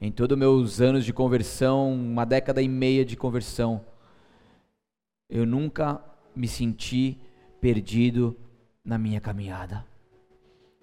Em 0.00 0.10
todos 0.10 0.36
meus 0.36 0.80
anos 0.80 1.04
de 1.04 1.12
conversão, 1.12 1.92
uma 1.92 2.24
década 2.24 2.60
e 2.60 2.68
meia 2.68 3.04
de 3.04 3.16
conversão, 3.16 3.80
eu 5.28 5.46
nunca 5.46 6.00
me 6.34 6.48
senti 6.48 7.18
perdido 7.60 8.36
na 8.84 8.98
minha 8.98 9.20
caminhada. 9.20 9.84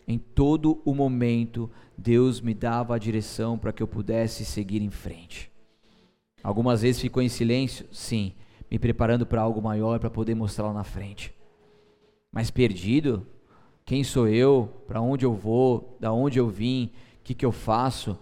Em 0.07 0.17
todo 0.17 0.81
o 0.83 0.95
momento, 0.95 1.69
Deus 1.97 2.41
me 2.41 2.53
dava 2.53 2.95
a 2.95 2.97
direção 2.97 3.57
para 3.57 3.71
que 3.71 3.83
eu 3.83 3.87
pudesse 3.87 4.43
seguir 4.43 4.81
em 4.81 4.89
frente. 4.89 5.51
Algumas 6.43 6.81
vezes 6.81 7.01
ficou 7.01 7.21
em 7.21 7.29
silêncio, 7.29 7.85
sim, 7.91 8.33
me 8.69 8.79
preparando 8.79 9.25
para 9.25 9.41
algo 9.41 9.61
maior 9.61 9.99
para 9.99 10.09
poder 10.09 10.33
mostrar 10.33 10.67
lá 10.67 10.73
na 10.73 10.83
frente. 10.83 11.33
Mas 12.31 12.49
perdido, 12.49 13.27
quem 13.85 14.03
sou 14.03 14.27
eu? 14.27 14.69
Para 14.87 15.01
onde 15.01 15.25
eu 15.25 15.33
vou? 15.33 15.97
Da 15.99 16.11
onde 16.11 16.39
eu 16.39 16.49
vim? 16.49 16.91
O 17.19 17.23
que, 17.23 17.35
que 17.35 17.45
eu 17.45 17.51
faço? 17.51 18.17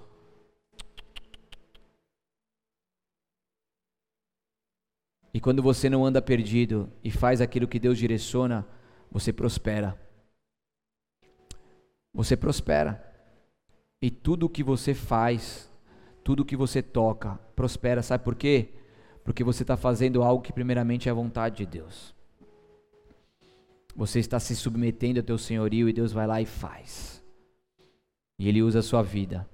E 5.34 5.40
quando 5.40 5.62
você 5.62 5.90
não 5.90 6.06
anda 6.06 6.22
perdido 6.22 6.90
e 7.04 7.12
faz 7.12 7.40
aquilo 7.42 7.68
que 7.68 7.80
Deus 7.80 7.98
direciona, 7.98 8.66
você 9.12 9.32
prospera. 9.32 9.98
Você 12.14 12.36
prospera. 12.36 13.04
E 14.02 14.10
tudo 14.10 14.46
o 14.46 14.50
que 14.50 14.64
você 14.64 14.94
faz, 14.94 15.70
tudo 16.24 16.42
o 16.42 16.46
que 16.46 16.56
você 16.56 16.82
toca, 16.82 17.40
prospera. 17.56 18.02
Sabe 18.02 18.24
por 18.24 18.36
quê? 18.36 18.70
Porque 19.24 19.44
você 19.44 19.64
está 19.64 19.78
fazendo 19.78 20.24
algo 20.24 20.42
que 20.42 20.54
primeiramente 20.54 21.08
é 21.08 21.12
a 21.12 21.16
vontade 21.16 21.58
de 21.58 21.66
Deus. 21.66 22.16
Você 23.96 24.20
está 24.20 24.40
se 24.40 24.56
submetendo 24.56 25.20
ao 25.20 25.26
teu 25.26 25.38
senhorio 25.38 25.90
e 25.90 25.94
Deus 25.94 26.12
vai 26.12 26.26
lá 26.26 26.42
e 26.42 26.46
faz. 26.46 27.24
E 28.38 28.48
Ele 28.48 28.64
usa 28.64 28.80
a 28.80 28.84
sua 28.84 29.04
vida. 29.04 29.48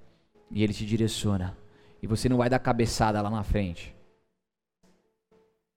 E 0.51 0.63
Ele 0.63 0.73
te 0.73 0.85
direciona. 0.85 1.57
E 2.01 2.07
você 2.07 2.29
não 2.29 2.37
vai 2.37 2.49
dar 2.49 2.59
cabeçada 2.59 3.21
lá 3.21 3.29
na 3.29 3.43
frente. 3.43 3.94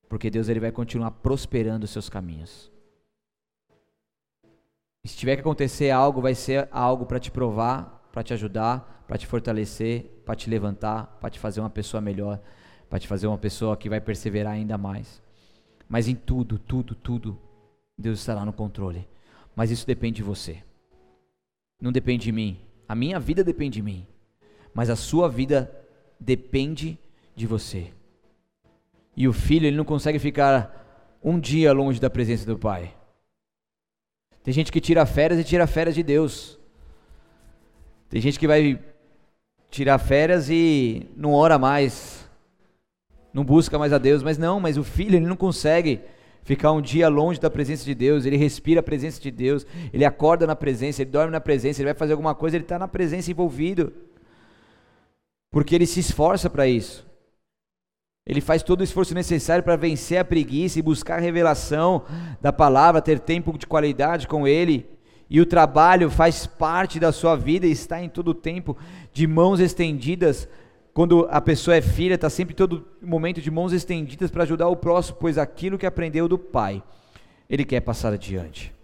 Porque 0.08 0.30
Deus 0.30 0.48
ele 0.48 0.60
vai 0.60 0.72
continuar 0.72 1.10
prosperando 1.10 1.84
os 1.84 1.90
seus 1.90 2.08
caminhos. 2.08 2.70
Se 5.04 5.16
tiver 5.16 5.36
que 5.36 5.40
acontecer 5.40 5.90
algo, 5.90 6.20
vai 6.20 6.34
ser 6.34 6.68
algo 6.70 7.06
para 7.06 7.20
te 7.20 7.30
provar, 7.30 8.08
para 8.12 8.22
te 8.22 8.32
ajudar, 8.32 9.04
para 9.06 9.16
te 9.16 9.26
fortalecer, 9.26 10.22
para 10.24 10.34
te 10.34 10.50
levantar, 10.50 11.18
para 11.20 11.30
te 11.30 11.38
fazer 11.38 11.60
uma 11.60 11.70
pessoa 11.70 12.00
melhor, 12.00 12.40
para 12.90 12.98
te 12.98 13.08
fazer 13.08 13.26
uma 13.26 13.38
pessoa 13.38 13.76
que 13.76 13.88
vai 13.88 14.00
perseverar 14.00 14.52
ainda 14.52 14.76
mais. 14.76 15.22
Mas 15.88 16.08
em 16.08 16.14
tudo, 16.14 16.58
tudo, 16.58 16.94
tudo, 16.94 17.38
Deus 17.96 18.18
estará 18.18 18.44
no 18.44 18.52
controle. 18.52 19.08
Mas 19.56 19.70
isso 19.70 19.86
depende 19.86 20.16
de 20.16 20.22
você. 20.22 20.62
Não 21.80 21.90
depende 21.90 22.24
de 22.24 22.32
mim. 22.32 22.60
A 22.86 22.94
minha 22.94 23.18
vida 23.18 23.42
depende 23.42 23.74
de 23.74 23.82
mim. 23.82 24.06
Mas 24.74 24.90
a 24.90 24.96
sua 24.96 25.28
vida 25.28 25.74
depende 26.20 26.98
de 27.34 27.46
você. 27.46 27.92
E 29.20 29.26
o 29.26 29.32
filho, 29.32 29.66
ele 29.66 29.76
não 29.76 29.84
consegue 29.84 30.16
ficar 30.20 31.18
um 31.20 31.40
dia 31.40 31.72
longe 31.72 32.00
da 32.00 32.08
presença 32.08 32.46
do 32.46 32.56
pai. 32.56 32.94
Tem 34.44 34.54
gente 34.54 34.70
que 34.70 34.80
tira 34.80 35.04
férias 35.04 35.40
e 35.40 35.42
tira 35.42 35.66
férias 35.66 35.96
de 35.96 36.04
Deus. 36.04 36.56
Tem 38.08 38.20
gente 38.20 38.38
que 38.38 38.46
vai 38.46 38.78
tirar 39.72 39.98
férias 39.98 40.48
e 40.48 41.10
não 41.16 41.32
ora 41.32 41.58
mais. 41.58 42.30
Não 43.34 43.44
busca 43.44 43.76
mais 43.76 43.92
a 43.92 43.98
Deus, 43.98 44.22
mas 44.22 44.38
não, 44.38 44.60
mas 44.60 44.78
o 44.78 44.84
filho 44.84 45.16
ele 45.16 45.26
não 45.26 45.36
consegue 45.36 46.00
ficar 46.44 46.70
um 46.70 46.80
dia 46.80 47.08
longe 47.08 47.40
da 47.40 47.50
presença 47.50 47.84
de 47.84 47.96
Deus, 47.96 48.24
ele 48.24 48.36
respira 48.36 48.78
a 48.78 48.84
presença 48.84 49.20
de 49.20 49.32
Deus, 49.32 49.66
ele 49.92 50.04
acorda 50.04 50.46
na 50.46 50.54
presença, 50.54 51.02
ele 51.02 51.10
dorme 51.10 51.32
na 51.32 51.40
presença, 51.40 51.80
ele 51.80 51.88
vai 51.88 51.98
fazer 51.98 52.12
alguma 52.12 52.36
coisa, 52.36 52.56
ele 52.56 52.64
está 52.64 52.78
na 52.78 52.86
presença 52.86 53.32
envolvido. 53.32 53.92
Porque 55.50 55.74
ele 55.74 55.86
se 55.86 55.98
esforça 55.98 56.48
para 56.48 56.68
isso. 56.68 57.07
Ele 58.28 58.42
faz 58.42 58.62
todo 58.62 58.82
o 58.82 58.84
esforço 58.84 59.14
necessário 59.14 59.64
para 59.64 59.74
vencer 59.74 60.18
a 60.18 60.24
preguiça 60.24 60.78
e 60.78 60.82
buscar 60.82 61.16
a 61.16 61.22
revelação 61.22 62.04
da 62.42 62.52
palavra, 62.52 63.00
ter 63.00 63.18
tempo 63.18 63.56
de 63.56 63.66
qualidade 63.66 64.28
com 64.28 64.46
Ele. 64.46 64.86
E 65.30 65.40
o 65.40 65.46
trabalho 65.46 66.10
faz 66.10 66.46
parte 66.46 67.00
da 67.00 67.10
sua 67.10 67.34
vida 67.34 67.66
e 67.66 67.70
está 67.72 68.02
em 68.02 68.08
todo 68.08 68.28
o 68.28 68.34
tempo 68.34 68.76
de 69.14 69.26
mãos 69.26 69.60
estendidas. 69.60 70.46
Quando 70.92 71.26
a 71.30 71.40
pessoa 71.40 71.76
é 71.76 71.80
filha, 71.80 72.16
está 72.16 72.28
sempre 72.28 72.54
todo 72.54 72.86
momento 73.00 73.40
de 73.40 73.50
mãos 73.50 73.72
estendidas 73.72 74.30
para 74.30 74.42
ajudar 74.42 74.68
o 74.68 74.76
próximo, 74.76 75.16
pois 75.18 75.38
aquilo 75.38 75.78
que 75.78 75.86
aprendeu 75.86 76.28
do 76.28 76.38
Pai, 76.38 76.82
ele 77.48 77.64
quer 77.64 77.80
passar 77.80 78.12
adiante. 78.12 78.74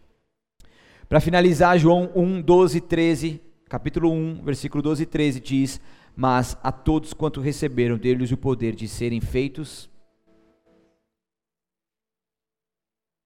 Para 1.06 1.20
finalizar, 1.20 1.78
João 1.78 2.10
1, 2.14 2.40
12, 2.40 2.80
13, 2.80 3.40
capítulo 3.68 4.10
1, 4.10 4.42
versículo 4.42 4.82
12 4.82 5.02
e 5.02 5.06
13 5.06 5.40
diz: 5.40 5.80
mas 6.16 6.56
a 6.62 6.70
todos 6.70 7.12
quanto 7.12 7.40
receberam 7.40 7.96
deles 7.96 8.30
o 8.30 8.36
poder 8.36 8.74
de 8.74 8.86
serem 8.86 9.20
feitos 9.20 9.90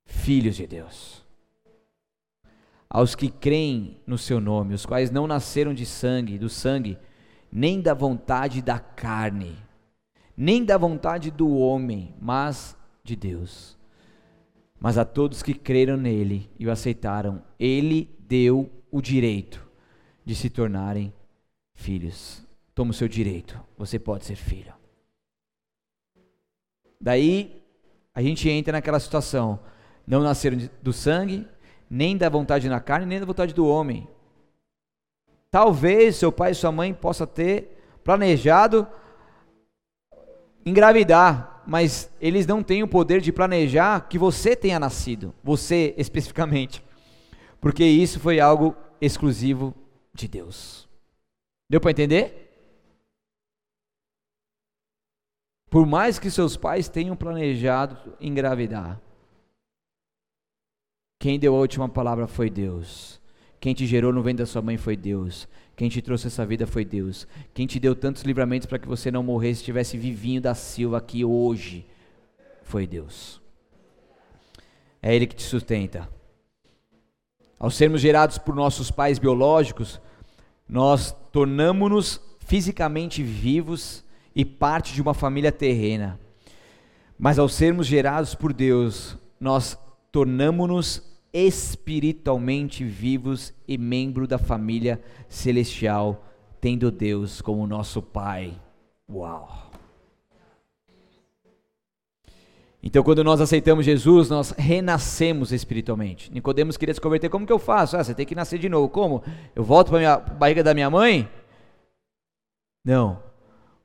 filhos 0.07 0.57
de 0.57 0.67
Deus. 0.67 1.25
Aos 2.89 3.15
que 3.15 3.29
creem 3.29 4.01
no 4.07 4.17
seu 4.17 4.41
nome, 4.41 4.73
os 4.73 4.87
quais 4.87 5.11
não 5.11 5.27
nasceram 5.27 5.75
de 5.75 5.85
sangue, 5.85 6.39
do 6.39 6.49
sangue, 6.49 6.99
nem 7.53 7.83
da 7.83 7.93
vontade 7.93 8.63
da 8.63 8.79
carne, 8.79 9.57
nem 10.35 10.65
da 10.65 10.79
vontade 10.79 11.31
do 11.31 11.55
homem, 11.57 12.15
mas 12.19 12.75
de 13.05 13.15
Deus. 13.15 13.77
Mas 14.81 14.97
a 14.97 15.05
todos 15.05 15.43
que 15.43 15.53
creram 15.53 15.99
nele 15.99 16.51
e 16.59 16.67
o 16.67 16.71
aceitaram, 16.71 17.43
ele 17.59 18.17
deu 18.21 18.71
o 18.91 19.03
direito 19.03 19.69
de 20.25 20.35
se 20.35 20.49
tornarem 20.49 21.13
filhos 21.75 22.48
toma 22.79 22.93
o 22.93 22.95
seu 22.95 23.09
direito. 23.09 23.61
Você 23.77 23.99
pode 23.99 24.25
ser 24.25 24.37
filho. 24.37 24.73
Daí 27.01 27.61
a 28.15 28.23
gente 28.23 28.49
entra 28.49 28.71
naquela 28.71 29.01
situação. 29.01 29.59
Não 30.07 30.23
nasceram 30.23 30.57
do 30.81 30.93
sangue, 30.93 31.45
nem 31.91 32.17
da 32.17 32.29
vontade 32.29 32.69
na 32.69 32.79
carne, 32.79 33.05
nem 33.05 33.19
da 33.19 33.27
vontade 33.27 33.53
do 33.53 33.67
homem. 33.67 34.07
Talvez 35.51 36.15
seu 36.15 36.31
pai 36.31 36.53
e 36.53 36.55
sua 36.55 36.71
mãe 36.71 36.95
possa 36.95 37.27
ter 37.27 37.83
planejado 38.05 38.87
engravidar, 40.65 41.65
mas 41.67 42.09
eles 42.21 42.47
não 42.47 42.63
têm 42.63 42.85
o 42.85 42.89
poder 42.89 43.21
de 43.21 43.33
planejar 43.33 44.07
que 44.09 44.17
você 44.17 44.55
tenha 44.55 44.79
nascido, 44.79 45.35
você 45.43 45.95
especificamente, 45.99 46.81
porque 47.61 47.83
isso 47.83 48.21
foi 48.21 48.39
algo 48.39 48.77
exclusivo 49.01 49.75
de 50.15 50.29
Deus. 50.29 50.89
Deu 51.69 51.81
para 51.81 51.91
entender? 51.91 52.48
Por 55.71 55.87
mais 55.87 56.19
que 56.19 56.31
seus 56.31 56.57
pais 56.57 56.89
tenham 56.89 57.15
planejado 57.15 58.15
engravidar, 58.21 59.01
quem 61.19 61.39
deu 61.39 61.55
a 61.55 61.59
última 61.59 61.89
palavra 61.89 62.27
foi 62.27 62.49
Deus. 62.49 63.21
Quem 63.61 63.75
te 63.75 63.87
gerou 63.87 64.13
no 64.13 64.23
ventre 64.23 64.45
da 64.45 64.47
sua 64.47 64.63
mãe 64.63 64.77
foi 64.77 64.97
Deus. 64.97 65.49
Quem 65.75 65.89
te 65.89 66.01
trouxe 66.01 66.29
essa 66.29 66.47
vida 66.47 66.67
foi 66.67 66.85
Deus. 66.85 67.27
Quem 67.53 67.67
te 67.67 67.81
deu 67.81 67.95
tantos 67.95 68.23
livramentos 68.23 68.67
para 68.67 68.79
que 68.79 68.87
você 68.87 69.11
não 69.11 69.23
morresse, 69.23 69.61
estivesse 69.61 69.99
vivinho 69.99 70.41
da 70.41 70.55
Silva 70.55 70.99
aqui 70.99 71.25
hoje, 71.25 71.85
foi 72.63 72.87
Deus. 72.87 73.41
É 75.03 75.15
Ele 75.15 75.27
que 75.27 75.35
te 75.35 75.43
sustenta. 75.43 76.09
Ao 77.59 77.71
sermos 77.71 78.01
gerados 78.01 78.39
por 78.39 78.55
nossos 78.55 78.91
pais 78.91 79.19
biológicos, 79.19 80.01
nós 80.69 81.13
tornamos-nos 81.33 82.21
fisicamente 82.39 83.23
vivos 83.23 84.05
e 84.39 84.45
parte 84.45 84.95
de 84.95 85.03
uma 85.03 85.13
família 85.13 85.51
terrena. 85.51 86.17
Mas 87.19 87.41
ao 87.41 87.49
sermos 87.49 87.89
gerados 87.89 88.37
por 88.37 88.53
Deus, 88.53 89.19
nós 89.41 89.77
tornamos-nos 90.13 91.03
espiritualmente 91.33 92.85
vivos 92.85 93.53
e 93.67 93.77
membro 93.77 94.29
da 94.29 94.39
família 94.39 95.03
celestial, 95.29 96.25
tendo 96.61 96.89
Deus 96.93 97.41
como 97.41 97.67
nosso 97.67 98.01
Pai. 98.01 98.55
Uau! 99.11 99.73
Então, 102.81 103.03
quando 103.03 103.25
nós 103.25 103.41
aceitamos 103.41 103.85
Jesus, 103.85 104.31
nós 104.31 104.53
renascemos 104.53 105.51
espiritualmente. 105.51 106.33
Nicodemos 106.33 106.77
queria 106.77 106.95
se 106.95 107.01
converter, 107.01 107.29
como 107.29 107.45
que 107.45 107.53
eu 107.53 107.59
faço? 107.59 107.97
Ah, 107.97 108.05
você 108.05 108.15
tem 108.15 108.25
que 108.25 108.37
nascer 108.37 108.61
de 108.61 108.69
novo. 108.69 108.89
Como? 108.89 109.21
Eu 109.57 109.65
volto 109.65 109.91
para 109.91 110.15
a 110.15 110.17
barriga 110.21 110.63
da 110.63 110.73
minha 110.73 110.89
mãe? 110.89 111.29
Não. 112.85 113.28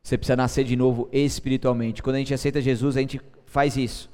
Você 0.03 0.17
precisa 0.17 0.35
nascer 0.35 0.65
de 0.65 0.75
novo 0.75 1.07
espiritualmente. 1.13 2.03
Quando 2.03 2.17
a 2.17 2.19
gente 2.19 2.33
aceita 2.33 2.61
Jesus, 2.61 2.97
a 2.97 2.99
gente 2.99 3.21
faz 3.45 3.77
isso. 3.77 4.09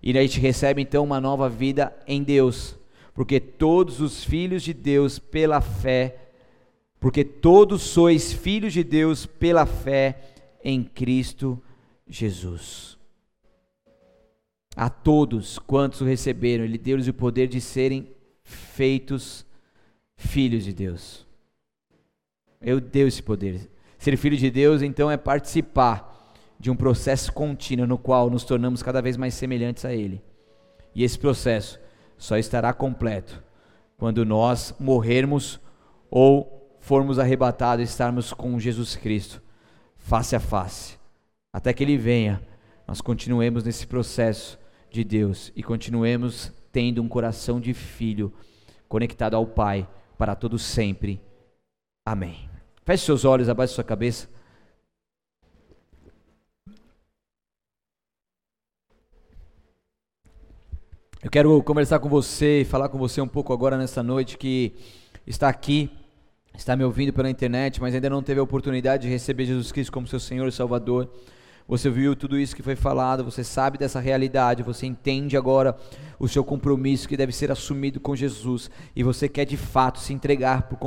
E 0.00 0.16
a 0.16 0.22
gente 0.22 0.38
recebe 0.38 0.80
então 0.80 1.02
uma 1.02 1.20
nova 1.20 1.48
vida 1.48 1.92
em 2.06 2.22
Deus. 2.22 2.78
Porque 3.12 3.40
todos 3.40 4.00
os 4.00 4.22
filhos 4.22 4.62
de 4.62 4.72
Deus 4.72 5.18
pela 5.18 5.60
fé, 5.60 6.16
porque 7.00 7.24
todos 7.24 7.82
sois 7.82 8.32
filhos 8.32 8.72
de 8.72 8.84
Deus 8.84 9.26
pela 9.26 9.66
fé 9.66 10.20
em 10.62 10.84
Cristo 10.84 11.60
Jesus. 12.06 12.96
A 14.76 14.88
todos 14.88 15.58
quantos 15.58 16.02
o 16.02 16.04
receberam, 16.04 16.64
Ele 16.64 16.78
deu-lhes 16.78 17.08
o 17.08 17.14
poder 17.14 17.48
de 17.48 17.60
serem 17.60 18.08
feitos 18.44 19.44
filhos 20.16 20.64
de 20.64 20.72
Deus. 20.72 21.26
Eu 22.60 22.80
dei 22.80 23.02
esse 23.02 23.22
poder. 23.22 23.75
Ser 23.98 24.16
filho 24.16 24.36
de 24.36 24.50
Deus, 24.50 24.82
então, 24.82 25.10
é 25.10 25.16
participar 25.16 26.34
de 26.58 26.70
um 26.70 26.76
processo 26.76 27.32
contínuo 27.32 27.86
no 27.86 27.98
qual 27.98 28.30
nos 28.30 28.44
tornamos 28.44 28.82
cada 28.82 29.02
vez 29.02 29.16
mais 29.16 29.34
semelhantes 29.34 29.84
a 29.84 29.92
Ele. 29.92 30.22
E 30.94 31.04
esse 31.04 31.18
processo 31.18 31.78
só 32.16 32.36
estará 32.36 32.72
completo 32.72 33.42
quando 33.96 34.24
nós 34.24 34.74
morrermos 34.78 35.60
ou 36.10 36.76
formos 36.80 37.18
arrebatados 37.18 37.84
e 37.84 37.88
estarmos 37.88 38.32
com 38.32 38.58
Jesus 38.58 38.96
Cristo, 38.96 39.42
face 39.96 40.36
a 40.36 40.40
face. 40.40 40.98
Até 41.52 41.72
que 41.72 41.82
Ele 41.82 41.96
venha, 41.96 42.40
nós 42.86 43.00
continuemos 43.00 43.64
nesse 43.64 43.86
processo 43.86 44.58
de 44.90 45.02
Deus 45.02 45.52
e 45.56 45.62
continuemos 45.62 46.52
tendo 46.70 47.02
um 47.02 47.08
coração 47.08 47.60
de 47.60 47.74
filho 47.74 48.32
conectado 48.88 49.34
ao 49.34 49.46
Pai 49.46 49.88
para 50.16 50.34
todo 50.34 50.58
sempre. 50.58 51.20
Amém. 52.04 52.55
Feche 52.86 53.04
seus 53.04 53.24
olhos, 53.24 53.48
abaixe 53.48 53.74
sua 53.74 53.82
cabeça. 53.82 54.28
Eu 61.20 61.28
quero 61.28 61.60
conversar 61.64 61.98
com 61.98 62.08
você 62.08 62.60
e 62.60 62.64
falar 62.64 62.88
com 62.88 62.96
você 62.96 63.20
um 63.20 63.26
pouco 63.26 63.52
agora 63.52 63.76
nessa 63.76 64.04
noite 64.04 64.38
que 64.38 64.72
está 65.26 65.48
aqui, 65.48 65.90
está 66.54 66.76
me 66.76 66.84
ouvindo 66.84 67.12
pela 67.12 67.28
internet, 67.28 67.80
mas 67.80 67.92
ainda 67.92 68.08
não 68.08 68.22
teve 68.22 68.38
a 68.38 68.44
oportunidade 68.44 69.02
de 69.02 69.08
receber 69.08 69.46
Jesus 69.46 69.72
Cristo 69.72 69.90
como 69.90 70.06
seu 70.06 70.20
Senhor 70.20 70.46
e 70.46 70.52
Salvador. 70.52 71.10
Você 71.66 71.90
viu 71.90 72.14
tudo 72.14 72.38
isso 72.38 72.54
que 72.54 72.62
foi 72.62 72.76
falado, 72.76 73.24
você 73.24 73.42
sabe 73.42 73.76
dessa 73.76 73.98
realidade, 73.98 74.62
você 74.62 74.86
entende 74.86 75.36
agora 75.36 75.76
o 76.16 76.28
seu 76.28 76.44
compromisso 76.44 77.08
que 77.08 77.16
deve 77.16 77.32
ser 77.32 77.50
assumido 77.50 77.98
com 77.98 78.14
Jesus 78.14 78.70
e 78.94 79.02
você 79.02 79.28
quer 79.28 79.44
de 79.44 79.56
fato 79.56 79.98
se 79.98 80.12
entregar 80.12 80.68
por 80.68 80.74